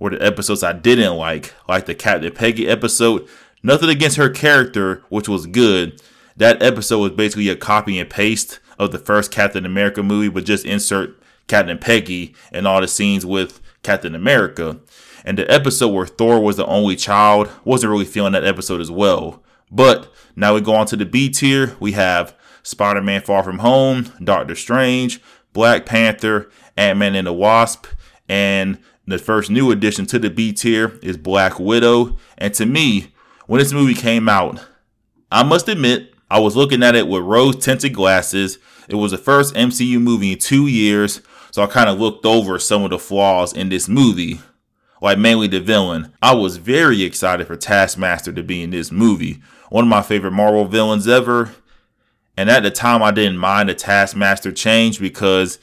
were 0.00 0.10
the 0.10 0.20
episodes 0.20 0.64
I 0.64 0.72
didn't 0.72 1.14
like, 1.14 1.54
like 1.68 1.86
the 1.86 1.94
Captain 1.94 2.32
Peggy 2.32 2.66
episode. 2.66 3.28
Nothing 3.62 3.90
against 3.90 4.16
her 4.16 4.28
character, 4.28 5.04
which 5.08 5.28
was 5.28 5.46
good. 5.46 6.02
That 6.36 6.60
episode 6.60 6.98
was 6.98 7.12
basically 7.12 7.48
a 7.48 7.54
copy 7.54 7.96
and 8.00 8.10
paste 8.10 8.58
of 8.76 8.90
the 8.90 8.98
first 8.98 9.30
Captain 9.30 9.64
America 9.64 10.02
movie, 10.02 10.30
but 10.30 10.44
just 10.44 10.64
insert 10.64 11.22
Captain 11.46 11.78
Peggy 11.78 12.34
and 12.50 12.66
all 12.66 12.80
the 12.80 12.88
scenes 12.88 13.24
with 13.24 13.60
Captain 13.82 14.14
America. 14.14 14.80
And 15.24 15.38
the 15.38 15.50
episode 15.50 15.88
where 15.88 16.06
Thor 16.06 16.40
was 16.40 16.56
the 16.56 16.66
only 16.66 16.96
child 16.96 17.48
wasn't 17.64 17.90
really 17.90 18.04
feeling 18.04 18.32
that 18.32 18.44
episode 18.44 18.80
as 18.80 18.90
well. 18.90 19.42
But 19.70 20.12
now 20.36 20.54
we 20.54 20.60
go 20.60 20.74
on 20.74 20.86
to 20.86 20.96
the 20.96 21.06
B 21.06 21.28
tier. 21.28 21.76
We 21.80 21.92
have 21.92 22.36
Spider 22.62 23.02
Man 23.02 23.22
Far 23.22 23.42
From 23.42 23.58
Home, 23.58 24.12
Doctor 24.22 24.54
Strange, 24.54 25.20
Black 25.52 25.86
Panther, 25.86 26.50
Ant 26.76 26.98
Man 26.98 27.14
and 27.14 27.26
the 27.26 27.32
Wasp, 27.32 27.86
and 28.28 28.78
the 29.06 29.18
first 29.18 29.50
new 29.50 29.70
addition 29.70 30.06
to 30.06 30.18
the 30.18 30.30
B 30.30 30.52
tier 30.52 30.98
is 31.02 31.16
Black 31.16 31.58
Widow. 31.58 32.16
And 32.38 32.54
to 32.54 32.66
me, 32.66 33.12
when 33.46 33.58
this 33.58 33.72
movie 33.72 33.94
came 33.94 34.28
out, 34.28 34.64
I 35.30 35.42
must 35.42 35.68
admit, 35.68 36.14
I 36.30 36.38
was 36.38 36.56
looking 36.56 36.82
at 36.82 36.94
it 36.94 37.08
with 37.08 37.22
rose 37.22 37.56
tinted 37.56 37.94
glasses. 37.94 38.58
It 38.88 38.94
was 38.94 39.10
the 39.10 39.18
first 39.18 39.54
MCU 39.54 40.00
movie 40.00 40.32
in 40.32 40.38
two 40.38 40.66
years, 40.66 41.20
so 41.52 41.62
I 41.62 41.66
kind 41.66 41.90
of 41.90 42.00
looked 42.00 42.24
over 42.24 42.58
some 42.58 42.82
of 42.82 42.90
the 42.90 42.98
flaws 42.98 43.52
in 43.52 43.68
this 43.68 43.86
movie, 43.86 44.40
like 45.02 45.18
mainly 45.18 45.46
the 45.48 45.60
villain. 45.60 46.14
I 46.22 46.34
was 46.34 46.56
very 46.56 47.02
excited 47.02 47.46
for 47.46 47.56
Taskmaster 47.56 48.32
to 48.32 48.42
be 48.42 48.62
in 48.62 48.70
this 48.70 48.90
movie, 48.90 49.42
one 49.68 49.84
of 49.84 49.88
my 49.88 50.00
favorite 50.00 50.32
Marvel 50.32 50.64
villains 50.64 51.06
ever. 51.06 51.52
And 52.38 52.48
at 52.48 52.62
the 52.62 52.70
time, 52.70 53.02
I 53.02 53.10
didn't 53.10 53.36
mind 53.36 53.68
the 53.68 53.74
Taskmaster 53.74 54.50
change 54.50 54.98
because 54.98 55.58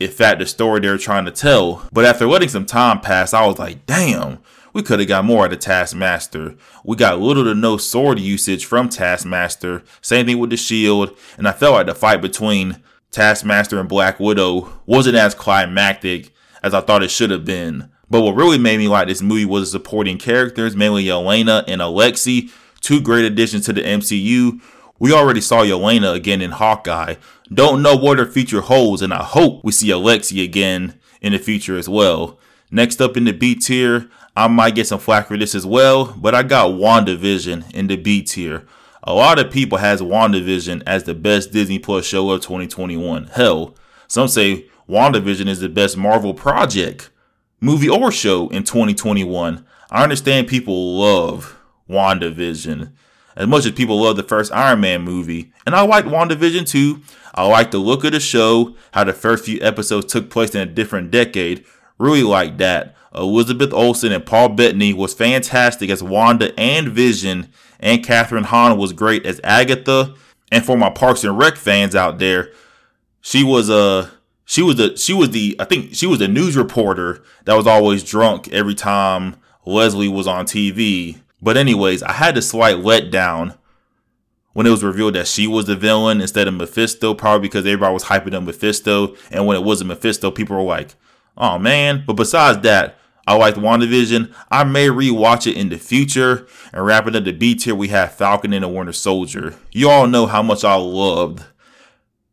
it 0.00 0.12
fit 0.12 0.40
the 0.40 0.46
story 0.46 0.80
they 0.80 0.88
were 0.88 0.98
trying 0.98 1.24
to 1.26 1.30
tell. 1.30 1.88
But 1.92 2.04
after 2.04 2.26
letting 2.26 2.48
some 2.48 2.66
time 2.66 3.00
pass, 3.00 3.32
I 3.32 3.46
was 3.46 3.60
like, 3.60 3.86
damn, 3.86 4.40
we 4.72 4.82
could 4.82 4.98
have 4.98 5.06
got 5.06 5.24
more 5.24 5.44
out 5.44 5.52
of 5.52 5.60
Taskmaster. 5.60 6.56
We 6.84 6.96
got 6.96 7.20
little 7.20 7.44
to 7.44 7.54
no 7.54 7.76
sword 7.76 8.18
usage 8.18 8.64
from 8.64 8.88
Taskmaster. 8.88 9.84
Same 10.00 10.26
thing 10.26 10.40
with 10.40 10.50
the 10.50 10.56
shield. 10.56 11.16
And 11.36 11.46
I 11.46 11.52
felt 11.52 11.74
like 11.74 11.86
the 11.86 11.94
fight 11.94 12.20
between 12.20 12.82
Taskmaster 13.10 13.78
and 13.78 13.88
Black 13.88 14.20
Widow 14.20 14.72
wasn't 14.86 15.16
as 15.16 15.34
climactic 15.34 16.32
as 16.62 16.74
I 16.74 16.80
thought 16.80 17.02
it 17.02 17.10
should 17.10 17.30
have 17.30 17.44
been. 17.44 17.90
But 18.10 18.22
what 18.22 18.36
really 18.36 18.58
made 18.58 18.78
me 18.78 18.88
like 18.88 19.08
this 19.08 19.22
movie 19.22 19.44
was 19.44 19.72
the 19.72 19.78
supporting 19.78 20.18
characters, 20.18 20.74
mainly 20.74 21.04
Yelena 21.04 21.64
and 21.68 21.82
Alexei, 21.82 22.48
two 22.80 23.00
great 23.00 23.24
additions 23.24 23.66
to 23.66 23.72
the 23.72 23.82
MCU 23.82 24.60
we 24.98 25.12
already 25.12 25.40
saw 25.40 25.62
Yelena 25.62 26.14
again 26.14 26.42
in 26.42 26.50
Hawkeye. 26.50 27.14
Don't 27.52 27.82
know 27.82 27.96
what 27.96 28.18
her 28.18 28.26
future 28.26 28.60
holds, 28.60 29.00
and 29.00 29.14
I 29.14 29.22
hope 29.22 29.62
we 29.64 29.72
see 29.72 29.90
Alexei 29.90 30.42
again 30.42 30.98
in 31.20 31.32
the 31.32 31.38
future 31.38 31.78
as 31.78 31.88
well. 31.88 32.38
Next 32.70 33.00
up 33.00 33.16
in 33.16 33.24
the 33.24 33.32
B 33.32 33.54
tier, 33.54 34.10
I 34.36 34.48
might 34.48 34.74
get 34.74 34.86
some 34.86 34.98
flack 34.98 35.28
for 35.28 35.36
this 35.36 35.54
as 35.54 35.64
well, 35.64 36.14
but 36.16 36.34
I 36.34 36.42
got 36.42 36.72
WandaVision 36.72 37.72
in 37.72 37.86
the 37.86 37.96
B 37.96 38.22
tier. 38.22 38.66
A 39.04 39.14
lot 39.14 39.38
of 39.38 39.50
people 39.50 39.78
has 39.78 40.02
WandaVision 40.02 40.82
as 40.86 41.04
the 41.04 41.14
best 41.14 41.52
Disney 41.52 41.78
Plus 41.78 42.04
show 42.04 42.30
of 42.30 42.40
2021. 42.40 43.28
Hell, 43.28 43.76
some 44.08 44.28
say 44.28 44.66
WandaVision 44.88 45.46
is 45.46 45.60
the 45.60 45.68
best 45.68 45.96
Marvel 45.96 46.34
project, 46.34 47.10
movie 47.60 47.88
or 47.88 48.10
show 48.10 48.48
in 48.48 48.64
2021. 48.64 49.64
I 49.90 50.02
understand 50.02 50.48
people 50.48 50.98
love 50.98 51.56
WandaVision 51.88 52.92
as 53.36 53.46
much 53.46 53.64
as 53.64 53.72
people 53.72 54.02
love 54.02 54.16
the 54.16 54.22
first 54.24 54.52
Iron 54.52 54.80
Man 54.80 55.02
movie. 55.02 55.52
And 55.64 55.74
I 55.74 55.82
liked 55.82 56.08
WandaVision 56.08 56.68
too. 56.68 57.02
I 57.34 57.46
liked 57.46 57.70
the 57.70 57.78
look 57.78 58.02
of 58.04 58.12
the 58.12 58.20
show, 58.20 58.74
how 58.92 59.04
the 59.04 59.12
first 59.12 59.44
few 59.44 59.60
episodes 59.62 60.12
took 60.12 60.28
place 60.28 60.54
in 60.54 60.60
a 60.60 60.66
different 60.66 61.12
decade. 61.12 61.64
Really 61.98 62.24
liked 62.24 62.58
that. 62.58 62.96
Elizabeth 63.14 63.72
Olsen 63.72 64.12
and 64.12 64.26
Paul 64.26 64.50
Bettany 64.50 64.92
was 64.92 65.14
fantastic 65.14 65.88
as 65.88 66.02
Wanda 66.02 66.58
and 66.58 66.88
Vision, 66.88 67.52
and 67.80 68.04
Kathryn 68.04 68.44
Hahn 68.44 68.78
was 68.78 68.92
great 68.92 69.24
as 69.26 69.40
Agatha. 69.44 70.14
And 70.50 70.64
for 70.64 70.76
my 70.76 70.90
Parks 70.90 71.24
and 71.24 71.36
Rec 71.36 71.56
fans 71.56 71.94
out 71.94 72.18
there, 72.18 72.52
she 73.20 73.44
was 73.44 73.68
a 73.68 73.74
uh, 73.74 74.08
she 74.44 74.62
was 74.62 74.76
the 74.76 74.96
she 74.96 75.12
was 75.12 75.30
the 75.30 75.56
I 75.58 75.64
think 75.64 75.94
she 75.94 76.06
was 76.06 76.20
the 76.20 76.28
news 76.28 76.56
reporter 76.56 77.22
that 77.44 77.54
was 77.54 77.66
always 77.66 78.02
drunk 78.02 78.48
every 78.50 78.74
time 78.74 79.36
Leslie 79.66 80.08
was 80.08 80.26
on 80.26 80.46
TV. 80.46 81.20
But 81.42 81.56
anyways, 81.56 82.02
I 82.02 82.12
had 82.12 82.36
a 82.38 82.42
slight 82.42 82.76
letdown 82.76 83.58
when 84.54 84.66
it 84.66 84.70
was 84.70 84.82
revealed 84.82 85.14
that 85.14 85.28
she 85.28 85.46
was 85.46 85.66
the 85.66 85.76
villain 85.76 86.20
instead 86.20 86.48
of 86.48 86.54
Mephisto, 86.54 87.14
probably 87.14 87.46
because 87.46 87.66
everybody 87.66 87.92
was 87.92 88.04
hyping 88.04 88.34
up 88.34 88.42
Mephisto. 88.42 89.14
And 89.30 89.46
when 89.46 89.56
it 89.56 89.62
wasn't 89.62 89.88
Mephisto, 89.88 90.30
people 90.30 90.56
were 90.56 90.62
like, 90.62 90.94
oh 91.36 91.58
man. 91.58 92.02
But 92.06 92.14
besides 92.14 92.60
that, 92.62 92.98
I 93.28 93.34
liked 93.34 93.58
WandaVision. 93.58 94.34
I 94.50 94.64
may 94.64 94.86
rewatch 94.86 95.46
it 95.46 95.54
in 95.54 95.68
the 95.68 95.76
future. 95.76 96.48
And 96.72 96.86
wrapping 96.86 97.14
up 97.14 97.24
the 97.24 97.32
B 97.32 97.54
tier, 97.54 97.74
we 97.74 97.88
have 97.88 98.14
Falcon 98.14 98.54
and 98.54 98.64
the 98.64 98.68
Winter 98.68 98.94
Soldier. 98.94 99.54
You 99.70 99.90
all 99.90 100.06
know 100.06 100.24
how 100.24 100.42
much 100.42 100.64
I 100.64 100.76
loved 100.76 101.44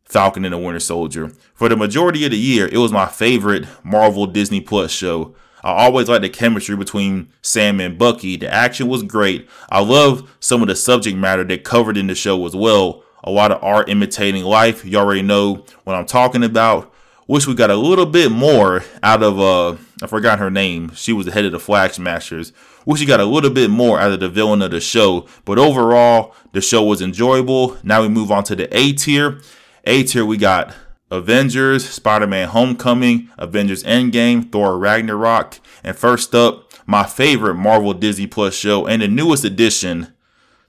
Falcon 0.06 0.46
and 0.46 0.54
the 0.54 0.58
Winter 0.58 0.80
Soldier. 0.80 1.32
For 1.52 1.68
the 1.68 1.76
majority 1.76 2.24
of 2.24 2.30
the 2.30 2.38
year, 2.38 2.66
it 2.72 2.78
was 2.78 2.92
my 2.92 3.04
favorite 3.04 3.66
Marvel 3.84 4.24
Disney 4.24 4.62
Plus 4.62 4.90
show. 4.90 5.34
I 5.62 5.84
always 5.84 6.08
liked 6.08 6.22
the 6.22 6.30
chemistry 6.30 6.76
between 6.76 7.28
Sam 7.42 7.78
and 7.78 7.98
Bucky. 7.98 8.38
The 8.38 8.50
action 8.50 8.88
was 8.88 9.02
great. 9.02 9.50
I 9.68 9.82
love 9.82 10.34
some 10.40 10.62
of 10.62 10.68
the 10.68 10.74
subject 10.74 11.18
matter 11.18 11.44
they 11.44 11.58
covered 11.58 11.98
in 11.98 12.06
the 12.06 12.14
show 12.14 12.46
as 12.46 12.56
well. 12.56 13.04
A 13.22 13.30
lot 13.30 13.52
of 13.52 13.62
art 13.62 13.90
imitating 13.90 14.44
life. 14.44 14.82
You 14.82 14.96
already 14.96 15.20
know 15.20 15.66
what 15.84 15.94
I'm 15.94 16.06
talking 16.06 16.42
about. 16.42 16.90
Wish 17.26 17.46
we 17.46 17.54
got 17.54 17.70
a 17.70 17.76
little 17.76 18.06
bit 18.06 18.32
more 18.32 18.82
out 19.02 19.22
of 19.22 19.38
uh 19.38 19.76
I 20.02 20.06
forgot 20.06 20.38
her 20.38 20.50
name. 20.50 20.92
She 20.94 21.12
was 21.12 21.24
the 21.26 21.32
head 21.32 21.46
of 21.46 21.52
the 21.52 21.58
Flag 21.58 21.94
Smashers. 21.94 22.52
Wish 22.84 23.00
we 23.00 23.06
got 23.06 23.20
a 23.20 23.24
little 23.24 23.50
bit 23.50 23.70
more 23.70 23.98
out 23.98 24.12
of 24.12 24.20
the 24.20 24.28
villain 24.28 24.60
of 24.60 24.70
the 24.70 24.80
show. 24.80 25.26
But 25.46 25.58
overall, 25.58 26.34
the 26.52 26.60
show 26.60 26.82
was 26.82 27.00
enjoyable. 27.00 27.78
Now 27.82 28.02
we 28.02 28.08
move 28.08 28.30
on 28.30 28.44
to 28.44 28.56
the 28.56 28.68
A 28.76 28.92
tier. 28.92 29.40
A 29.84 30.02
tier 30.02 30.26
we 30.26 30.36
got 30.36 30.74
Avengers, 31.10 31.88
Spider 31.88 32.26
Man 32.26 32.48
Homecoming, 32.48 33.30
Avengers 33.38 33.84
Endgame, 33.84 34.50
Thor 34.50 34.76
Ragnarok, 34.76 35.60
and 35.82 35.96
first 35.96 36.34
up, 36.34 36.72
my 36.84 37.04
favorite 37.04 37.54
Marvel 37.54 37.94
Disney 37.94 38.26
Plus 38.26 38.54
show 38.54 38.86
and 38.86 39.00
the 39.00 39.08
newest 39.08 39.44
addition 39.44 40.12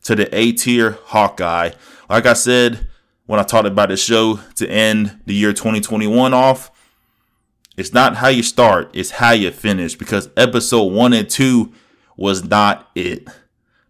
to 0.04 0.16
the 0.16 0.34
A 0.36 0.52
tier, 0.54 0.92
Hawkeye. 1.06 1.72
Like 2.10 2.26
I 2.26 2.34
said 2.34 2.88
when 3.26 3.40
I 3.40 3.44
talked 3.44 3.68
about 3.68 3.90
the 3.90 3.98
show 3.98 4.40
to 4.56 4.70
end 4.70 5.20
the 5.26 5.34
year 5.34 5.52
2021 5.52 6.34
off, 6.34 6.72
it's 7.78 7.94
not 7.94 8.18
how 8.18 8.28
you 8.28 8.42
start, 8.42 8.90
it's 8.94 9.12
how 9.12 9.32
you 9.32 9.52
finish 9.52 9.96
because 9.96 10.30
episode 10.36 10.92
one 10.92 11.14
and 11.14 11.30
two 11.30 11.72
was 12.18 12.44
not 12.44 12.90
it. 12.96 13.28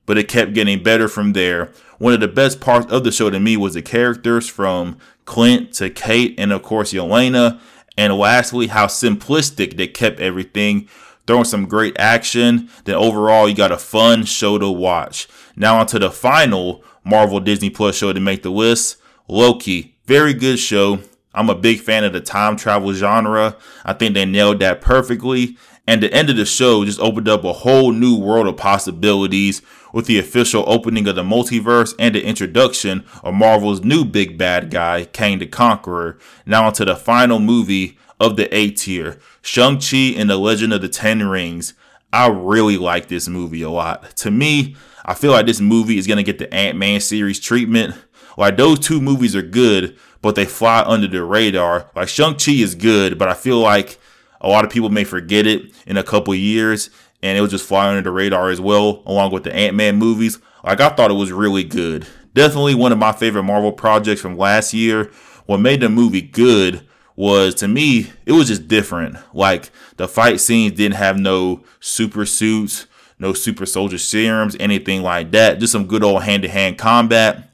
But 0.05 0.17
it 0.17 0.27
kept 0.27 0.53
getting 0.53 0.83
better 0.83 1.07
from 1.07 1.33
there. 1.33 1.71
One 1.97 2.13
of 2.13 2.19
the 2.19 2.27
best 2.27 2.59
parts 2.59 2.91
of 2.91 3.05
the 3.05 3.11
show 3.11 3.29
to 3.29 3.39
me 3.39 3.55
was 3.55 3.73
the 3.73 3.81
characters 3.81 4.47
from 4.47 4.97
Clint 5.25 5.73
to 5.75 5.89
Kate 5.89 6.35
and 6.37 6.51
of 6.51 6.63
course 6.63 6.93
Yelena. 6.93 7.59
And 7.97 8.13
lastly, 8.13 8.67
how 8.67 8.87
simplistic 8.87 9.77
they 9.77 9.87
kept 9.87 10.19
everything, 10.19 10.87
throwing 11.25 11.45
some 11.45 11.65
great 11.65 11.97
action. 11.97 12.69
Then 12.83 12.95
overall, 12.95 13.49
you 13.49 13.55
got 13.55 13.71
a 13.71 13.77
fun 13.77 14.25
show 14.25 14.57
to 14.57 14.69
watch. 14.69 15.27
Now 15.55 15.79
onto 15.79 15.97
the 15.97 16.11
final 16.11 16.83
Marvel 17.03 17.39
Disney 17.39 17.69
Plus 17.69 17.95
show 17.95 18.11
to 18.11 18.19
make 18.19 18.43
the 18.43 18.51
list. 18.51 18.97
Loki, 19.27 19.95
very 20.05 20.33
good 20.33 20.59
show. 20.59 20.99
I'm 21.37 21.51
a 21.51 21.55
big 21.55 21.79
fan 21.79 22.03
of 22.03 22.13
the 22.13 22.19
time 22.19 22.57
travel 22.57 22.91
genre. 22.93 23.55
I 23.85 23.93
think 23.93 24.15
they 24.15 24.25
nailed 24.25 24.59
that 24.59 24.81
perfectly. 24.81 25.55
And 25.85 26.01
the 26.01 26.11
end 26.11 26.31
of 26.31 26.35
the 26.35 26.45
show 26.45 26.83
just 26.83 26.99
opened 26.99 27.29
up 27.29 27.43
a 27.43 27.53
whole 27.53 27.91
new 27.91 28.17
world 28.17 28.47
of 28.47 28.57
possibilities 28.57 29.61
with 29.93 30.07
the 30.07 30.17
official 30.17 30.63
opening 30.67 31.07
of 31.07 31.15
the 31.15 31.23
multiverse 31.23 31.93
and 31.99 32.15
the 32.15 32.25
introduction 32.25 33.05
of 33.23 33.35
Marvel's 33.35 33.83
new 33.83 34.03
big 34.03 34.37
bad 34.37 34.71
guy, 34.71 35.05
Kang 35.05 35.37
the 35.37 35.45
Conqueror. 35.45 36.17
Now 36.45 36.65
onto 36.65 36.83
the 36.83 36.95
final 36.95 37.39
movie 37.39 37.99
of 38.19 38.35
the 38.35 38.53
A 38.53 38.71
tier, 38.71 39.19
Shang-Chi 39.43 40.15
and 40.17 40.29
the 40.29 40.37
Legend 40.37 40.73
of 40.73 40.81
the 40.81 40.89
Ten 40.89 41.27
Rings. 41.29 41.75
I 42.11 42.27
really 42.27 42.77
like 42.77 43.09
this 43.09 43.27
movie 43.27 43.61
a 43.61 43.69
lot. 43.69 44.15
To 44.17 44.31
me, 44.31 44.75
I 45.05 45.13
feel 45.13 45.31
like 45.31 45.45
this 45.45 45.61
movie 45.61 45.99
is 45.99 46.07
going 46.07 46.17
to 46.17 46.23
get 46.23 46.39
the 46.39 46.51
Ant-Man 46.53 46.99
series 46.99 47.39
treatment. 47.39 47.95
Like 48.37 48.57
those 48.57 48.79
two 48.79 48.99
movies 48.99 49.35
are 49.35 49.41
good, 49.41 49.97
but 50.21 50.35
they 50.35 50.45
fly 50.45 50.83
under 50.85 51.07
the 51.07 51.23
radar. 51.23 51.89
Like 51.95 52.07
Shang-Chi 52.07 52.53
is 52.53 52.75
good, 52.75 53.17
but 53.17 53.29
I 53.29 53.33
feel 53.33 53.59
like 53.59 53.97
a 54.41 54.47
lot 54.47 54.65
of 54.65 54.71
people 54.71 54.89
may 54.89 55.03
forget 55.03 55.47
it 55.47 55.73
in 55.85 55.97
a 55.97 56.03
couple 56.03 56.33
years 56.35 56.89
and 57.23 57.37
it 57.37 57.41
was 57.41 57.51
just 57.51 57.67
fly 57.67 57.89
under 57.89 58.01
the 58.01 58.11
radar 58.11 58.49
as 58.49 58.61
well, 58.61 59.01
along 59.05 59.31
with 59.31 59.43
the 59.43 59.55
Ant 59.55 59.75
Man 59.75 59.97
movies. 59.97 60.39
Like 60.63 60.81
I 60.81 60.89
thought 60.89 61.11
it 61.11 61.15
was 61.15 61.31
really 61.31 61.63
good. 61.63 62.07
Definitely 62.33 62.75
one 62.75 62.91
of 62.91 62.99
my 62.99 63.11
favorite 63.11 63.43
Marvel 63.43 63.71
projects 63.71 64.21
from 64.21 64.37
last 64.37 64.73
year. 64.73 65.11
What 65.45 65.57
made 65.57 65.81
the 65.81 65.89
movie 65.89 66.21
good 66.21 66.85
was 67.15 67.55
to 67.55 67.67
me, 67.67 68.11
it 68.25 68.33
was 68.33 68.47
just 68.47 68.67
different. 68.67 69.17
Like 69.33 69.71
the 69.97 70.07
fight 70.07 70.39
scenes 70.39 70.77
didn't 70.77 70.95
have 70.95 71.17
no 71.17 71.63
super 71.79 72.25
suits, 72.25 72.85
no 73.17 73.33
super 73.33 73.65
soldier 73.65 73.97
serums, 73.97 74.55
anything 74.59 75.01
like 75.01 75.31
that. 75.31 75.59
Just 75.59 75.71
some 75.71 75.87
good 75.87 76.03
old 76.03 76.23
hand 76.23 76.43
to 76.43 76.49
hand 76.49 76.77
combat. 76.77 77.46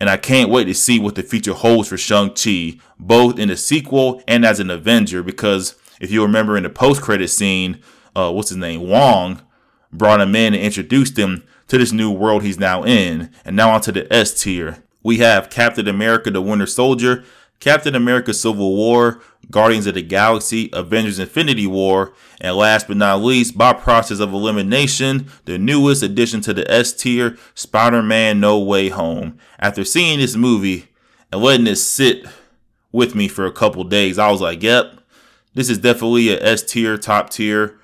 And 0.00 0.08
I 0.08 0.16
can't 0.16 0.50
wait 0.50 0.64
to 0.64 0.74
see 0.74 0.98
what 0.98 1.14
the 1.14 1.22
future 1.22 1.52
holds 1.52 1.88
for 1.88 1.98
Shang-Chi, 1.98 2.78
both 2.98 3.38
in 3.38 3.48
the 3.48 3.56
sequel 3.56 4.22
and 4.26 4.46
as 4.46 4.58
an 4.58 4.70
Avenger, 4.70 5.22
because 5.22 5.76
if 6.00 6.10
you 6.10 6.22
remember 6.22 6.56
in 6.56 6.62
the 6.62 6.70
post 6.70 7.02
credit 7.02 7.28
scene, 7.28 7.82
uh, 8.16 8.32
what's 8.32 8.48
his 8.48 8.58
name, 8.58 8.88
Wong, 8.88 9.42
brought 9.92 10.20
him 10.20 10.34
in 10.34 10.54
and 10.54 10.62
introduced 10.62 11.18
him 11.18 11.44
to 11.68 11.76
this 11.76 11.92
new 11.92 12.10
world 12.10 12.42
he's 12.42 12.58
now 12.58 12.82
in. 12.82 13.30
And 13.44 13.54
now 13.54 13.70
onto 13.72 13.92
the 13.92 14.10
S 14.12 14.42
tier. 14.42 14.82
We 15.02 15.18
have 15.18 15.50
Captain 15.50 15.86
America 15.86 16.30
the 16.30 16.42
Winter 16.42 16.66
Soldier, 16.66 17.24
Captain 17.60 17.94
America 17.94 18.34
Civil 18.34 18.74
War, 18.74 19.20
Guardians 19.50 19.86
of 19.86 19.94
the 19.94 20.02
Galaxy, 20.02 20.70
Avengers 20.72 21.18
Infinity 21.18 21.66
War, 21.66 22.14
and 22.40 22.56
last 22.56 22.88
but 22.88 22.96
not 22.96 23.22
least, 23.22 23.56
by 23.56 23.72
process 23.72 24.18
of 24.18 24.32
elimination, 24.32 25.28
the 25.44 25.58
newest 25.58 26.02
addition 26.02 26.40
to 26.42 26.54
the 26.54 26.68
S 26.70 26.92
tier, 26.92 27.36
Spider 27.54 28.02
Man 28.02 28.40
No 28.40 28.58
Way 28.58 28.88
Home. 28.88 29.38
After 29.58 29.84
seeing 29.84 30.18
this 30.18 30.36
movie 30.36 30.88
and 31.30 31.42
letting 31.42 31.66
it 31.66 31.76
sit 31.76 32.26
with 32.92 33.14
me 33.14 33.28
for 33.28 33.46
a 33.46 33.52
couple 33.52 33.84
days. 33.84 34.18
I 34.18 34.30
was 34.30 34.40
like, 34.40 34.62
yep, 34.62 35.00
this 35.54 35.70
is 35.70 35.78
definitely 35.78 36.30
a 36.30 36.42
S 36.42 36.62
tier, 36.62 36.96
top 36.96 37.30
tier 37.30 37.78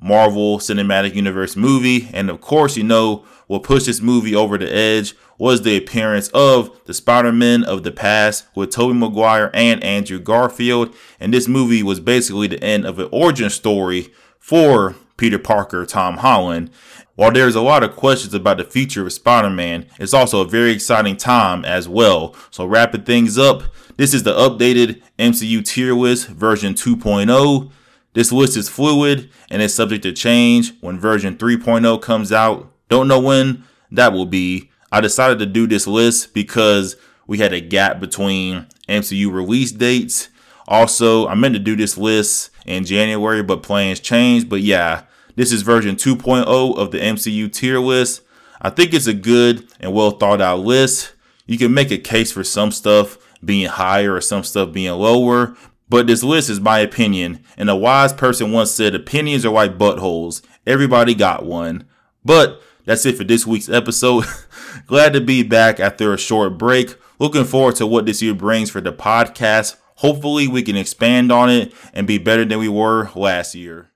Marvel 0.00 0.58
Cinematic 0.58 1.14
Universe 1.14 1.56
movie. 1.56 2.08
And 2.12 2.28
of 2.28 2.40
course, 2.40 2.76
you 2.76 2.82
know, 2.82 3.24
what 3.52 3.64
pushed 3.64 3.84
this 3.84 4.00
movie 4.00 4.34
over 4.34 4.56
the 4.56 4.74
edge 4.74 5.14
was 5.36 5.60
the 5.60 5.76
appearance 5.76 6.28
of 6.28 6.74
the 6.86 6.94
Spider-Man 6.94 7.64
of 7.64 7.82
the 7.82 7.92
past 7.92 8.46
with 8.54 8.70
Tobey 8.70 8.94
Maguire 8.94 9.50
and 9.52 9.84
Andrew 9.84 10.18
Garfield. 10.18 10.94
And 11.20 11.34
this 11.34 11.46
movie 11.46 11.82
was 11.82 12.00
basically 12.00 12.46
the 12.46 12.64
end 12.64 12.86
of 12.86 12.98
an 12.98 13.10
origin 13.12 13.50
story 13.50 14.10
for 14.38 14.96
Peter 15.18 15.38
Parker, 15.38 15.84
Tom 15.84 16.16
Holland. 16.16 16.70
While 17.14 17.32
there's 17.32 17.54
a 17.54 17.60
lot 17.60 17.82
of 17.82 17.94
questions 17.94 18.32
about 18.32 18.56
the 18.56 18.64
future 18.64 19.04
of 19.04 19.12
Spider-Man, 19.12 19.84
it's 19.98 20.14
also 20.14 20.40
a 20.40 20.48
very 20.48 20.70
exciting 20.72 21.18
time 21.18 21.62
as 21.66 21.86
well. 21.86 22.34
So 22.50 22.64
wrapping 22.64 23.04
things 23.04 23.36
up, 23.36 23.64
this 23.98 24.14
is 24.14 24.22
the 24.22 24.32
updated 24.32 25.02
MCU 25.18 25.62
tier 25.62 25.92
list 25.92 26.28
version 26.28 26.72
2.0. 26.72 27.70
This 28.14 28.32
list 28.32 28.56
is 28.56 28.70
fluid 28.70 29.30
and 29.50 29.60
is 29.60 29.74
subject 29.74 30.04
to 30.04 30.12
change 30.14 30.72
when 30.80 30.98
version 30.98 31.36
3.0 31.36 32.00
comes 32.00 32.32
out. 32.32 32.71
Don't 32.92 33.08
know 33.08 33.20
when 33.20 33.64
that 33.90 34.12
will 34.12 34.26
be. 34.26 34.70
I 34.92 35.00
decided 35.00 35.38
to 35.38 35.46
do 35.46 35.66
this 35.66 35.86
list 35.86 36.34
because 36.34 36.94
we 37.26 37.38
had 37.38 37.54
a 37.54 37.60
gap 37.62 38.00
between 38.00 38.66
MCU 38.86 39.32
release 39.32 39.72
dates. 39.72 40.28
Also, 40.68 41.26
I 41.26 41.34
meant 41.34 41.54
to 41.54 41.58
do 41.58 41.74
this 41.74 41.96
list 41.96 42.50
in 42.66 42.84
January, 42.84 43.42
but 43.42 43.62
plans 43.62 43.98
changed. 43.98 44.50
But 44.50 44.60
yeah, 44.60 45.04
this 45.36 45.52
is 45.52 45.62
version 45.62 45.96
2.0 45.96 46.76
of 46.76 46.90
the 46.90 46.98
MCU 46.98 47.50
tier 47.50 47.78
list. 47.78 48.20
I 48.60 48.68
think 48.68 48.92
it's 48.92 49.06
a 49.06 49.14
good 49.14 49.66
and 49.80 49.94
well 49.94 50.10
thought 50.10 50.42
out 50.42 50.60
list. 50.60 51.14
You 51.46 51.56
can 51.56 51.72
make 51.72 51.90
a 51.90 51.96
case 51.96 52.30
for 52.30 52.44
some 52.44 52.70
stuff 52.70 53.16
being 53.42 53.68
higher 53.68 54.16
or 54.16 54.20
some 54.20 54.44
stuff 54.44 54.70
being 54.70 54.92
lower, 54.92 55.56
but 55.88 56.08
this 56.08 56.22
list 56.22 56.50
is 56.50 56.60
my 56.60 56.80
opinion. 56.80 57.42
And 57.56 57.70
a 57.70 57.74
wise 57.74 58.12
person 58.12 58.52
once 58.52 58.70
said 58.70 58.94
opinions 58.94 59.46
are 59.46 59.50
like 59.50 59.78
buttholes. 59.78 60.42
Everybody 60.66 61.14
got 61.14 61.46
one. 61.46 61.88
But 62.22 62.60
that's 62.84 63.06
it 63.06 63.16
for 63.16 63.24
this 63.24 63.46
week's 63.46 63.68
episode. 63.68 64.24
Glad 64.86 65.12
to 65.12 65.20
be 65.20 65.42
back 65.42 65.78
after 65.78 66.12
a 66.12 66.18
short 66.18 66.58
break. 66.58 66.96
Looking 67.18 67.44
forward 67.44 67.76
to 67.76 67.86
what 67.86 68.06
this 68.06 68.20
year 68.20 68.34
brings 68.34 68.70
for 68.70 68.80
the 68.80 68.92
podcast. 68.92 69.76
Hopefully, 69.96 70.48
we 70.48 70.62
can 70.62 70.76
expand 70.76 71.30
on 71.30 71.48
it 71.48 71.72
and 71.94 72.06
be 72.06 72.18
better 72.18 72.44
than 72.44 72.58
we 72.58 72.68
were 72.68 73.10
last 73.14 73.54
year. 73.54 73.91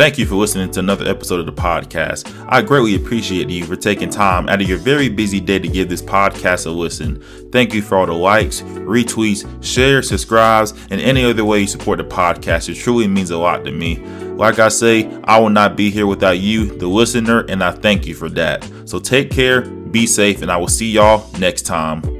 Thank 0.00 0.16
you 0.16 0.24
for 0.24 0.36
listening 0.36 0.70
to 0.70 0.80
another 0.80 1.06
episode 1.06 1.40
of 1.40 1.44
the 1.44 1.52
podcast. 1.52 2.34
I 2.48 2.62
greatly 2.62 2.94
appreciate 2.94 3.50
you 3.50 3.66
for 3.66 3.76
taking 3.76 4.08
time 4.08 4.48
out 4.48 4.62
of 4.62 4.66
your 4.66 4.78
very 4.78 5.10
busy 5.10 5.40
day 5.40 5.58
to 5.58 5.68
give 5.68 5.90
this 5.90 6.00
podcast 6.00 6.64
a 6.64 6.70
listen. 6.70 7.22
Thank 7.52 7.74
you 7.74 7.82
for 7.82 7.98
all 7.98 8.06
the 8.06 8.14
likes, 8.14 8.62
retweets, 8.62 9.44
shares, 9.62 10.08
subscribes, 10.08 10.72
and 10.88 11.02
any 11.02 11.22
other 11.22 11.44
way 11.44 11.60
you 11.60 11.66
support 11.66 11.98
the 11.98 12.04
podcast. 12.04 12.70
It 12.70 12.76
truly 12.76 13.08
means 13.08 13.30
a 13.30 13.36
lot 13.36 13.62
to 13.66 13.72
me. 13.72 13.98
Like 14.36 14.58
I 14.58 14.70
say, 14.70 15.06
I 15.24 15.38
will 15.38 15.50
not 15.50 15.76
be 15.76 15.90
here 15.90 16.06
without 16.06 16.38
you, 16.38 16.78
the 16.78 16.88
listener, 16.88 17.40
and 17.50 17.62
I 17.62 17.70
thank 17.70 18.06
you 18.06 18.14
for 18.14 18.30
that. 18.30 18.66
So 18.86 19.00
take 19.00 19.30
care, 19.30 19.60
be 19.60 20.06
safe, 20.06 20.40
and 20.40 20.50
I 20.50 20.56
will 20.56 20.68
see 20.68 20.90
y'all 20.90 21.30
next 21.38 21.66
time. 21.66 22.19